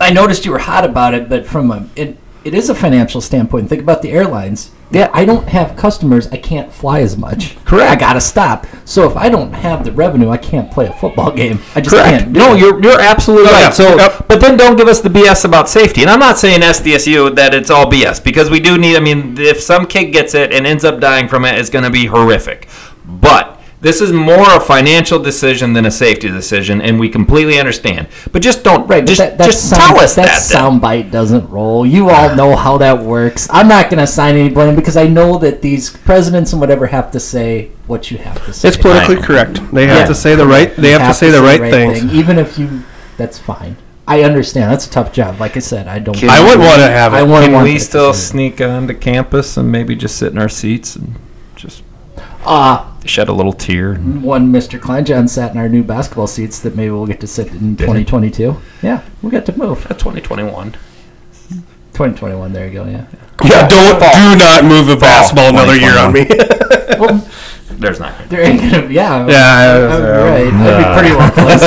I 0.00 0.10
noticed 0.12 0.44
you 0.44 0.52
were 0.52 0.60
hot 0.60 0.84
about 0.84 1.14
it, 1.14 1.28
but 1.28 1.44
from 1.44 1.72
a 1.72 1.88
it, 1.96 2.16
it 2.44 2.54
is 2.54 2.70
a 2.70 2.74
financial 2.74 3.20
standpoint. 3.20 3.68
Think 3.68 3.82
about 3.82 4.02
the 4.02 4.10
airlines. 4.10 4.70
Yeah, 4.90 5.10
I 5.12 5.26
don't 5.26 5.46
have 5.48 5.76
customers. 5.76 6.28
I 6.28 6.38
can't 6.38 6.72
fly 6.72 7.00
as 7.00 7.18
much. 7.18 7.62
Correct. 7.66 7.90
I 7.90 7.94
gotta 7.96 8.22
stop. 8.22 8.66
So 8.86 9.06
if 9.10 9.16
I 9.18 9.28
don't 9.28 9.52
have 9.52 9.84
the 9.84 9.92
revenue, 9.92 10.30
I 10.30 10.38
can't 10.38 10.70
play 10.72 10.86
a 10.86 10.92
football 10.94 11.30
game. 11.42 11.60
I 11.74 11.82
just 11.82 11.94
Correct. 11.94 12.08
can't. 12.22 12.32
do 12.32 12.40
No, 12.40 12.54
it. 12.54 12.60
you're 12.60 12.82
you're 12.82 12.98
absolutely 13.00 13.48
Oh, 13.50 13.52
right. 13.52 13.60
yeah. 13.64 13.70
So, 13.70 13.96
Yep. 13.96 14.28
but 14.28 14.40
then 14.40 14.56
don't 14.56 14.76
give 14.76 14.88
us 14.88 15.00
the 15.02 15.10
BS 15.10 15.44
about 15.44 15.68
safety. 15.68 16.00
And 16.00 16.10
I'm 16.10 16.18
not 16.20 16.38
saying 16.38 16.62
SDSU 16.62 17.34
that 17.36 17.54
it's 17.54 17.70
all 17.70 17.84
BS 17.90 18.22
because 18.24 18.48
we 18.48 18.60
do 18.60 18.78
need. 18.78 18.96
I 18.96 19.00
mean, 19.00 19.36
if 19.38 19.60
some 19.60 19.84
kid 19.86 20.06
gets 20.12 20.34
it 20.34 20.54
and 20.54 20.66
ends 20.66 20.84
up 20.84 21.00
dying 21.00 21.28
from 21.28 21.44
it, 21.44 21.58
it's 21.58 21.68
going 21.68 21.84
to 21.84 21.90
be 21.90 22.06
horrific. 22.06 22.66
But 23.04 23.57
this 23.80 24.00
is 24.00 24.12
more 24.12 24.56
a 24.56 24.60
financial 24.60 25.18
decision 25.20 25.72
than 25.72 25.86
a 25.86 25.90
safety 25.90 26.28
decision, 26.28 26.80
and 26.80 26.98
we 26.98 27.08
completely 27.08 27.58
understand. 27.60 28.08
But 28.32 28.42
just 28.42 28.64
don't. 28.64 28.86
Right, 28.88 29.06
Just, 29.06 29.18
that, 29.18 29.38
that 29.38 29.46
just 29.46 29.70
sound, 29.70 29.82
tell 29.94 30.00
us 30.04 30.16
that. 30.16 30.26
that. 30.26 30.40
soundbite 30.40 31.10
doesn't 31.12 31.48
roll. 31.48 31.86
You 31.86 32.10
all 32.10 32.34
know 32.34 32.56
how 32.56 32.76
that 32.78 32.98
works. 33.00 33.46
I'm 33.50 33.68
not 33.68 33.84
going 33.90 33.98
to 33.98 34.04
assign 34.04 34.34
any 34.36 34.48
blame 34.50 34.74
because 34.74 34.96
I 34.96 35.06
know 35.06 35.38
that 35.38 35.62
these 35.62 35.90
presidents 35.90 36.52
and 36.52 36.60
whatever 36.60 36.86
have 36.88 37.10
to 37.12 37.20
say 37.20 37.70
what 37.86 38.10
you 38.10 38.18
have 38.18 38.44
to 38.46 38.52
say. 38.52 38.68
It's 38.68 38.76
politically 38.76 39.16
Right. 39.16 39.24
correct. 39.24 39.72
They 39.72 39.86
have 39.86 39.98
Yeah. 40.00 40.06
to 40.06 40.14
say 40.14 40.34
the 40.34 40.46
right. 40.46 40.74
They 40.76 40.90
You 40.92 40.98
have, 40.98 41.08
to 41.08 41.14
say 41.14 41.30
the 41.30 41.40
right, 41.42 41.60
things. 41.60 42.00
thing, 42.00 42.10
even 42.10 42.38
if 42.38 42.58
you. 42.58 42.82
That's 43.16 43.38
fine. 43.38 43.76
I 44.06 44.22
understand. 44.22 44.70
That's 44.72 44.86
a 44.86 44.90
tough 44.90 45.12
job. 45.12 45.38
Like 45.38 45.56
I 45.56 45.60
said, 45.60 45.86
I 45.86 45.98
don't. 45.98 46.16
Can 46.16 46.30
I 46.30 46.40
wouldn't 46.42 46.60
want 46.60 46.80
to 46.80 46.88
have 46.90 47.12
I 47.14 47.20
it. 47.20 47.24
wouldn't 47.26 47.44
Can 47.44 47.52
want 47.52 47.64
we 47.64 47.78
still 47.78 48.12
decision. 48.12 48.30
sneak 48.56 48.60
onto 48.60 48.94
campus 48.94 49.56
and 49.56 49.70
maybe 49.70 49.94
just 49.94 50.16
sit 50.16 50.32
in 50.32 50.38
our 50.38 50.48
seats 50.48 50.96
and 50.96 51.14
just 51.14 51.27
Uh, 52.48 52.84
shed 53.04 53.28
a 53.28 53.32
little 53.32 53.52
tear? 53.52 53.94
one 53.96 54.50
Mr. 54.52 54.78
Kleinjohn 54.80 55.28
sat 55.28 55.52
in 55.52 55.58
our 55.58 55.68
new 55.68 55.82
basketball 55.82 56.26
seats 56.26 56.60
that 56.60 56.74
maybe 56.74 56.90
we'll 56.90 57.06
get 57.06 57.20
to 57.20 57.26
sit 57.26 57.48
in 57.48 57.76
2022. 57.76 58.56
Yeah, 58.82 59.02
we'll 59.22 59.30
get 59.30 59.44
to 59.46 59.58
move. 59.58 59.82
2021. 59.82 60.72
2021. 60.72 62.52
There 62.52 62.66
you 62.66 62.72
go. 62.72 62.84
Yeah. 62.86 63.06
Yeah, 63.44 63.68
don't 63.68 64.00
do 64.00 64.36
not 64.44 64.64
move 64.64 64.86
the 64.86 64.96
basketball 64.96 65.50
another 65.50 65.76
year 65.76 65.98
on 65.98 66.12
me. 66.12 66.26
Well, 66.98 67.18
There's 67.70 68.00
not. 68.00 68.16
Gonna 68.16 68.28
there 68.30 68.40
ain't 68.42 68.60
gonna. 68.60 68.88
Yeah. 68.90 69.26
Yeah, 69.28 69.28
I'm 69.28 69.28
yeah. 69.28 70.08
right. 70.08 70.52
I'd 70.52 70.78
be 70.78 71.00
pretty 71.00 71.14
well 71.14 71.30
close. 71.30 71.62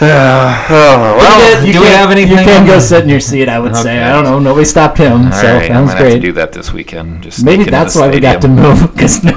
well, 0.00 1.66
You 1.66 1.72
do 1.74 1.80
we 1.80 1.86
can- 1.86 1.96
have 1.98 2.10
anything? 2.10 2.38
You 2.38 2.44
can 2.44 2.66
go 2.66 2.78
sit 2.80 3.04
in 3.04 3.10
your 3.10 3.20
seat. 3.20 3.48
I 3.48 3.58
would 3.60 3.76
say. 3.76 4.02
I 4.02 4.10
don't 4.10 4.24
know. 4.24 4.38
Nobody 4.40 4.64
stopped 4.64 4.98
him, 4.98 5.26
All 5.26 5.32
so 5.32 5.42
right, 5.54 5.68
that 5.68 5.70
I'm 5.70 5.82
was 5.84 5.92
gonna 5.92 5.98
have 5.98 5.98
to 5.98 6.04
great. 6.14 6.22
do 6.22 6.32
that 6.32 6.52
this 6.52 6.72
weekend. 6.72 7.22
Just 7.22 7.44
Maybe 7.44 7.64
that's 7.64 7.94
the 7.94 8.00
why 8.00 8.10
we 8.10 8.18
got 8.20 8.40
to 8.42 8.48
move 8.48 8.90
because 8.92 9.22
no. 9.22 9.32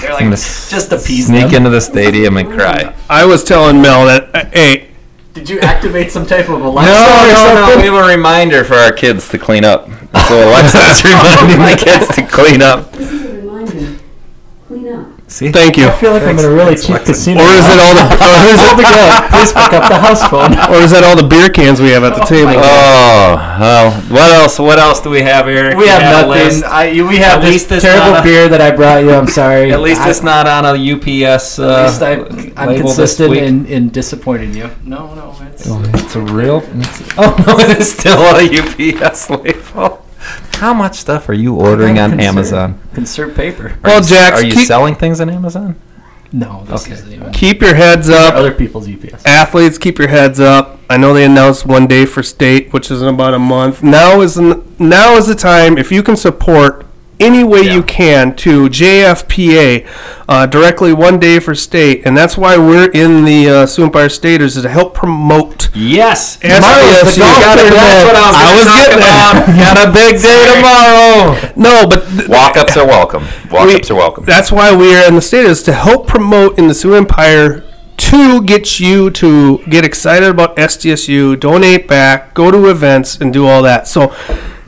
They're 0.00 0.10
like 0.12 0.20
I'm 0.22 0.26
gonna 0.26 0.34
s- 0.34 0.70
just 0.70 0.92
appease 0.92 1.26
Sneak 1.26 1.46
them. 1.46 1.54
into 1.56 1.70
the 1.70 1.80
stadium 1.80 2.36
and 2.36 2.48
cry. 2.50 2.94
I 3.10 3.24
was 3.24 3.42
telling 3.44 3.80
Mel 3.82 4.06
that, 4.06 4.30
uh, 4.34 4.44
hey, 4.52 4.88
Did 5.34 5.48
you 5.50 5.60
activate 5.60 6.10
some 6.12 6.26
type 6.26 6.48
of 6.48 6.60
No, 6.60 6.68
Alexa 6.70 6.90
or 6.92 6.94
no, 6.96 7.54
no. 7.54 7.60
something? 7.66 7.80
We 7.80 7.86
have 7.96 8.04
a 8.04 8.08
reminder 8.08 8.64
for 8.64 8.74
our 8.74 8.92
kids 8.92 9.28
to 9.30 9.38
clean 9.38 9.64
up. 9.64 9.88
So 10.28 10.48
Alexa's 10.48 11.04
reminding 11.04 11.58
the 11.60 11.76
kids 11.84 12.08
to 12.16 12.26
clean 12.26 12.62
up. 12.62 12.92
This 12.92 13.10
is 13.12 13.24
a 13.24 13.32
reminder, 13.34 13.98
clean 14.66 14.88
up. 14.92 15.17
See, 15.28 15.52
thank 15.52 15.76
you. 15.76 15.86
I 15.86 15.90
feel 16.00 16.12
like 16.12 16.22
I'm 16.22 16.38
in 16.38 16.44
a 16.46 16.50
really 16.50 16.74
cheap 16.74 17.04
casino. 17.04 17.40
Or 17.44 17.52
is 17.52 17.68
it 17.68 17.76
all 17.76 17.92
the, 17.92 18.04
or 18.08 18.48
is 18.48 18.60
it, 18.64 18.76
the 18.80 18.82
gun. 18.82 19.28
Please 19.28 19.52
pick 19.52 19.72
up 19.76 19.84
the 19.92 19.98
house 20.00 20.24
phone. 20.26 20.52
or 20.72 20.80
is 20.80 20.90
that 20.92 21.04
all 21.04 21.16
the 21.20 21.28
beer 21.28 21.50
cans 21.50 21.82
we 21.82 21.90
have 21.90 22.02
at 22.02 22.16
the 22.16 22.24
table? 22.24 22.52
Oh, 22.56 23.36
well, 23.60 23.92
what 24.08 24.30
else? 24.32 24.58
What 24.58 24.78
else 24.78 25.00
do 25.02 25.10
we 25.10 25.20
have, 25.20 25.46
Eric? 25.46 25.76
We 25.76 25.84
You 25.84 25.90
have 25.90 26.24
a 26.24 26.28
nothing. 26.28 26.64
I, 26.64 26.92
we 27.06 27.18
have 27.18 27.38
At 27.38 27.42
this 27.42 27.50
least 27.52 27.72
it's 27.72 27.84
terrible 27.84 28.16
a- 28.16 28.22
beer 28.22 28.48
that 28.48 28.62
I 28.62 28.74
brought 28.74 29.04
you. 29.04 29.10
I'm 29.12 29.26
sorry. 29.42 29.70
At 29.70 29.80
least 29.80 30.00
I, 30.00 30.08
it's 30.10 30.22
not 30.22 30.46
on 30.46 30.64
a 30.64 30.72
UPS. 30.72 31.58
Uh, 31.58 31.76
At 31.76 31.84
least 31.84 32.02
I, 32.02 32.12
I'm 32.56 32.68
label 32.68 32.88
consistent 32.88 33.36
in, 33.36 33.66
in 33.66 33.88
disappointing 33.90 34.54
you. 34.54 34.70
No, 34.84 35.14
no, 35.14 35.36
it's. 35.42 35.66
It's 35.68 36.16
a 36.16 36.22
real. 36.22 36.62
It's, 36.64 37.02
oh 37.18 37.36
no, 37.46 37.58
it 37.60 37.76
is 37.78 37.92
still 37.92 38.16
on 38.16 38.40
a 38.40 38.48
UPS 38.48 39.28
label. 39.28 40.04
How 40.58 40.74
much 40.74 40.96
stuff 40.96 41.28
are 41.28 41.34
you 41.34 41.54
ordering 41.54 41.98
on 41.98 42.10
Conserve- 42.10 42.26
Amazon? 42.28 42.80
Conserve 42.94 43.34
paper. 43.36 43.74
Well, 43.84 44.02
Jax, 44.02 44.40
Are 44.42 44.44
you 44.44 44.52
keep, 44.54 44.66
selling 44.66 44.94
things 44.96 45.20
on 45.20 45.30
Amazon? 45.30 45.76
No, 46.32 46.64
this 46.68 46.84
Okay. 46.84 46.94
isn't 46.94 47.32
keep 47.32 47.62
your 47.62 47.74
heads 47.74 48.10
up. 48.10 48.34
Other 48.34 48.50
people's 48.52 48.86
UPS. 48.88 49.22
athletes 49.24 49.78
keep 49.78 49.98
your 49.98 50.08
heads 50.08 50.38
up 50.40 50.78
i 50.90 50.96
know 50.96 51.14
they 51.14 51.24
announced 51.24 51.64
one 51.64 51.86
day 51.86 52.04
for 52.04 52.22
state 52.22 52.72
which 52.72 52.90
is 52.90 53.00
in 53.02 53.08
about 53.08 53.32
a 53.34 53.38
month 53.38 53.82
now 53.82 54.20
is 54.20 54.34
the, 54.34 54.62
now 54.78 55.14
is 55.16 55.26
the 55.26 55.34
time 55.34 55.78
if 55.78 55.90
you 55.92 56.02
can 56.02 56.16
support 56.16 56.84
any 57.20 57.42
way 57.42 57.60
you 57.62 57.82
can 57.82 58.34
to 58.36 58.68
jfpa 58.68 59.86
uh, 60.28 60.46
directly 60.46 60.92
one 60.92 61.18
day 61.18 61.38
for 61.40 61.54
state 61.54 62.02
and 62.06 62.16
that's 62.16 62.36
why 62.36 62.56
we're 62.56 62.90
in 62.92 63.24
the 63.24 63.48
uh, 63.48 63.66
Sioux 63.66 63.84
Empire 63.84 64.08
staters 64.08 64.56
is 64.56 64.62
to 64.62 64.68
help 64.68 64.94
promote 64.94 65.68
Yes. 65.74 66.38
Yes, 66.42 66.62
yes, 66.62 67.16
you 67.16 67.22
got 67.22 67.58
it. 67.58 67.70
That's 67.72 68.04
what 68.04 68.16
I 68.16 68.26
was, 68.26 68.36
I 68.36 68.54
was 68.56 68.66
getting 68.80 68.98
about. 68.98 69.46
Got 69.74 69.88
a 69.88 69.92
big 69.92 70.22
day 70.22 70.54
tomorrow. 70.54 71.52
no 71.56 71.88
but 71.88 72.08
th- 72.08 72.28
Walk-ups 72.28 72.76
are 72.76 72.86
welcome. 72.86 73.22
Walk-ups 73.50 73.88
we- 73.90 73.94
are 73.94 73.98
welcome. 73.98 74.24
That's 74.24 74.50
why 74.50 74.74
we 74.74 74.94
are 74.96 75.06
in 75.06 75.14
the 75.14 75.20
state 75.22 75.44
is 75.44 75.62
to 75.64 75.72
help 75.72 76.06
promote 76.06 76.58
in 76.58 76.68
the 76.68 76.74
Sioux 76.74 76.94
Empire 76.94 77.64
to 77.98 78.42
get 78.42 78.80
you 78.80 79.10
to 79.10 79.58
get 79.68 79.84
excited 79.84 80.28
about 80.28 80.56
SDSU, 80.56 81.38
donate 81.38 81.86
back, 81.88 82.32
go 82.34 82.50
to 82.50 82.70
events, 82.70 83.20
and 83.20 83.32
do 83.32 83.46
all 83.46 83.62
that. 83.62 83.86
So, 83.86 84.14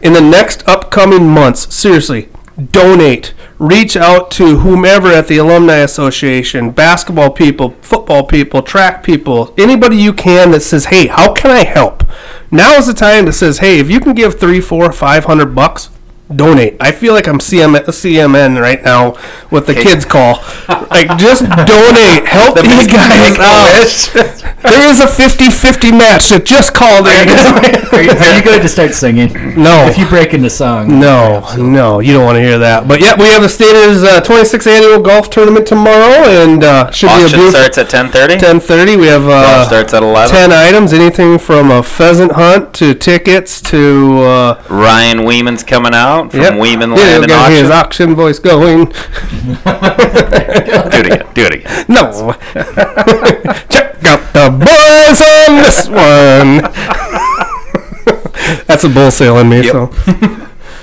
in 0.02 0.12
the 0.12 0.20
next 0.20 0.66
upcoming 0.68 1.28
months, 1.28 1.74
seriously, 1.74 2.28
donate. 2.60 3.32
Reach 3.58 3.96
out 3.96 4.30
to 4.32 4.58
whomever 4.58 5.08
at 5.08 5.28
the 5.28 5.38
Alumni 5.38 5.76
Association, 5.76 6.70
basketball 6.70 7.30
people, 7.30 7.74
football 7.82 8.24
people, 8.24 8.62
track 8.62 9.02
people, 9.02 9.54
anybody 9.58 9.96
you 9.96 10.12
can 10.12 10.50
that 10.52 10.62
says, 10.62 10.86
"Hey, 10.86 11.06
how 11.06 11.32
can 11.32 11.50
I 11.50 11.64
help?" 11.64 12.04
Now 12.50 12.76
is 12.76 12.86
the 12.86 12.94
time 12.94 13.26
that 13.26 13.32
says, 13.34 13.58
"Hey, 13.58 13.78
if 13.78 13.90
you 13.90 14.00
can 14.00 14.14
give 14.14 14.38
three, 14.38 14.60
four, 14.60 14.90
five 14.92 15.24
hundred 15.24 15.54
bucks." 15.54 15.90
Donate. 16.34 16.76
I 16.80 16.92
feel 16.92 17.12
like 17.14 17.26
I'm 17.26 17.38
CM, 17.38 17.76
CMN 17.76 18.60
right 18.60 18.82
now 18.82 19.16
with 19.50 19.66
the 19.66 19.74
kids 19.74 20.04
call. 20.04 20.42
Like, 20.90 21.18
just 21.18 21.42
donate. 21.66 22.26
Help 22.26 22.56
these 22.60 22.86
guys 22.86 23.38
out. 23.38 24.46
There 24.60 24.90
is 24.90 25.00
a 25.00 25.06
50-50 25.06 25.90
match 25.96 26.28
that 26.28 26.44
just 26.44 26.74
called 26.74 27.06
in. 27.08 27.32
Are 27.96 28.02
you, 28.02 28.10
are 28.12 28.36
you 28.36 28.44
going 28.44 28.60
to 28.60 28.68
start 28.68 28.92
singing? 28.92 29.32
No. 29.56 29.86
If 29.88 29.96
you 29.96 30.06
break 30.06 30.34
into 30.34 30.50
song. 30.50 31.00
No, 31.00 31.42
no, 31.56 32.00
you 32.00 32.12
don't 32.12 32.26
want 32.26 32.36
to 32.36 32.42
hear 32.42 32.58
that. 32.58 32.86
But 32.86 33.00
yeah, 33.00 33.16
we 33.18 33.24
have 33.28 33.40
the 33.40 33.48
Staters 33.48 34.02
uh, 34.04 34.20
26th 34.20 34.66
annual 34.66 35.00
golf 35.00 35.30
tournament 35.30 35.66
tomorrow, 35.66 36.28
and 36.28 36.62
uh, 36.62 36.90
should 36.90 37.06
be 37.06 37.12
a 37.12 37.24
Auction 37.24 37.50
starts 37.50 37.78
at 37.78 37.88
10:30. 37.88 38.38
10:30. 38.38 39.00
We 39.00 39.06
have 39.06 39.26
uh, 39.26 39.66
starts 39.66 39.94
at 39.94 40.02
11. 40.02 40.28
10 40.30 40.52
items, 40.52 40.92
anything 40.92 41.38
from 41.38 41.70
a 41.70 41.82
pheasant 41.82 42.32
hunt 42.32 42.74
to 42.74 42.94
tickets 42.94 43.62
to. 43.62 44.18
Uh, 44.20 44.62
Ryan 44.68 45.20
Weeman's 45.20 45.62
coming 45.62 45.94
out 45.94 46.19
from 46.28 46.40
yep. 46.40 46.54
Weeman 46.54 46.96
yeah, 46.96 47.02
Land 47.02 47.18
we 47.18 47.22
and 47.22 47.28
got 47.28 47.50
his 47.50 47.70
Auction. 47.70 48.10
auction 48.10 48.14
voice 48.16 48.38
going. 48.38 48.86
Do 48.86 48.94
it 50.98 51.06
again. 51.06 51.26
Do 51.34 51.42
it 51.44 51.54
again. 51.54 51.86
No. 51.88 52.32
Check 53.70 54.04
out 54.04 54.32
the 54.34 54.50
boys 54.50 55.20
on 55.20 55.56
this 55.56 55.88
one. 55.88 56.60
That's 58.66 58.84
a 58.84 58.88
bull 58.88 59.10
sale 59.10 59.38
in 59.38 59.48
me. 59.48 59.62
Yep. 59.62 59.72
So, 59.72 59.86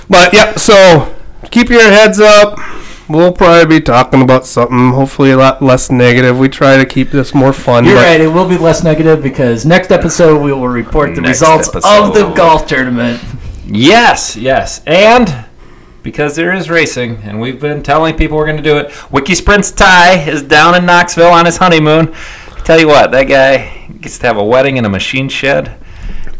but 0.09 0.33
yeah. 0.33 0.55
So 0.55 1.15
keep 1.51 1.69
your 1.69 1.81
heads 1.81 2.19
up. 2.19 2.59
We'll 3.09 3.31
probably 3.31 3.79
be 3.79 3.81
talking 3.81 4.21
about 4.21 4.45
something 4.45 4.91
hopefully 4.91 5.31
a 5.31 5.37
lot 5.37 5.61
less 5.61 5.89
negative. 5.89 6.37
We 6.37 6.49
try 6.49 6.75
to 6.75 6.85
keep 6.85 7.09
this 7.09 7.33
more 7.33 7.53
fun. 7.53 7.85
You're 7.85 7.95
but 7.95 8.01
right. 8.01 8.19
It 8.19 8.27
will 8.27 8.47
be 8.47 8.57
less 8.57 8.83
negative 8.83 9.23
because 9.23 9.65
next 9.65 9.91
episode 9.91 10.41
we 10.41 10.51
will 10.51 10.67
report 10.67 11.15
the 11.15 11.21
Next 11.21 11.39
results 11.41 11.69
of 11.69 12.13
the 12.13 12.33
golf 12.35 12.67
tournament. 12.67 13.21
Yes, 13.67 14.35
yes. 14.35 14.81
And 14.85 15.45
because 16.03 16.35
there 16.35 16.53
is 16.53 16.69
racing, 16.69 17.17
and 17.23 17.39
we've 17.39 17.59
been 17.59 17.83
telling 17.83 18.15
people 18.15 18.37
we're 18.37 18.45
going 18.45 18.57
to 18.57 18.63
do 18.63 18.77
it, 18.77 19.11
Wiki 19.11 19.35
Sprints 19.35 19.71
Ty 19.71 20.21
is 20.29 20.41
down 20.41 20.75
in 20.75 20.85
Knoxville 20.85 21.31
on 21.31 21.45
his 21.45 21.57
honeymoon. 21.57 22.13
I 22.13 22.61
tell 22.63 22.79
you 22.79 22.87
what, 22.87 23.11
that 23.11 23.23
guy 23.23 23.87
gets 23.99 24.17
to 24.19 24.27
have 24.27 24.37
a 24.37 24.43
wedding 24.43 24.77
in 24.77 24.85
a 24.85 24.89
machine 24.89 25.27
shed, 25.27 25.77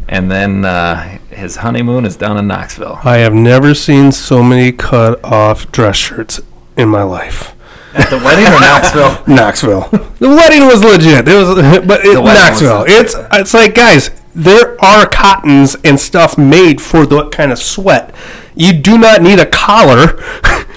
and 0.08 0.32
then 0.32 0.64
uh, 0.64 1.18
his 1.30 1.58
honeymoon 1.58 2.06
is 2.06 2.16
down 2.16 2.38
in 2.38 2.48
Knoxville. 2.48 3.00
I 3.04 3.18
have 3.18 3.34
never 3.34 3.74
seen 3.74 4.12
so 4.12 4.42
many 4.42 4.72
cut 4.72 5.24
off 5.24 5.72
dress 5.72 5.98
shirts 5.98 6.40
in 6.78 6.88
my 6.88 7.04
life. 7.04 7.54
At 7.94 8.10
the 8.10 8.18
wedding 8.18 8.46
or 8.46 8.60
Knoxville? 8.60 9.24
Knoxville. 9.36 9.90
The 10.20 10.30
wedding 10.30 10.66
was 10.66 10.84
legit. 10.84 11.28
It 11.28 11.36
was, 11.36 11.56
but 11.86 12.06
it, 12.06 12.14
Knoxville. 12.14 12.86
It's 12.88 13.16
it's 13.34 13.54
like 13.54 13.74
guys, 13.76 14.12
there 14.38 14.80
are 14.86 15.08
cottons 15.10 15.76
and 15.84 16.00
stuff 16.00 16.38
made 16.38 16.80
for 16.80 17.08
that 17.08 17.32
kind 17.32 17.52
of 17.52 17.58
sweat. 17.58 18.14
You 18.56 18.72
do 18.74 18.98
not 18.98 19.22
need 19.24 19.40
a 19.40 19.46
collar 19.48 20.24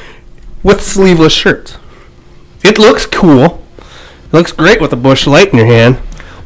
with 0.62 0.80
sleeveless 0.82 1.34
shirts. 1.34 1.76
It 2.64 2.78
looks 2.78 3.04
cool. 3.04 3.62
It 3.78 4.32
looks 4.32 4.52
great 4.52 4.80
with 4.80 4.92
a 4.94 4.96
Busch 4.96 5.26
Light 5.26 5.50
in 5.52 5.58
your 5.58 5.66
hand. 5.66 5.98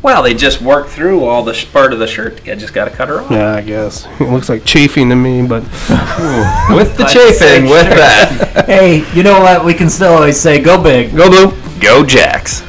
Well, 0.03 0.23
they 0.25 0.35
just 0.35 0.61
worked 0.61 0.91
through 0.91 1.25
all 1.25 1.45
the 1.45 1.55
sh- 1.55 1.71
part 1.73 1.93
of 1.93 1.99
the 1.99 2.07
shirt. 2.07 2.47
I 2.49 2.57
just 2.57 2.75
got 2.75 2.87
to 2.87 2.91
cut 2.91 3.09
her 3.09 3.21
off. 3.23 3.31
Yeah, 3.31 3.55
I 3.55 3.63
guess 3.63 4.07
it 4.21 4.29
looks 4.31 4.49
like 4.49 4.65
chafing 4.65 5.09
to 5.09 5.17
me, 5.17 5.47
but 5.47 5.63
With 6.69 6.97
the 6.99 7.09
chafing, 7.11 7.71
with 7.71 7.87
that. 7.89 8.65
hey, 8.67 9.09
you 9.15 9.23
know 9.23 9.41
what? 9.41 9.65
We 9.65 9.73
can 9.73 9.89
still 9.89 10.13
always 10.13 10.39
say, 10.39 10.61
"Go 10.61 10.83
big." 10.83 11.17
go 11.17 11.31
blue. 11.31 11.81
Go 11.81 12.05
Jacks. 12.05 12.63